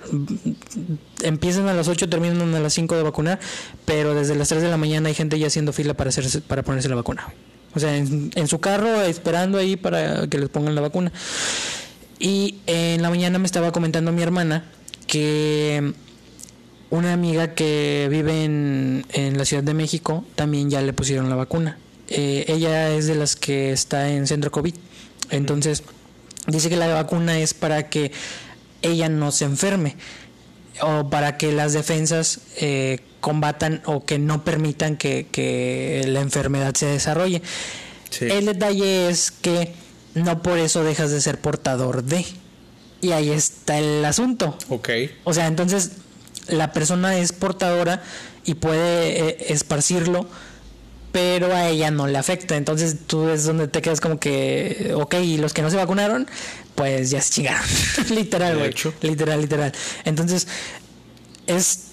empiezan 1.22 1.68
a 1.68 1.74
las 1.74 1.88
8, 1.88 2.08
terminan 2.08 2.54
a 2.54 2.60
las 2.60 2.74
5 2.74 2.96
de 2.96 3.02
vacunar, 3.02 3.40
pero 3.84 4.14
desde 4.14 4.34
las 4.34 4.48
3 4.48 4.62
de 4.62 4.68
la 4.68 4.76
mañana 4.76 5.08
hay 5.08 5.14
gente 5.14 5.38
ya 5.38 5.46
haciendo 5.46 5.72
fila 5.72 5.94
para, 5.94 6.10
hacerse, 6.10 6.40
para 6.40 6.62
ponerse 6.62 6.88
la 6.88 6.96
vacuna. 6.96 7.32
O 7.74 7.80
sea, 7.80 7.96
en, 7.96 8.30
en 8.34 8.48
su 8.48 8.60
carro 8.60 9.00
esperando 9.02 9.58
ahí 9.58 9.76
para 9.76 10.26
que 10.26 10.38
les 10.38 10.48
pongan 10.50 10.74
la 10.74 10.82
vacuna. 10.82 11.12
Y 12.18 12.56
en 12.66 13.02
la 13.02 13.10
mañana 13.10 13.38
me 13.38 13.46
estaba 13.46 13.72
comentando 13.72 14.12
mi 14.12 14.22
hermana 14.22 14.64
que 15.06 15.92
una 16.92 17.14
amiga 17.14 17.54
que 17.54 18.06
vive 18.10 18.44
en, 18.44 19.06
en 19.14 19.38
la 19.38 19.46
Ciudad 19.46 19.62
de 19.62 19.72
México 19.72 20.26
también 20.34 20.68
ya 20.68 20.82
le 20.82 20.92
pusieron 20.92 21.30
la 21.30 21.36
vacuna. 21.36 21.78
Eh, 22.08 22.44
ella 22.48 22.90
es 22.90 23.06
de 23.06 23.14
las 23.14 23.34
que 23.34 23.72
está 23.72 24.10
en 24.10 24.26
centro 24.26 24.50
COVID. 24.50 24.74
Entonces, 25.30 25.84
dice 26.46 26.68
que 26.68 26.76
la 26.76 26.88
vacuna 26.88 27.38
es 27.38 27.54
para 27.54 27.88
que 27.88 28.12
ella 28.82 29.08
no 29.08 29.32
se 29.32 29.46
enferme 29.46 29.96
o 30.82 31.08
para 31.08 31.38
que 31.38 31.52
las 31.52 31.72
defensas 31.72 32.40
eh, 32.58 33.00
combatan 33.20 33.80
o 33.86 34.04
que 34.04 34.18
no 34.18 34.44
permitan 34.44 34.98
que, 34.98 35.26
que 35.32 36.04
la 36.08 36.20
enfermedad 36.20 36.74
se 36.74 36.84
desarrolle. 36.84 37.40
Sí. 38.10 38.26
El 38.26 38.44
detalle 38.44 39.08
es 39.08 39.30
que 39.30 39.72
no 40.12 40.42
por 40.42 40.58
eso 40.58 40.84
dejas 40.84 41.10
de 41.10 41.22
ser 41.22 41.40
portador 41.40 42.04
de. 42.04 42.26
Y 43.00 43.12
ahí 43.12 43.30
está 43.30 43.78
el 43.78 44.04
asunto. 44.04 44.58
Ok. 44.68 44.90
O 45.24 45.32
sea, 45.32 45.46
entonces 45.46 45.92
la 46.48 46.72
persona 46.72 47.18
es 47.18 47.32
portadora 47.32 48.02
y 48.44 48.54
puede 48.54 49.28
eh, 49.28 49.36
esparcirlo, 49.48 50.26
pero 51.12 51.54
a 51.54 51.68
ella 51.68 51.90
no 51.90 52.06
le 52.06 52.18
afecta. 52.18 52.56
Entonces 52.56 52.96
tú 53.06 53.28
es 53.28 53.44
donde 53.44 53.68
te 53.68 53.82
quedas 53.82 54.00
como 54.00 54.18
que, 54.18 54.92
ok, 54.94 55.14
y 55.22 55.38
los 55.38 55.52
que 55.52 55.62
no 55.62 55.70
se 55.70 55.76
vacunaron, 55.76 56.26
pues 56.74 57.10
ya 57.10 57.20
se 57.20 57.32
chingaron. 57.32 57.66
literal, 58.10 58.58
güey. 58.58 58.74
Literal, 59.02 59.40
literal. 59.40 59.72
Entonces, 60.04 60.48
es. 61.46 61.91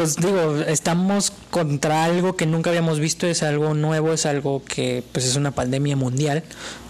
Pues 0.00 0.16
digo, 0.16 0.56
estamos 0.66 1.30
contra 1.50 2.04
algo 2.04 2.34
que 2.34 2.46
nunca 2.46 2.70
habíamos 2.70 2.98
visto, 2.98 3.26
es 3.26 3.42
algo 3.42 3.74
nuevo, 3.74 4.14
es 4.14 4.24
algo 4.24 4.64
que 4.64 5.04
pues 5.12 5.26
es 5.26 5.36
una 5.36 5.50
pandemia 5.50 5.94
mundial 5.94 6.42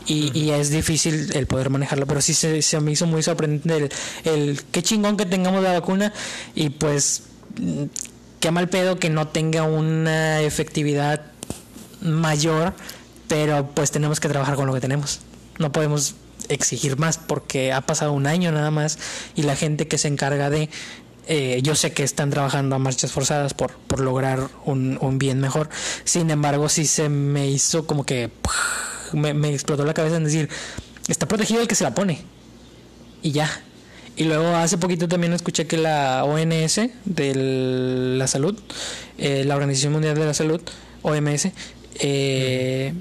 y, 0.07 0.31
y 0.39 0.53
es 0.53 0.71
difícil 0.71 1.29
el 1.35 1.49
poder 1.49 1.71
manejarlo, 1.71 2.07
pero 2.07 2.21
sí 2.21 2.35
se, 2.35 2.63
se 2.63 2.79
me 2.79 2.93
hizo 2.93 3.07
muy 3.07 3.25
sorprendente 3.25 3.77
el, 3.77 4.33
el 4.33 4.63
qué 4.71 4.85
chingón 4.85 5.17
que 5.17 5.27
tengamos 5.27 5.61
la 5.61 5.73
vacuna 5.73 6.13
y 6.55 6.71
pues 6.71 7.25
qué 8.39 8.53
mal 8.53 8.69
pedo 8.69 9.01
que 9.01 9.11
no 9.11 9.27
tenga 9.27 9.65
una 9.65 10.41
efectividad 10.43 11.21
mayor, 12.03 12.75
pero 13.27 13.71
pues 13.75 13.91
tenemos 13.91 14.21
que 14.21 14.29
trabajar 14.29 14.55
con 14.55 14.69
lo 14.69 14.73
que 14.73 14.81
tenemos. 14.81 15.19
No 15.59 15.73
podemos 15.73 16.15
exigir 16.49 16.97
más 16.97 17.19
porque 17.19 17.73
ha 17.73 17.81
pasado 17.81 18.13
un 18.13 18.29
año 18.29 18.53
nada 18.53 18.71
más 18.71 19.01
y 19.35 19.43
la 19.43 19.57
gente 19.57 19.89
que 19.89 19.99
se 19.99 20.07
encarga 20.07 20.49
de 20.49 20.71
eh, 21.27 21.61
yo 21.63 21.75
sé 21.75 21.93
que 21.93 22.03
están 22.03 22.31
trabajando 22.31 22.77
a 22.77 22.79
marchas 22.79 23.13
forzadas 23.13 23.55
por, 23.55 23.73
por 23.73 24.01
lograr 24.01 24.49
un, 24.65 24.99
un 25.01 25.19
bien 25.19 25.41
mejor. 25.41 25.69
Sin 26.05 26.31
embargo, 26.31 26.69
sí 26.69 26.87
se 26.87 27.09
me 27.09 27.49
hizo 27.49 27.87
como 27.87 28.05
que 28.05 28.31
me, 29.13 29.35
me 29.35 29.53
explotó 29.53 29.85
la 29.85 29.95
cabeza 29.95 30.17
en 30.17 30.25
decir, 30.25 30.49
está 31.09 31.27
protegido 31.27 31.61
el 31.61 31.69
que 31.69 31.75
se 31.75 31.85
la 31.85 31.95
pone. 31.95 32.23
Y 33.23 33.33
ya. 33.33 33.51
Y 34.17 34.25
luego 34.25 34.49
hace 34.57 34.77
poquito 34.79 35.09
también 35.09 35.33
escuché 35.33 35.67
que 35.67 35.77
la 35.77 36.25
ONS 36.25 36.81
de 37.05 37.35
la 38.19 38.27
salud, 38.27 38.59
eh, 39.19 39.45
la 39.45 39.55
Organización 39.55 39.93
Mundial 39.93 40.15
de 40.15 40.27
la 40.27 40.35
Salud, 40.35 40.61
OMS, 41.03 41.53
eh, 42.01 42.93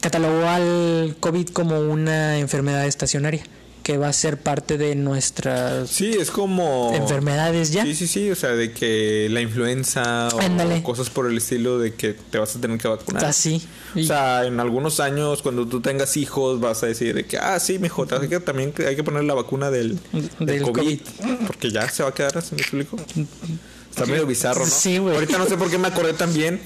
catalogó 0.00 0.48
al 0.48 1.16
COVID 1.20 1.48
como 1.50 1.80
una 1.80 2.38
enfermedad 2.38 2.86
estacionaria 2.86 3.44
que 3.88 3.96
va 3.96 4.08
a 4.08 4.12
ser 4.12 4.36
parte 4.36 4.76
de 4.76 4.94
nuestras 4.94 5.88
Sí, 5.88 6.10
es 6.10 6.30
como... 6.30 6.92
enfermedades 6.94 7.72
ya. 7.72 7.84
Sí, 7.84 7.94
sí, 7.94 8.06
sí, 8.06 8.30
o 8.30 8.34
sea, 8.34 8.50
de 8.50 8.70
que 8.70 9.28
la 9.30 9.40
influenza 9.40 10.28
o 10.28 10.40
Ándale. 10.42 10.82
cosas 10.82 11.08
por 11.08 11.26
el 11.26 11.38
estilo 11.38 11.78
de 11.78 11.94
que 11.94 12.12
te 12.12 12.36
vas 12.36 12.54
a 12.54 12.60
tener 12.60 12.76
que 12.76 12.86
vacunar. 12.86 13.24
Así. 13.24 13.66
O 13.96 14.02
sea, 14.02 14.44
en 14.44 14.60
algunos 14.60 15.00
años, 15.00 15.40
cuando 15.40 15.66
tú 15.66 15.80
tengas 15.80 16.18
hijos, 16.18 16.60
vas 16.60 16.82
a 16.82 16.86
decir 16.86 17.14
de 17.14 17.24
que, 17.24 17.38
ah, 17.38 17.58
sí, 17.58 17.78
mijo, 17.78 18.06
que 18.06 18.40
también 18.40 18.74
hay 18.86 18.94
que 18.94 19.02
poner 19.02 19.24
la 19.24 19.32
vacuna 19.32 19.70
del, 19.70 19.98
del, 20.12 20.28
Del 20.38 20.62
COVID, 20.70 21.00
Porque 21.46 21.70
ya 21.70 21.88
se 21.88 22.02
va 22.02 22.10
a 22.10 22.12
quedar 22.12 22.36
así, 22.36 22.56
¿me 22.56 22.60
explico? 22.60 22.98
Está 23.88 24.04
medio 24.04 24.26
bizarro, 24.26 24.66
¿no? 24.66 24.70
Sí, 24.70 24.98
güey. 24.98 25.14
Ahorita 25.14 25.38
no 25.38 25.46
sé 25.46 25.56
por 25.56 25.70
qué 25.70 25.78
me 25.78 25.88
acordé 25.88 26.12
también. 26.12 26.60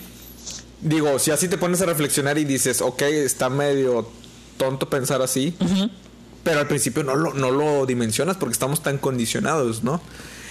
Digo, 0.81 1.21
si 1.21 1.31
así 1.31 1.47
te 1.47 1.57
pones 1.57 1.81
a 1.83 1.87
reflexionar 1.87 2.37
y 2.39 2.45
dices, 2.45 2.81
ok, 2.81 3.03
está 3.03 3.49
medio 3.49 4.11
tonto 4.57 4.91
pensar 4.91 5.23
así. 5.23 5.55
Pero 6.43 6.61
al 6.61 6.69
principio 6.69 7.05
no 7.05 7.15
lo, 7.15 7.35
no 7.35 7.51
lo 7.51 7.87
dimensionas 7.87 8.37
porque 8.37 8.53
estamos 8.53 8.83
tan 8.83 8.99
condicionados, 8.99 9.85
¿no? 9.85 10.01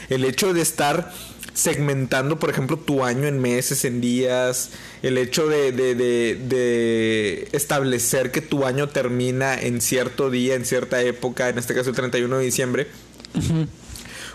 El 0.09 0.25
hecho 0.25 0.53
de 0.53 0.61
estar 0.61 1.11
segmentando, 1.53 2.39
por 2.39 2.49
ejemplo, 2.49 2.77
tu 2.77 3.03
año 3.03 3.27
en 3.27 3.39
meses, 3.39 3.83
en 3.83 3.99
días, 3.99 4.69
el 5.01 5.17
hecho 5.17 5.47
de, 5.47 5.71
de, 5.71 5.95
de, 5.95 6.39
de 6.47 7.49
establecer 7.51 8.31
que 8.31 8.41
tu 8.41 8.65
año 8.65 8.89
termina 8.89 9.59
en 9.59 9.81
cierto 9.81 10.29
día, 10.29 10.55
en 10.55 10.65
cierta 10.65 11.01
época, 11.01 11.49
en 11.49 11.57
este 11.57 11.73
caso 11.73 11.89
el 11.89 11.95
31 11.95 12.37
de 12.37 12.45
diciembre. 12.45 12.87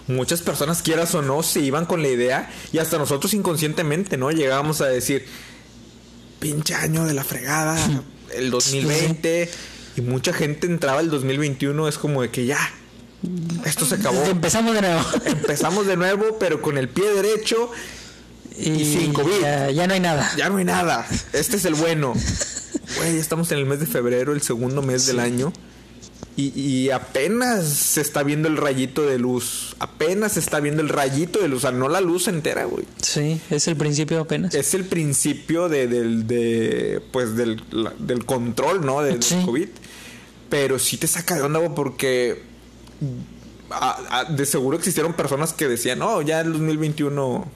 Muchas 0.08 0.42
personas, 0.42 0.82
quieras 0.82 1.14
o 1.14 1.22
no, 1.22 1.42
se 1.42 1.60
iban 1.60 1.86
con 1.86 2.02
la 2.02 2.08
idea 2.08 2.50
y 2.72 2.78
hasta 2.78 2.98
nosotros 2.98 3.34
inconscientemente, 3.34 4.16
¿no? 4.16 4.30
Llegábamos 4.30 4.80
a 4.80 4.86
decir, 4.86 5.26
pinche 6.38 6.74
año 6.74 7.04
de 7.06 7.14
la 7.14 7.24
fregada, 7.24 7.76
el 8.34 8.50
2020. 8.50 9.50
Y 9.96 10.00
mucha 10.02 10.32
gente 10.32 10.66
entraba 10.66 11.00
el 11.00 11.10
2021, 11.10 11.88
es 11.88 11.98
como 11.98 12.22
de 12.22 12.30
que 12.30 12.44
ya, 12.46 12.58
esto 13.64 13.86
se 13.86 13.94
acabó. 13.96 14.22
Empezamos 14.24 14.74
de 14.74 14.82
nuevo. 14.82 15.00
Empezamos 15.24 15.86
de 15.86 15.96
nuevo, 15.96 16.36
pero 16.38 16.60
con 16.60 16.76
el 16.78 16.88
pie 16.88 17.10
derecho, 17.12 17.70
y 18.58 18.84
sin 18.84 19.12
COVID. 19.12 19.40
Ya, 19.40 19.70
ya 19.70 19.86
no 19.86 19.94
hay 19.94 20.00
nada. 20.00 20.30
ya 20.36 20.48
no 20.50 20.58
hay 20.58 20.64
nada. 20.64 21.06
Este 21.32 21.56
es 21.56 21.64
el 21.64 21.74
bueno. 21.74 22.14
Güey, 22.98 23.16
estamos 23.18 23.50
en 23.52 23.58
el 23.58 23.66
mes 23.66 23.80
de 23.80 23.86
febrero, 23.86 24.32
el 24.32 24.42
segundo 24.42 24.82
mes 24.82 25.06
del 25.06 25.20
año. 25.20 25.52
Y, 26.38 26.48
y 26.60 26.90
apenas 26.90 27.64
se 27.66 28.02
está 28.02 28.22
viendo 28.22 28.46
el 28.48 28.58
rayito 28.58 29.02
de 29.06 29.18
luz. 29.18 29.74
Apenas 29.78 30.32
se 30.32 30.40
está 30.40 30.60
viendo 30.60 30.82
el 30.82 30.90
rayito 30.90 31.38
de 31.40 31.48
luz. 31.48 31.58
O 31.64 31.68
sea, 31.68 31.72
no 31.72 31.88
la 31.88 32.02
luz 32.02 32.28
entera, 32.28 32.64
güey. 32.66 32.84
Sí, 33.00 33.40
es 33.50 33.66
el 33.68 33.76
principio 33.76 34.20
apenas. 34.20 34.54
Es 34.54 34.74
el 34.74 34.84
principio 34.84 35.70
de, 35.70 35.86
del, 35.88 36.26
de, 36.26 37.00
pues 37.10 37.36
del, 37.36 37.62
la- 37.70 37.94
del 37.98 38.26
control, 38.26 38.84
¿no? 38.84 39.00
De- 39.02 39.16
Del. 39.16 39.44
COVID. 39.46 39.68
Pero 40.48 40.78
sí 40.78 40.96
te 40.96 41.06
saca 41.06 41.34
de 41.34 41.42
onda, 41.42 41.58
güey, 41.58 41.74
porque 41.74 42.42
a- 43.70 44.20
a- 44.20 44.24
de 44.24 44.46
seguro 44.46 44.76
existieron 44.76 45.12
personas 45.14 45.52
que 45.52 45.66
decían, 45.68 45.98
no, 45.98 46.22
ya 46.22 46.40
el 46.40 46.52
2021 46.52 47.46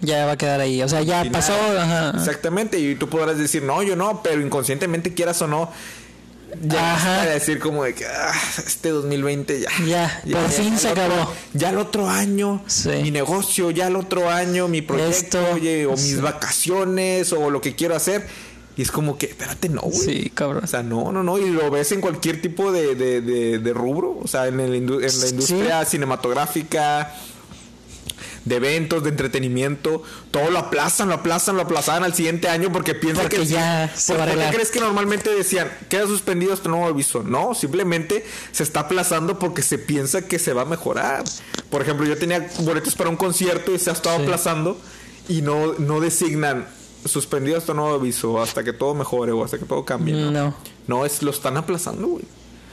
ya 0.00 0.26
va 0.26 0.32
a 0.32 0.36
quedar 0.36 0.60
ahí. 0.60 0.82
O 0.82 0.88
sea, 0.88 1.02
ya 1.02 1.24
pasó. 1.32 1.54
Ajá. 1.54 2.12
Exactamente, 2.16 2.78
y 2.78 2.94
tú 2.94 3.08
podrás 3.08 3.38
decir, 3.38 3.62
no, 3.62 3.82
yo 3.82 3.96
no, 3.96 4.22
pero 4.22 4.40
inconscientemente 4.40 5.14
quieras 5.14 5.40
o 5.42 5.46
no, 5.48 5.70
ya 6.60 6.94
Ajá. 6.94 7.16
vas 7.18 7.26
a 7.26 7.30
decir 7.30 7.58
como 7.58 7.82
de 7.84 7.94
que 7.94 8.04
"Ah, 8.06 8.32
este 8.66 8.90
2020 8.90 9.60
ya. 9.60 9.70
Ya, 9.86 10.22
por 10.40 10.48
fin 10.50 10.78
se 10.78 10.90
otro- 10.90 11.04
acabó. 11.04 11.32
Ya 11.54 11.70
el 11.70 11.78
otro 11.78 12.08
año, 12.10 12.62
Sí. 12.66 12.90
mi 13.02 13.10
negocio, 13.10 13.70
ya 13.70 13.86
el 13.88 13.96
otro 13.96 14.28
año, 14.28 14.68
mi 14.68 14.82
proyecto, 14.82 15.40
Esto, 15.40 15.54
oye, 15.54 15.86
o 15.86 15.92
mis 15.92 16.00
sí. 16.02 16.14
vacaciones, 16.16 17.32
o 17.32 17.50
lo 17.50 17.60
que 17.60 17.74
quiero 17.74 17.96
hacer. 17.96 18.26
Y 18.76 18.82
es 18.82 18.90
como 18.90 19.18
que, 19.18 19.26
espérate, 19.26 19.68
no, 19.68 19.82
güey. 19.82 19.98
Sí, 19.98 20.30
cabrón. 20.34 20.64
O 20.64 20.66
sea, 20.66 20.82
no, 20.82 21.12
no, 21.12 21.22
no. 21.22 21.38
Y 21.38 21.50
lo 21.50 21.70
ves 21.70 21.92
en 21.92 22.00
cualquier 22.00 22.40
tipo 22.40 22.72
de, 22.72 22.94
de, 22.94 23.20
de- 23.20 23.58
de 23.58 23.72
rubro. 23.74 24.18
O 24.22 24.26
sea, 24.26 24.46
en, 24.48 24.60
el 24.60 24.74
en 24.74 25.00
la 25.00 25.08
Sí. 25.10 25.28
industria 25.28 25.84
cinematográfica, 25.84 27.14
de 28.44 28.56
eventos, 28.56 29.02
de 29.04 29.10
entretenimiento. 29.10 30.02
Todo 30.30 30.50
lo 30.50 30.58
aplazan, 30.58 31.08
lo 31.08 31.14
aplazan, 31.14 31.56
lo 31.56 31.62
aplazan 31.62 32.02
al 32.02 32.14
siguiente 32.14 32.48
año 32.48 32.72
porque 32.72 32.94
piensan 32.94 33.24
Porque 33.24 33.36
que 33.38 33.46
ya 33.46 33.92
se 33.94 34.16
va 34.16 34.24
a 34.24 34.26
¿Por 34.26 34.36
qué 34.38 34.48
crees 34.52 34.70
que 34.70 34.80
normalmente 34.80 35.30
decían, 35.30 35.70
queda 35.88 36.06
suspendido 36.06 36.52
hasta 36.52 36.68
nuevo 36.68 36.86
aviso? 36.86 37.22
No, 37.22 37.54
simplemente 37.54 38.24
se 38.50 38.62
está 38.64 38.80
aplazando 38.80 39.38
porque 39.38 39.62
se 39.62 39.78
piensa 39.78 40.26
que 40.26 40.38
se 40.40 40.52
va 40.54 40.62
a 40.62 40.64
mejorar. 40.64 41.22
Por 41.70 41.82
ejemplo, 41.82 42.04
yo 42.06 42.16
tenía 42.18 42.48
boletos 42.60 42.94
para 42.96 43.10
un 43.10 43.16
concierto 43.16 43.72
y 43.74 43.78
se 43.78 43.90
ha 43.90 43.92
estado 43.92 44.16
Sí. 44.16 44.22
aplazando 44.24 44.76
y 45.28 45.42
no, 45.42 45.74
no 45.78 46.00
designan 46.00 46.66
suspendido 47.04 47.56
hasta 47.58 47.74
nuevo 47.74 47.94
aviso, 47.94 48.40
hasta 48.40 48.62
que 48.64 48.72
todo 48.72 48.94
mejore 48.94 49.32
o 49.32 49.44
hasta 49.44 49.58
que 49.58 49.64
todo 49.64 49.84
cambie. 49.84 50.14
No, 50.14 50.30
No. 50.30 50.54
no 50.86 51.04
es, 51.06 51.22
lo 51.22 51.30
están 51.30 51.56
aplazando, 51.56 52.06
güey. 52.06 52.24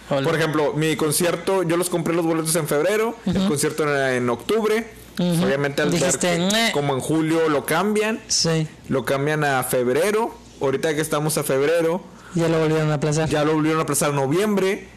Hola. 0.10 0.24
Por 0.24 0.36
ejemplo, 0.36 0.74
mi 0.74 0.96
concierto, 0.96 1.62
yo 1.64 1.78
los 1.78 1.90
compré 1.90 2.16
los 2.16 2.26
boletos 2.26 2.56
en 2.56 2.68
febrero, 2.68 3.16
el 3.26 3.48
concierto 3.48 3.84
era 3.84 4.16
en 4.16 4.30
octubre. 4.30 4.88
Obviamente 5.20 5.82
al 5.82 5.92
Dijiste, 5.92 6.50
como 6.74 6.94
en 6.94 7.02
julio 7.02 7.50
lo 7.50 7.66
cambian, 7.66 8.20
Sí. 8.28 8.68
lo 8.88 9.04
cambian 9.06 9.44
a 9.44 9.64
febrero. 9.64 10.34
Ahorita 10.62 10.96
que 10.96 11.02
estamos 11.02 11.38
a 11.38 11.44
febrero, 11.44 12.02
Ya 12.36 12.48
lo 12.48 12.58
volvieron 12.60 12.90
a 12.92 12.96
aplazar. 12.96 13.28
ya 13.30 13.44
lo 13.44 13.54
volvieron 13.54 13.80
a 13.80 13.84
aplazar 13.84 14.12
a 14.12 14.14
noviembre. 14.14 14.88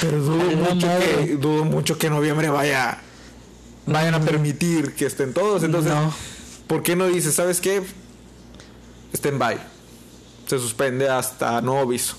Pero 0.00 0.18
dudo 0.20 0.36
mucho, 0.56 0.86
madre. 0.86 1.26
que, 1.26 1.36
dudo 1.36 1.64
mucho 1.64 1.98
que 1.98 2.08
noviembre 2.10 2.48
vaya 2.48 3.00
vayan 3.86 4.14
a 4.14 4.20
permitir 4.20 4.94
que 4.94 5.06
estén 5.06 5.32
todos. 5.34 5.64
Entonces, 5.64 5.92
No. 5.92 6.14
¿por 6.68 6.82
qué 6.84 6.94
no 6.96 7.06
dices, 7.08 7.34
sabes 7.34 7.60
qué? 7.60 7.82
Stand 9.14 9.38
by. 9.38 9.58
Se 10.46 10.58
suspende 10.58 11.08
hasta 11.08 11.60
nuevo 11.60 11.80
aviso. 11.82 12.16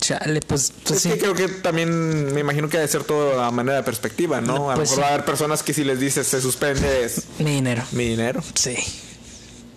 Chale, 0.00 0.40
pues, 0.40 0.72
pues 0.82 0.96
es 0.96 1.02
sí. 1.02 1.08
que 1.10 1.18
creo 1.18 1.34
que 1.34 1.46
también 1.48 2.34
me 2.34 2.40
imagino 2.40 2.68
que 2.68 2.76
debe 2.76 2.88
ser 2.88 3.04
todo 3.04 3.40
a 3.40 3.50
manera 3.52 3.76
de 3.76 3.82
perspectiva, 3.84 4.40
¿no? 4.40 4.68
A 4.68 4.74
lo 4.74 4.80
Pues 4.80 4.90
mejor 4.90 4.94
sí. 4.96 5.00
va 5.00 5.06
a 5.06 5.14
haber 5.14 5.24
personas 5.24 5.62
que 5.62 5.72
si 5.72 5.84
les 5.84 6.00
dices 6.00 6.26
se 6.26 6.40
suspende 6.40 7.04
es 7.04 7.22
Mi 7.38 7.52
dinero. 7.52 7.82
mi 7.92 8.08
dinero. 8.08 8.42
Sí. 8.54 8.76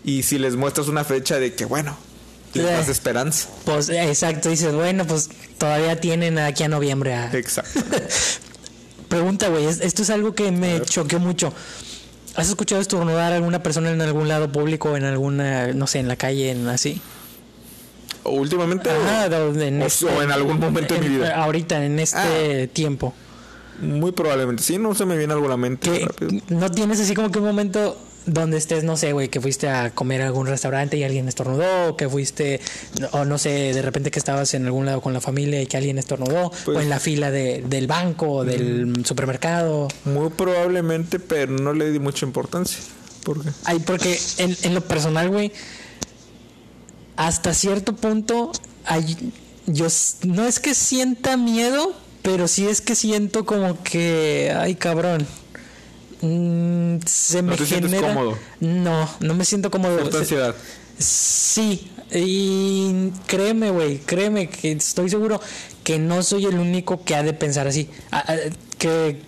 Y 0.03 0.23
si 0.23 0.39
les 0.39 0.55
muestras 0.55 0.87
una 0.87 1.03
fecha 1.03 1.37
de 1.37 1.53
que, 1.53 1.65
bueno, 1.65 1.95
les 2.55 2.65
Eh. 2.65 2.69
das 2.71 2.89
esperanza. 2.89 3.49
Pues 3.65 3.89
eh, 3.89 4.09
exacto, 4.09 4.49
dices, 4.49 4.73
bueno, 4.73 5.05
pues 5.05 5.29
todavía 5.59 5.99
tienen 6.01 6.39
aquí 6.39 6.63
a 6.63 6.69
noviembre 6.69 7.13
a... 7.13 7.31
Exacto. 7.31 7.79
Pregunta, 9.09 9.49
güey, 9.49 9.65
es- 9.65 9.81
esto 9.81 10.01
es 10.01 10.09
algo 10.09 10.33
que 10.33 10.51
me 10.51 10.81
choqueó 10.81 11.19
mucho. 11.19 11.53
¿Has 12.35 12.49
escuchado 12.49 12.81
estornudar 12.81 13.31
a 13.33 13.35
alguna 13.37 13.63
persona 13.63 13.91
en 13.91 14.01
algún 14.01 14.27
lado 14.27 14.51
público, 14.51 14.97
en 14.97 15.05
alguna, 15.05 15.67
no 15.73 15.87
sé, 15.87 15.99
en 15.99 16.07
la 16.07 16.15
calle, 16.15 16.51
en 16.51 16.67
así? 16.67 17.01
Últimamente. 18.23 18.89
Ajá, 18.89 19.27
o 19.27 19.53
en, 19.53 19.81
o- 19.81 19.85
este- 19.85 20.05
o 20.05 20.21
en 20.21 20.31
algún 20.31 20.59
momento 20.59 20.93
de 20.95 20.99
mi 21.01 21.07
vida. 21.09 21.35
Ahorita, 21.35 21.85
en 21.85 21.99
este 21.99 22.67
tiempo. 22.67 23.13
Muy 23.81 24.11
probablemente. 24.13 24.63
Sí, 24.63 24.77
no 24.77 24.95
se 24.95 25.05
me 25.05 25.17
viene 25.17 25.33
algo 25.33 25.45
a 25.45 25.49
la 25.49 25.57
mente. 25.57 26.05
Rápido. 26.05 26.41
no 26.49 26.71
tienes 26.71 26.99
así 26.99 27.13
como 27.13 27.29
que 27.31 27.39
un 27.39 27.45
momento 27.45 27.97
donde 28.25 28.57
estés, 28.57 28.83
no 28.83 28.97
sé, 28.97 29.13
güey, 29.13 29.29
que 29.29 29.39
fuiste 29.39 29.69
a 29.69 29.91
comer 29.91 30.21
a 30.21 30.25
algún 30.27 30.47
restaurante 30.47 30.97
y 30.97 31.03
alguien 31.03 31.27
estornudó, 31.27 31.89
o 31.89 31.97
que 31.97 32.09
fuiste, 32.09 32.59
o 33.11 33.23
no 33.25 33.37
sé, 33.37 33.49
de 33.73 33.81
repente 33.81 34.09
que 34.11 34.19
estabas 34.19 34.53
en 34.53 34.65
algún 34.65 34.85
lado 34.85 35.01
con 35.01 35.13
la 35.13 35.21
familia 35.21 35.61
y 35.61 35.67
que 35.67 35.77
alguien 35.77 35.97
estornudó, 35.99 36.51
Pues- 36.65 36.77
o 36.77 36.81
en 36.81 36.89
la 36.89 36.99
fila 36.99 37.29
de, 37.31 37.63
del 37.67 37.87
banco, 37.87 38.27
o 38.31 38.43
del 38.45 39.05
supermercado. 39.05 39.87
Muy 40.05 40.29
probablemente, 40.29 41.19
pero 41.19 41.51
no 41.51 41.73
le 41.73 41.91
di 41.91 41.99
mucha 41.99 42.25
importancia. 42.25 42.79
¿Por 43.23 43.43
qué? 43.43 43.49
Ay, 43.63 43.79
porque 43.79 44.19
en, 44.37 44.55
en 44.63 44.73
lo 44.75 44.81
personal, 44.81 45.29
güey, 45.29 45.51
hasta 47.15 47.53
cierto 47.53 47.95
punto, 47.95 48.51
hay, 48.85 49.31
yo 49.67 49.87
no 50.25 50.45
es 50.45 50.59
que 50.59 50.73
sienta 50.75 51.37
miedo, 51.37 51.93
pero 52.21 52.47
sí 52.47 52.67
es 52.67 52.81
que 52.81 52.95
siento 52.95 53.45
como 53.45 53.81
que, 53.83 54.53
ay, 54.57 54.75
cabrón. 54.75 55.25
Mm, 56.25 56.99
se 57.05 57.41
me 57.41 57.55
te 57.55 57.65
sientes 57.65 57.91
genera. 57.91 58.13
cómodo? 58.13 58.37
No, 58.59 59.09
no 59.19 59.33
me 59.33 59.45
siento 59.45 59.69
cómodo. 59.71 59.97
Cierta 59.99 60.17
ansiedad. 60.19 60.55
Sí, 60.97 61.91
y 62.11 63.09
créeme, 63.27 63.69
güey, 63.71 63.97
créeme 63.99 64.47
que 64.49 64.71
estoy 64.71 65.09
seguro 65.09 65.41
que 65.83 65.99
no 65.99 66.23
soy 66.23 66.45
el 66.45 66.55
único 66.57 67.03
que 67.03 67.15
ha 67.15 67.23
de 67.23 67.33
pensar 67.33 67.67
así. 67.67 67.89
Ah, 68.11 68.23
ah, 68.27 68.35
que, 68.77 69.21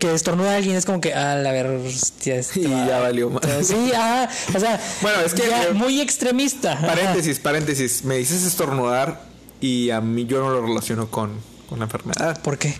que 0.00 0.12
estornuda 0.14 0.52
a 0.52 0.56
alguien 0.56 0.74
es 0.74 0.84
como 0.84 1.00
que, 1.00 1.14
a 1.14 1.36
la 1.36 1.52
ver, 1.52 1.66
hostia, 1.66 2.36
este 2.36 2.60
Y 2.60 2.64
ya 2.64 2.98
valió 2.98 3.30
más. 3.30 3.42
Sí, 3.62 3.92
ajá, 3.94 4.28
o 4.54 4.58
sea, 4.58 4.80
Bueno, 5.00 5.20
es 5.20 5.32
que, 5.34 5.48
ya 5.48 5.64
eh, 5.66 5.72
muy 5.72 6.00
extremista. 6.00 6.80
Paréntesis, 6.80 7.38
paréntesis. 7.38 8.04
Me 8.04 8.16
dices 8.16 8.42
estornudar 8.42 9.22
y 9.60 9.90
a 9.90 10.00
mí 10.00 10.26
yo 10.26 10.40
no 10.40 10.50
lo 10.50 10.60
relaciono 10.66 11.08
con, 11.08 11.30
con 11.68 11.78
la 11.78 11.84
enfermedad. 11.84 12.40
¿Por 12.42 12.58
qué? 12.58 12.74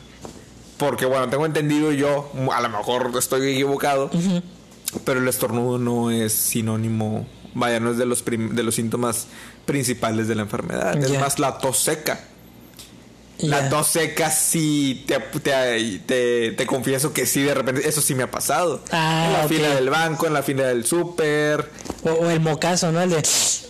Porque, 0.82 1.06
bueno, 1.06 1.28
tengo 1.28 1.46
entendido 1.46 1.92
yo, 1.92 2.32
a 2.52 2.60
lo 2.60 2.68
mejor 2.68 3.12
estoy 3.16 3.52
equivocado, 3.52 4.10
pero 5.04 5.20
el 5.20 5.28
estornudo 5.28 5.78
no 5.78 6.10
es 6.10 6.32
sinónimo, 6.32 7.24
vaya, 7.54 7.78
no 7.78 7.92
es 7.92 7.98
de 7.98 8.04
los, 8.06 8.24
de 8.24 8.62
los 8.64 8.74
síntomas 8.74 9.26
principales 9.64 10.26
de 10.26 10.34
la 10.34 10.42
enfermedad. 10.42 10.96
Es 11.02 11.18
más 11.20 11.38
la 11.38 11.58
tos 11.58 11.78
seca. 11.78 12.20
La 13.38 13.68
tos 13.68 13.88
seca 13.88 14.30
sí, 14.30 15.04
te, 15.06 15.18
te, 15.18 16.00
te- 16.06 16.52
te 16.52 16.66
confieso 16.66 17.12
que 17.12 17.26
sí, 17.26 17.42
de 17.42 17.54
repente, 17.54 17.88
eso 17.88 18.00
sí 18.00 18.14
me 18.14 18.24
ha 18.24 18.30
pasado. 18.30 18.82
Ah, 18.92 19.24
en 19.26 19.32
la 19.34 19.48
fila 19.48 19.74
del 19.74 19.88
banco, 19.90 20.26
en 20.26 20.32
la 20.34 20.42
fila 20.42 20.64
del 20.64 20.84
súper. 20.84 21.68
O, 22.04 22.10
o 22.10 22.30
el 22.30 22.40
mocazo, 22.40 22.92
¿no? 22.92 23.00
El 23.00 23.10
de 23.10 23.22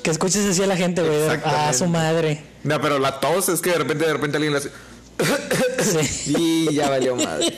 que 0.03 0.11
escuches 0.11 0.45
así 0.47 0.63
a 0.63 0.67
la 0.67 0.77
gente, 0.77 1.01
güey. 1.03 1.13
de, 1.15 1.25
Exactamente. 1.27 1.65
A 1.69 1.73
su 1.75 1.87
madre. 1.87 2.43
No, 2.65 2.81
pero 2.81 2.99
la 2.99 3.21
tos 3.21 3.49
es 3.49 3.61
que 3.61 3.71
de 3.71 3.79
repente, 3.79 4.05
de 4.07 4.13
repente 4.13 4.37
alguien 4.39 4.53
le 4.53 4.59
hace... 4.61 4.71
Sí. 5.83 6.35
Y 6.39 6.75
ya 6.75 6.89
valió 6.89 7.17
madre. 7.17 7.53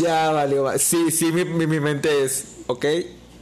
Ya 0.00 0.30
valió 0.30 0.62
madre. 0.64 0.78
Sí, 0.78 1.10
sí, 1.10 1.32
mi, 1.32 1.44
mi, 1.44 1.66
mi 1.66 1.80
mente 1.80 2.22
es, 2.24 2.44
ok, 2.68 2.84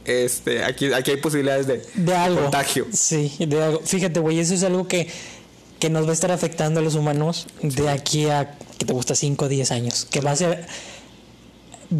este, 0.05 0.63
aquí, 0.63 0.91
aquí 0.93 1.11
hay 1.11 1.17
posibilidades 1.17 1.67
de, 1.67 1.81
De 1.95 2.15
algo. 2.15 2.41
contagio. 2.41 2.87
Sí, 2.91 3.31
de 3.39 3.61
algo. 3.61 3.81
Fíjate, 3.83 4.19
güey, 4.19 4.39
eso 4.39 4.53
es 4.55 4.63
algo 4.63 4.87
que, 4.87 5.07
que 5.79 5.89
nos 5.89 6.05
va 6.05 6.09
a 6.11 6.13
estar 6.13 6.31
afectando 6.31 6.79
a 6.79 6.83
los 6.83 6.95
humanos 6.95 7.47
de 7.61 7.89
aquí 7.89 8.27
a, 8.29 8.57
que 8.77 8.85
te 8.85 8.93
gusta, 8.93 9.13
5 9.15 9.45
o 9.45 9.47
10 9.47 9.71
años. 9.71 10.05
Que 10.09 10.21
va 10.21 10.31
a 10.31 10.35
ser 10.35 10.65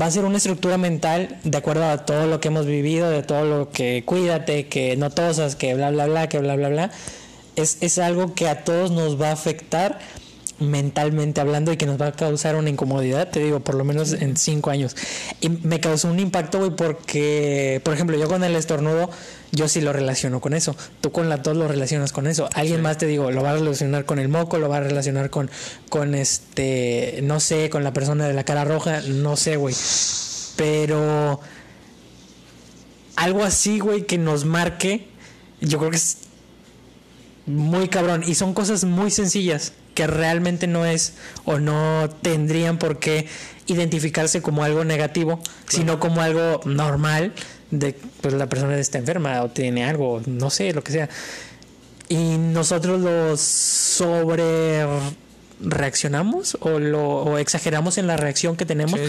va 0.01 0.07
a 0.07 0.11
ser 0.11 0.25
una 0.25 0.37
estructura 0.37 0.79
mental 0.79 1.39
de 1.43 1.57
acuerdo 1.57 1.85
a 1.85 2.05
todo 2.05 2.25
lo 2.25 2.39
que 2.39 2.47
hemos 2.47 2.65
vivido, 2.65 3.09
de 3.11 3.21
todo 3.21 3.45
lo 3.45 3.69
que 3.69 4.03
cuídate, 4.03 4.67
que 4.67 4.97
no 4.97 5.11
tosas, 5.11 5.55
que 5.55 5.75
bla, 5.75 5.91
bla, 5.91 6.07
bla, 6.07 6.27
que 6.27 6.39
bla, 6.39 6.55
bla, 6.55 6.69
bla. 6.69 6.91
Es, 7.55 7.77
es 7.81 7.99
algo 7.99 8.33
que 8.33 8.47
a 8.47 8.63
todos 8.63 8.89
nos 8.89 9.21
va 9.21 9.29
a 9.29 9.33
afectar 9.33 9.99
mentalmente 10.59 11.41
hablando 11.41 11.71
y 11.71 11.77
que 11.77 11.85
nos 11.85 11.99
va 11.99 12.07
a 12.07 12.11
causar 12.13 12.55
una 12.55 12.69
incomodidad, 12.69 13.29
te 13.29 13.41
digo, 13.41 13.59
por 13.59 13.75
lo 13.75 13.83
menos 13.83 14.13
en 14.13 14.37
cinco 14.37 14.69
años. 14.69 14.95
Y 15.41 15.49
me 15.49 15.79
causó 15.79 16.09
un 16.09 16.19
impacto, 16.19 16.59
güey, 16.59 16.71
porque, 16.71 17.81
por 17.83 17.93
ejemplo, 17.93 18.17
yo 18.17 18.27
con 18.27 18.43
el 18.43 18.55
estornudo, 18.55 19.09
yo 19.51 19.67
sí 19.67 19.81
lo 19.81 19.91
relaciono 19.91 20.39
con 20.39 20.53
eso. 20.53 20.75
Tú 21.01 21.11
con 21.11 21.29
la 21.29 21.41
tos 21.41 21.57
lo 21.57 21.67
relacionas 21.67 22.13
con 22.13 22.27
eso. 22.27 22.49
Alguien 22.53 22.81
más 22.81 22.97
te 22.97 23.05
digo, 23.05 23.31
lo 23.31 23.43
va 23.43 23.51
a 23.51 23.55
relacionar 23.55 24.05
con 24.05 24.19
el 24.19 24.29
moco, 24.29 24.57
lo 24.57 24.69
va 24.69 24.77
a 24.77 24.81
relacionar 24.81 25.29
con, 25.29 25.49
con 25.89 26.15
este, 26.15 27.19
no 27.23 27.39
sé, 27.39 27.69
con 27.69 27.83
la 27.83 27.93
persona 27.93 28.27
de 28.27 28.33
la 28.33 28.43
cara 28.45 28.63
roja, 28.63 29.01
no 29.01 29.35
sé, 29.35 29.57
güey. 29.57 29.75
Pero 30.55 31.41
algo 33.17 33.43
así, 33.43 33.79
güey, 33.79 34.05
que 34.05 34.17
nos 34.17 34.45
marque, 34.45 35.07
yo 35.59 35.79
creo 35.79 35.91
que 35.91 35.97
es 35.97 36.19
muy 37.45 37.89
cabrón. 37.89 38.23
Y 38.25 38.35
son 38.35 38.53
cosas 38.53 38.85
muy 38.85 39.11
sencillas 39.11 39.73
que 39.95 40.05
realmente 40.05 40.67
no 40.67 40.85
es 40.85 41.13
o 41.45 41.57
no 41.57 42.07
tendrían 42.21 42.77
por 42.77 42.99
qué 42.99 43.27
identificarse 43.65 44.43
como 44.43 44.63
algo 44.63 44.83
negativo, 44.83 45.41
sino 45.67 45.99
como 45.99 46.21
algo 46.21 46.61
normal 46.65 47.33
de 47.71 47.95
pues 48.21 48.33
la 48.35 48.47
persona 48.47 48.77
está 48.77 48.99
enferma 48.99 49.41
o 49.41 49.49
tiene 49.49 49.85
algo, 49.85 50.21
no 50.27 50.51
sé, 50.51 50.71
lo 50.73 50.83
que 50.83 50.91
sea. 50.91 51.09
Y 52.09 52.37
nosotros 52.37 53.01
lo 53.01 53.35
sobre 53.37 54.85
reaccionamos 55.61 56.57
o 56.59 56.79
lo 56.79 57.23
o 57.23 57.37
exageramos 57.37 57.97
en 57.97 58.07
la 58.07 58.17
reacción 58.17 58.55
que 58.55 58.65
tenemos. 58.65 58.99
Sí. 58.99 59.07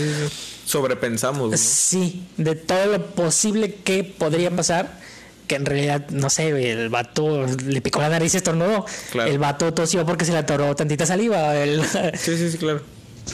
Sobrepensamos. 0.65 1.51
¿no? 1.51 1.57
Sí, 1.57 2.27
de 2.37 2.55
todo 2.55 2.87
lo 2.87 3.07
posible 3.07 3.75
que 3.75 4.05
podría 4.05 4.51
pasar, 4.55 4.99
que 5.47 5.55
en 5.57 5.67
realidad, 5.67 6.09
no 6.11 6.29
sé, 6.31 6.49
el 6.73 6.89
vato 6.89 7.47
le 7.65 7.81
picó 7.81 8.01
la 8.01 8.09
nariz 8.09 8.35
y 8.35 8.37
estornudó. 8.39 8.85
Claro. 9.13 9.31
El 9.31 9.39
vato 9.39 9.73
tosió 9.73 10.05
porque 10.05 10.25
se 10.25 10.33
le 10.33 10.39
atoró 10.39 10.75
tantita 10.75 11.07
saliva. 11.07 11.57
el- 11.57 11.83
Sí, 12.19 12.37
sí, 12.37 12.51
sí, 12.51 12.59
claro. 12.59 12.81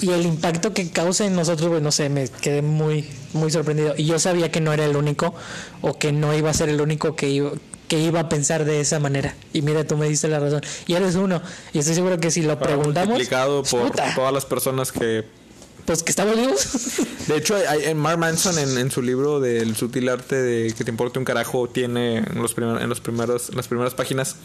y 0.01 0.11
el 0.11 0.27
impacto 0.27 0.73
que 0.75 0.91
causa 0.91 1.25
en 1.27 1.35
nosotros, 1.35 1.69
pues 1.71 1.83
no 1.83 1.93
sé, 1.93 2.09
me 2.09 2.29
quedé 2.29 2.63
muy, 2.63 3.09
muy 3.33 3.51
sorprendido. 3.51 3.95
Y 3.97 4.05
yo 4.07 4.19
sabía 4.19 4.51
que 4.51 4.61
no 4.61 4.73
era 4.73 4.85
el 4.85 4.97
único, 4.97 5.35
o 5.81 5.99
que 5.99 6.13
no 6.13 6.35
iba 6.35 6.51
a 6.51 6.55
ser 6.55 6.69
el 6.69 6.81
único 6.81 7.15
que 7.17 7.29
iba, 7.29 7.51
que 7.89 7.99
iba 7.99 8.21
a 8.21 8.29
pensar 8.31 8.65
de 8.65 8.81
esa 8.81 8.99
manera. 9.01 9.35
Y 9.53 9.61
mira, 9.63 9.85
tú 9.85 9.97
me 9.99 10.09
diste 10.09 10.29
la 10.29 10.39
razón. 10.41 10.63
Y 10.87 10.95
eres 10.95 11.15
uno. 11.15 11.43
Y 11.75 11.79
estoy 11.81 11.95
seguro 11.95 12.19
que 12.19 12.31
si 12.31 12.41
lo 12.43 12.59
preguntamos. 12.59 13.09
Multiplicado 13.11 13.63
por 13.65 13.89
puta, 13.89 14.15
todas 14.15 14.33
las 14.33 14.47
personas 14.47 14.93
que. 14.93 15.25
Pues 15.85 16.03
que 16.03 16.11
estamos 16.11 16.37
vivos. 16.37 16.67
De 17.29 17.37
hecho, 17.37 17.57
hay- 17.57 17.85
en 17.85 17.99
Mark 17.99 18.19
Manson, 18.19 18.59
en, 18.59 18.79
en 18.79 18.91
su 18.91 19.03
libro 19.03 19.41
del 19.41 19.75
sutil 19.77 20.09
arte 20.09 20.37
de 20.41 20.73
que 20.75 20.85
te 20.85 20.91
importe 20.91 21.19
un 21.19 21.25
carajo, 21.25 21.69
tiene 21.69 22.19
en, 22.19 22.41
los 22.41 22.55
primer- 22.55 22.81
en, 22.83 22.89
los 22.89 23.01
primeros, 23.01 23.49
en 23.51 23.57
las 23.57 23.69
primeras 23.69 23.95
páginas 23.95 24.37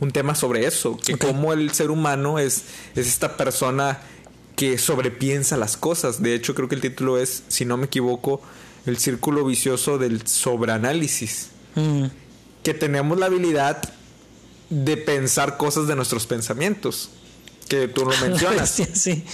un 0.00 0.10
tema 0.10 0.34
sobre 0.34 0.66
eso. 0.66 0.96
Que 0.96 1.16
cómo 1.18 1.52
el 1.52 1.70
ser 1.72 1.90
humano 1.90 2.38
es, 2.38 2.62
es 2.96 3.06
esta 3.06 3.36
persona 3.36 4.00
que 4.56 4.78
sobrepiensa 4.78 5.56
las 5.56 5.76
cosas. 5.76 6.22
De 6.22 6.34
hecho, 6.34 6.54
creo 6.54 6.68
que 6.68 6.74
el 6.76 6.80
título 6.80 7.18
es, 7.18 7.42
si 7.48 7.64
no 7.64 7.76
me 7.76 7.86
equivoco, 7.86 8.40
El 8.86 8.98
círculo 8.98 9.44
vicioso 9.44 9.98
del 9.98 10.26
sobreanálisis. 10.26 11.48
Mm, 11.74 12.04
que 12.62 12.74
tenemos 12.74 13.18
la 13.18 13.26
habilidad 13.26 13.82
de 14.70 14.96
pensar 14.96 15.56
cosas 15.56 15.86
de 15.86 15.96
nuestros 15.96 16.26
pensamientos. 16.26 17.10
Que 17.68 17.88
tú 17.88 18.04
lo 18.04 18.16
mencionas. 18.20 18.70
sí. 18.94 19.24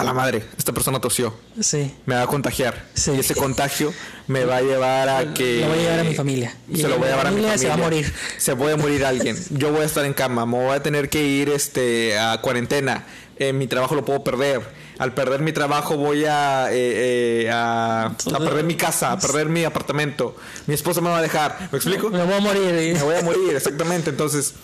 A 0.00 0.04
la 0.04 0.14
madre, 0.14 0.42
esta 0.56 0.72
persona 0.72 0.98
tosió. 0.98 1.34
Sí. 1.60 1.94
Me 2.06 2.14
va 2.14 2.22
a 2.22 2.26
contagiar. 2.26 2.86
Sí. 2.94 3.10
Y 3.10 3.20
ese 3.20 3.34
contagio 3.34 3.92
me 4.28 4.46
va 4.46 4.56
a 4.56 4.62
llevar 4.62 5.08
a 5.10 5.34
que. 5.34 5.60
Lo 5.60 5.68
voy 5.68 5.78
a 5.78 5.82
llevar 5.82 5.98
a 5.98 6.04
mi 6.04 6.14
familia. 6.14 6.56
Se 6.74 6.88
lo 6.88 6.96
voy 6.96 7.08
a 7.08 7.10
llevar 7.10 7.26
a 7.26 7.30
mi 7.30 7.36
familia 7.36 7.58
se 7.58 7.68
va 7.68 7.74
a 7.74 7.76
morir. 7.76 8.10
Se 8.38 8.56
puede 8.56 8.76
morir 8.76 9.04
alguien. 9.04 9.36
Yo 9.50 9.70
voy 9.70 9.82
a 9.82 9.84
estar 9.84 10.06
en 10.06 10.14
cama. 10.14 10.46
Me 10.46 10.56
voy 10.56 10.74
a 10.74 10.82
tener 10.82 11.10
que 11.10 11.22
ir 11.22 11.50
este, 11.50 12.18
a 12.18 12.40
cuarentena. 12.40 13.04
Eh, 13.36 13.52
mi 13.52 13.66
trabajo 13.66 13.94
lo 13.94 14.04
puedo 14.04 14.24
perder. 14.24 14.62
Al 14.96 15.12
perder 15.12 15.42
mi 15.42 15.52
trabajo 15.52 15.98
voy 15.98 16.24
a, 16.24 16.72
eh, 16.72 17.44
eh, 17.44 17.50
a, 17.50 18.06
a 18.06 18.38
perder 18.38 18.64
mi 18.64 18.76
casa, 18.76 19.12
a 19.12 19.18
perder 19.18 19.50
mi 19.50 19.64
apartamento. 19.64 20.34
Mi 20.66 20.72
esposa 20.72 21.02
me 21.02 21.10
va 21.10 21.18
a 21.18 21.22
dejar. 21.22 21.68
¿Me 21.72 21.76
explico? 21.76 22.08
Me 22.08 22.24
voy 22.24 22.34
a 22.34 22.40
morir. 22.40 22.94
Me 22.94 23.02
voy 23.02 23.16
a 23.16 23.22
morir, 23.22 23.54
exactamente. 23.54 24.08
Entonces, 24.08 24.54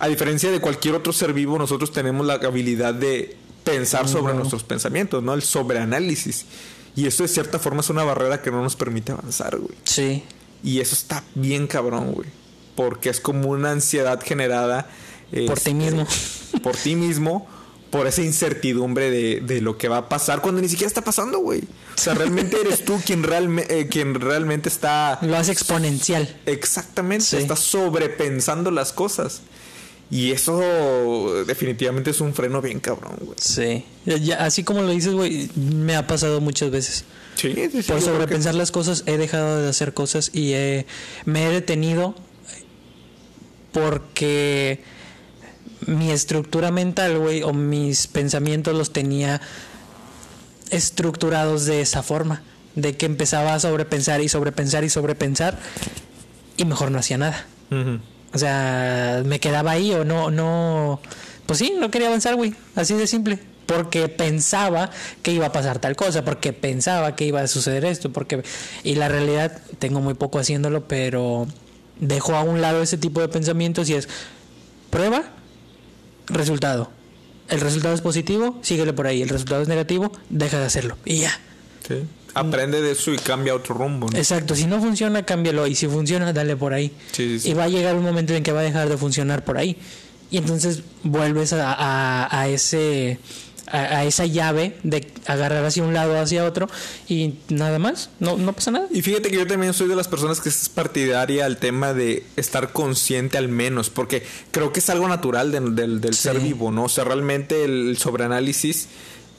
a 0.00 0.08
diferencia 0.08 0.50
de 0.50 0.60
cualquier 0.60 0.96
otro 0.96 1.12
ser 1.12 1.32
vivo, 1.32 1.56
nosotros 1.56 1.92
tenemos 1.92 2.26
la 2.26 2.34
habilidad 2.34 2.94
de 2.94 3.36
pensar 3.66 4.08
sobre 4.08 4.32
nuestros 4.32 4.62
pensamientos, 4.64 5.22
¿no? 5.22 5.34
El 5.34 5.42
sobreanálisis. 5.42 6.46
Y 6.94 7.06
eso 7.06 7.24
de 7.24 7.28
cierta 7.28 7.58
forma 7.58 7.80
es 7.80 7.90
una 7.90 8.04
barrera 8.04 8.40
que 8.40 8.50
no 8.50 8.62
nos 8.62 8.76
permite 8.76 9.12
avanzar, 9.12 9.58
güey. 9.58 9.76
Sí. 9.84 10.22
Y 10.64 10.80
eso 10.80 10.94
está 10.94 11.22
bien 11.34 11.66
cabrón, 11.66 12.12
güey. 12.12 12.28
Porque 12.74 13.10
es 13.10 13.20
como 13.20 13.50
una 13.50 13.72
ansiedad 13.72 14.20
generada. 14.24 14.88
Por 15.30 15.58
ti 15.58 15.70
este, 15.70 15.74
mismo. 15.74 16.06
Por 16.62 16.74
ti 16.76 16.94
mismo. 16.94 17.46
Por 17.90 18.06
esa 18.06 18.22
incertidumbre 18.22 19.10
de, 19.10 19.40
de 19.40 19.60
lo 19.60 19.78
que 19.78 19.88
va 19.88 19.98
a 19.98 20.08
pasar 20.08 20.40
cuando 20.42 20.60
ni 20.60 20.68
siquiera 20.68 20.88
está 20.88 21.02
pasando, 21.02 21.38
güey. 21.38 21.60
O 21.60 21.98
sea, 21.98 22.14
realmente 22.14 22.60
eres 22.60 22.84
tú 22.84 23.00
quien, 23.04 23.22
realme- 23.22 23.64
eh, 23.68 23.88
quien 23.88 24.14
realmente 24.14 24.68
está 24.68 25.18
Lo 25.22 25.36
hace 25.36 25.52
exponencial. 25.52 26.36
Exactamente, 26.46 27.24
Sí. 27.24 27.36
estás 27.36 27.60
sobrepensando 27.60 28.70
las 28.70 28.92
cosas. 28.92 29.40
Y 30.10 30.30
eso 30.30 31.44
definitivamente 31.46 32.10
es 32.10 32.20
un 32.20 32.32
freno 32.32 32.62
bien 32.62 32.78
cabrón, 32.78 33.16
güey. 33.20 33.36
Sí. 33.40 33.84
Ya, 34.04 34.44
así 34.44 34.62
como 34.62 34.82
lo 34.82 34.90
dices, 34.90 35.12
güey, 35.14 35.50
me 35.56 35.96
ha 35.96 36.06
pasado 36.06 36.40
muchas 36.40 36.70
veces. 36.70 37.04
Sí, 37.34 37.52
sí, 37.72 37.82
sí, 37.82 37.90
Por 37.90 38.00
sobrepensar 38.00 38.54
las 38.54 38.70
cosas 38.70 39.02
he 39.06 39.18
dejado 39.18 39.60
de 39.62 39.68
hacer 39.68 39.92
cosas 39.94 40.30
y 40.32 40.52
he- 40.54 40.86
me 41.24 41.46
he 41.46 41.50
detenido 41.50 42.14
porque 43.72 44.80
mi 45.86 46.10
estructura 46.10 46.70
mental, 46.70 47.18
güey, 47.18 47.42
o 47.42 47.52
mis 47.52 48.06
pensamientos 48.06 48.74
los 48.76 48.92
tenía 48.92 49.40
estructurados 50.70 51.64
de 51.66 51.80
esa 51.80 52.02
forma, 52.02 52.42
de 52.74 52.96
que 52.96 53.06
empezaba 53.06 53.54
a 53.54 53.60
sobrepensar 53.60 54.20
y 54.22 54.28
sobrepensar 54.28 54.84
y 54.84 54.88
sobrepensar 54.90 55.58
y 56.56 56.64
mejor 56.64 56.90
no 56.90 56.98
hacía 56.98 57.18
nada. 57.18 57.46
Ujú. 57.70 58.00
O 58.32 58.38
sea, 58.38 59.22
me 59.24 59.40
quedaba 59.40 59.72
ahí 59.72 59.92
o 59.92 60.04
no, 60.04 60.30
no, 60.30 61.00
pues 61.46 61.58
sí, 61.58 61.74
no 61.78 61.90
quería 61.90 62.08
avanzar, 62.08 62.34
güey, 62.36 62.54
así 62.74 62.94
de 62.94 63.06
simple. 63.06 63.38
Porque 63.66 64.08
pensaba 64.08 64.90
que 65.22 65.32
iba 65.32 65.46
a 65.46 65.52
pasar 65.52 65.80
tal 65.80 65.96
cosa, 65.96 66.24
porque 66.24 66.52
pensaba 66.52 67.16
que 67.16 67.24
iba 67.24 67.40
a 67.40 67.48
suceder 67.48 67.84
esto, 67.84 68.12
porque... 68.12 68.42
Y 68.84 68.94
la 68.94 69.08
realidad, 69.08 69.60
tengo 69.80 70.00
muy 70.00 70.14
poco 70.14 70.38
haciéndolo, 70.38 70.86
pero 70.86 71.48
dejo 71.98 72.36
a 72.36 72.42
un 72.42 72.60
lado 72.60 72.82
ese 72.82 72.96
tipo 72.96 73.20
de 73.20 73.28
pensamientos 73.28 73.88
y 73.88 73.94
es 73.94 74.08
prueba, 74.90 75.24
resultado. 76.26 76.90
El 77.48 77.60
resultado 77.60 77.94
es 77.94 78.00
positivo, 78.00 78.58
síguele 78.62 78.92
por 78.92 79.06
ahí. 79.06 79.22
El 79.22 79.28
resultado 79.28 79.62
es 79.62 79.68
negativo, 79.68 80.12
deja 80.30 80.58
de 80.58 80.66
hacerlo. 80.66 80.96
Y 81.04 81.18
ya. 81.18 81.40
Sí. 81.86 82.02
Aprende 82.38 82.80
de 82.82 82.92
eso 82.92 83.12
y 83.12 83.16
cambia 83.18 83.54
otro 83.54 83.74
rumbo, 83.74 84.08
¿no? 84.10 84.18
Exacto, 84.18 84.54
si 84.54 84.66
no 84.66 84.80
funciona, 84.80 85.24
cámbialo. 85.24 85.66
Y 85.66 85.74
si 85.74 85.86
funciona, 85.88 86.32
dale 86.32 86.56
por 86.56 86.72
ahí. 86.74 86.88
Sí, 87.12 87.28
sí, 87.28 87.40
sí. 87.40 87.50
Y 87.50 87.54
va 87.54 87.64
a 87.64 87.68
llegar 87.68 87.94
un 87.96 88.04
momento 88.04 88.34
en 88.34 88.42
que 88.42 88.52
va 88.52 88.60
a 88.60 88.64
dejar 88.64 88.88
de 88.88 88.96
funcionar 88.96 89.44
por 89.44 89.58
ahí. 89.58 89.76
Y 90.30 90.38
entonces 90.38 90.82
vuelves 91.02 91.52
a, 91.52 91.72
a- 91.72 92.40
a 92.40 92.48
ese 92.48 93.18
a, 93.68 93.78
a 93.78 94.04
esa 94.04 94.26
llave 94.26 94.76
de 94.84 95.08
agarrar 95.26 95.64
hacia 95.64 95.82
un 95.82 95.92
lado 95.92 96.16
hacia 96.20 96.44
otro 96.44 96.68
y 97.08 97.34
nada 97.48 97.80
más, 97.80 98.10
no, 98.20 98.36
no 98.36 98.52
pasa 98.52 98.70
nada. 98.70 98.86
Y 98.92 99.02
fíjate 99.02 99.28
que 99.28 99.36
yo 99.38 99.46
también 99.48 99.72
soy 99.74 99.88
de 99.88 99.96
las 99.96 100.06
personas 100.06 100.40
que 100.40 100.50
es 100.50 100.68
partidaria 100.68 101.46
al 101.46 101.56
tema 101.56 101.92
de 101.92 102.22
estar 102.36 102.72
consciente 102.72 103.38
al 103.38 103.48
menos, 103.48 103.90
porque 103.90 104.22
creo 104.52 104.72
que 104.72 104.78
es 104.78 104.88
algo 104.88 105.08
natural 105.08 105.50
de- 105.50 105.58
del, 105.60 106.00
del 106.00 106.14
Sí. 106.14 106.22
ser 106.22 106.38
vivo, 106.38 106.70
¿no? 106.70 106.84
O 106.84 106.88
sea, 106.88 107.02
realmente 107.04 107.64
el 107.64 107.96
sobreanálisis 107.98 108.86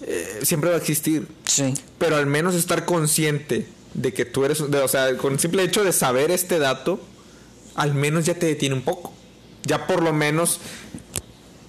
eh, 0.01 0.39
siempre 0.43 0.69
va 0.69 0.75
a 0.75 0.79
existir. 0.79 1.27
Sí. 1.45 1.73
pero 1.97 2.15
al 2.17 2.25
menos 2.27 2.53
estar 2.55 2.85
consciente 2.85 3.65
de 3.93 4.13
que 4.13 4.25
tú 4.25 4.45
eres, 4.45 4.69
de- 4.69 4.79
o 4.79 4.87
sea, 4.87 5.15
con 5.17 5.33
el 5.33 5.39
simple 5.39 5.63
hecho 5.63 5.83
de 5.83 5.91
saber 5.91 6.29
este 6.31 6.59
dato, 6.59 6.99
al 7.75 7.93
menos 7.95 8.25
ya 8.25 8.35
te 8.35 8.45
detiene 8.45 8.75
un 8.75 8.81
poco. 8.83 9.13
Ya 9.63 9.87
por 9.87 10.03
lo 10.03 10.13
menos, 10.13 10.59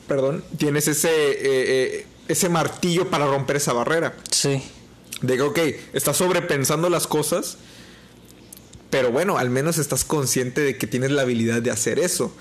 perdón, 0.07 0.45
tienes 0.59 0.89
ese, 0.89 1.09
eh, 1.09 1.39
eh, 1.43 2.07
ese 2.29 2.49
martillo 2.49 3.09
para 3.11 3.27
romper 3.27 3.57
esa 3.57 3.73
barrera. 3.73 4.15
Sí. 4.31 4.63
De 5.23 5.37
que, 5.37 5.43
ok, 5.43 5.59
estás 5.95 6.17
sobrepensando 6.19 6.91
las 6.91 7.07
cosas, 7.07 7.57
pero 8.91 9.11
bueno, 9.11 9.39
al 9.39 9.51
menos 9.51 9.79
estás 9.79 10.05
consciente 10.05 10.61
de 10.61 10.77
que 10.79 10.87
tienes 10.87 11.11
la 11.11 11.23
habilidad 11.23 11.61
de 11.63 11.71
hacer 11.71 11.99
eso. 11.99 12.33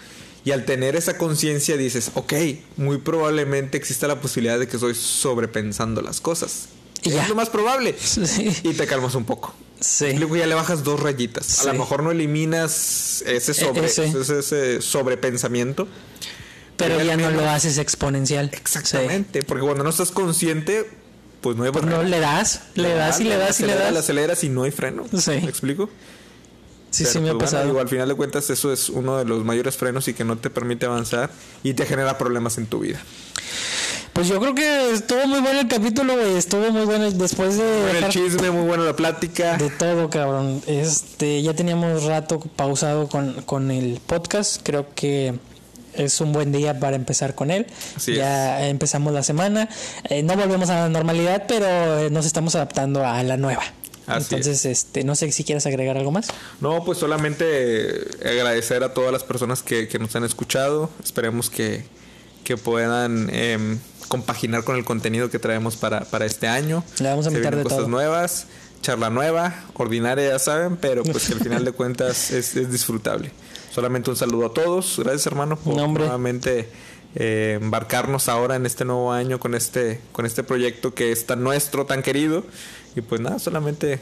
Y 0.47 0.53
al 0.53 0.63
tener 0.63 0.95
esa 0.95 1.17
conciencia 1.17 1.75
dices, 1.75 2.11
ok, 2.13 2.31
muy 2.77 2.99
probablemente 2.99 3.77
exista 3.77 4.07
la 4.07 4.21
posibilidad 4.21 4.57
de 4.57 4.65
que 4.69 4.77
estoy 4.77 4.95
sobrepensando 4.95 6.01
las 6.01 6.21
cosas. 6.21 6.69
Y 7.03 7.09
es 7.09 7.15
ya. 7.15 7.27
lo 7.27 7.35
más 7.35 7.49
probable. 7.49 7.93
Sí. 7.99 8.55
Y 8.63 8.73
te 8.73 8.87
calmas 8.87 9.13
un 9.15 9.25
poco. 9.25 9.53
Sí. 9.81 10.13
Luego 10.13 10.37
ya 10.37 10.47
le 10.47 10.55
bajas 10.55 10.85
dos 10.85 11.01
rayitas. 11.01 11.59
A 11.67 11.73
lo 11.73 11.79
mejor 11.79 12.01
no 12.01 12.11
eliminas 12.11 13.25
ese, 13.27 13.53
sobre, 13.53 13.87
ese. 13.87 14.05
ese, 14.05 14.39
ese 14.39 14.81
sobrepensamiento. 14.81 15.85
Pero 16.77 17.03
ya 17.03 17.17
no 17.17 17.29
lo 17.29 17.45
haces 17.49 17.77
exponencial. 17.77 18.49
Exactamente. 18.53 19.43
Porque 19.43 19.65
cuando 19.65 19.83
no 19.83 19.89
estás 19.89 20.11
consciente, 20.11 20.89
pues 21.41 21.57
no 21.57 21.65
hay 21.65 21.71
Pues 21.71 21.83
no 21.83 21.97
barrera. 21.97 22.09
le 22.09 22.19
das, 22.21 22.61
le 22.75 22.93
das 22.93 23.19
y 23.19 23.25
le 23.25 23.35
das 23.35 23.59
y 23.59 23.63
le 23.65 23.75
das. 23.75 23.93
aceleras 23.97 24.45
y 24.45 24.49
no 24.49 24.63
hay 24.63 24.71
freno. 24.71 25.03
Sí. 25.11 25.31
¿Me 25.31 25.49
explico? 25.49 25.89
Sí, 26.97 27.03
Pero, 27.03 27.13
sí 27.13 27.19
me 27.19 27.29
ha 27.29 27.33
pues, 27.33 27.33
bueno, 27.33 27.45
pasado. 27.45 27.65
digo, 27.65 27.79
al 27.79 27.87
final 27.89 28.07
de 28.07 28.15
cuentas, 28.15 28.49
eso 28.49 28.73
es 28.73 28.89
uno 28.89 29.17
de 29.17 29.25
los 29.25 29.43
mayores 29.45 29.77
frenos 29.77 30.07
y 30.07 30.13
que 30.13 30.23
no 30.23 30.37
te 30.37 30.49
permite 30.49 30.85
avanzar 30.87 31.29
y 31.63 31.73
te 31.75 31.85
genera 31.85 32.17
problemas 32.17 32.57
en 32.57 32.65
tu 32.65 32.79
vida. 32.79 32.99
Pues 34.13 34.27
yo 34.29 34.39
creo 34.39 34.55
que 34.55 34.93
estuvo 34.93 35.27
muy 35.27 35.41
bueno 35.41 35.59
el 35.59 35.67
capítulo, 35.67 36.15
güey. 36.17 36.37
Estuvo 36.37 36.71
muy 36.71 36.85
bueno 36.85 37.11
después 37.11 37.55
de 37.57 37.81
Bueno, 37.91 38.07
el 38.07 38.11
chisme, 38.11 38.49
muy 38.49 38.67
buena 38.67 38.83
la 38.83 38.95
plática. 38.95 39.57
de 39.57 39.69
todo, 39.69 40.09
cabrón. 40.09 40.63
Este, 40.65 41.43
ya 41.43 41.53
teníamos 41.53 42.03
rato 42.03 42.39
pausado 42.39 43.07
con, 43.09 43.43
con 43.43 43.69
el 43.69 43.99
podcast. 44.07 44.61
Creo 44.63 44.87
que 44.95 45.35
es 45.93 46.19
un 46.19 46.31
buen 46.33 46.51
día 46.51 46.79
para 46.79 46.95
empezar 46.95 47.35
con 47.35 47.51
él. 47.51 47.67
Así 47.95 48.15
ya 48.15 48.67
empezamos 48.67 49.13
la 49.13 49.21
semana. 49.21 49.69
Eh, 50.09 50.23
no 50.23 50.35
volvemos 50.35 50.71
a 50.71 50.79
la 50.79 50.89
normalidad, 50.89 51.43
pero 51.47 51.99
eh, 51.99 52.09
nos 52.09 52.25
estamos 52.25 52.55
adaptando 52.55 53.05
a 53.05 53.21
la 53.21 53.37
nueva. 53.37 53.63
Así 54.07 54.35
Entonces, 54.35 54.65
este, 54.65 55.03
no 55.03 55.15
sé 55.15 55.31
si 55.33 55.43
quieres 55.43 55.65
agregar 55.65 55.97
algo 55.97 56.11
más. 56.11 56.27
No, 56.61 56.83
pues 56.85 56.97
solamente 56.97 57.45
eh, 57.45 58.29
agradecer 58.39 58.83
a 58.83 58.93
todas 58.93 59.11
las 59.11 59.23
personas 59.23 59.61
que, 59.61 59.89
que 59.89 59.99
nos 59.99 60.15
han 60.15 60.23
escuchado. 60.23 60.89
Esperemos 61.03 61.49
que, 61.49 61.83
que 62.45 62.55
puedan 62.55 63.29
em, 63.33 63.79
compaginar 64.07 64.63
con 64.63 64.77
el 64.77 64.85
contenido 64.85 65.29
que 65.29 65.39
traemos 65.39 65.75
para, 65.75 66.05
para 66.05 66.25
este 66.25 66.47
año. 66.47 66.85
Le 66.99 67.09
vamos 67.09 67.27
a 67.27 67.31
meter 67.31 67.55
de 67.57 67.63
cosas 67.63 67.79
todo. 67.79 67.89
nuevas, 67.89 68.47
charla 68.81 69.09
nueva, 69.09 69.65
ordinaria, 69.73 70.29
ya 70.29 70.39
saben, 70.39 70.77
pero 70.77 71.03
pues 71.03 71.27
que 71.27 71.33
al 71.33 71.41
final 71.41 71.65
de 71.65 71.71
cuentas 71.73 72.31
es, 72.31 72.55
es 72.55 72.71
disfrutable. 72.71 73.31
Solamente 73.73 74.09
un 74.09 74.15
saludo 74.15 74.45
a 74.45 74.53
todos. 74.53 74.95
Gracias, 74.97 75.27
hermano, 75.27 75.57
por 75.57 75.75
nuevamente 75.75 76.69
eh, 77.15 77.57
embarcarnos 77.61 78.29
ahora 78.29 78.55
en 78.55 78.65
este 78.65 78.85
nuevo 78.85 79.11
año 79.11 79.39
con 79.39 79.55
este, 79.55 80.01
con 80.11 80.25
este 80.25 80.43
proyecto 80.43 80.93
que 80.93 81.11
es 81.11 81.25
tan 81.25 81.43
nuestro, 81.43 81.85
tan 81.85 82.03
querido. 82.03 82.43
Y 82.97 83.01
pues 83.01 83.21
nada, 83.21 83.37
solamente 83.37 83.99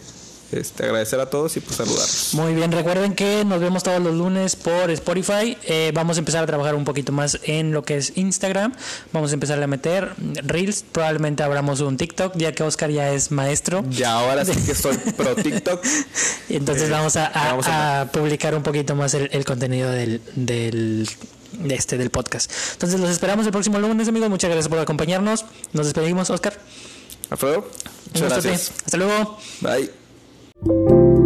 este, 0.52 0.86
agradecer 0.86 1.20
a 1.20 1.30
todos 1.30 1.58
y 1.58 1.60
pues 1.60 1.76
saludarlos. 1.76 2.30
Muy 2.34 2.54
bien, 2.54 2.72
recuerden 2.72 3.14
que 3.14 3.44
nos 3.44 3.60
vemos 3.60 3.84
todos 3.84 4.02
los 4.02 4.14
lunes 4.16 4.56
por 4.56 4.90
Spotify. 4.92 5.58
Eh, 5.66 5.92
vamos 5.94 6.16
a 6.16 6.20
empezar 6.20 6.44
a 6.44 6.48
trabajar 6.48 6.76
un 6.76 6.86
poquito 6.86 7.12
más 7.12 7.40
en 7.44 7.72
lo 7.74 7.84
que 7.84 7.98
es 7.98 8.14
Instagram. 8.16 8.74
Vamos 9.12 9.32
a 9.32 9.34
empezar 9.34 9.62
a 9.62 9.68
meter 9.68 10.14
Reels. 10.44 10.86
Probablemente 10.92 11.44
abramos 11.44 11.82
un 11.82 11.98
TikTok, 11.98 12.38
ya 12.38 12.54
que 12.54 12.64
Oscar 12.64 12.90
ya 12.90 13.12
es 13.12 13.32
maestro. 13.32 13.84
Ya 13.90 14.14
ahora 14.14 14.46
sí 14.46 14.54
que 14.66 14.76
soy 14.76 14.96
pro 15.18 15.36
TikTok. 15.36 15.84
Entonces 16.50 16.88
Eh, 16.88 16.92
vamos, 16.92 17.16
a, 17.18 17.26
a- 17.26 17.48
vamos 17.52 17.68
a- 17.68 18.02
a 18.02 18.12
publicar 18.12 18.56
un 18.56 18.64
poquito 18.64 18.96
más 18.96 19.14
el, 19.16 19.30
el 19.34 19.44
contenido 19.44 19.92
del, 19.92 20.22
del, 20.36 21.10
de 21.60 21.76
este, 21.76 21.98
del 21.98 22.12
podcast. 22.12 22.50
Entonces 22.74 23.00
los 23.00 23.10
esperamos 23.10 23.46
el 23.46 23.52
próximo 23.52 23.78
lunes, 23.80 24.08
amigos. 24.08 24.30
Muchas 24.30 24.50
gracias 24.52 24.70
por 24.70 24.80
acompañarnos. 24.80 25.44
Nos 25.74 25.88
despedimos, 25.88 26.30
Oscar. 26.30 26.58
Alfredo, 27.30 27.68
muchas 28.14 28.30
gracias. 28.30 28.72
Hasta 28.86 28.98
luego. 28.98 29.40
Bye. 29.62 31.25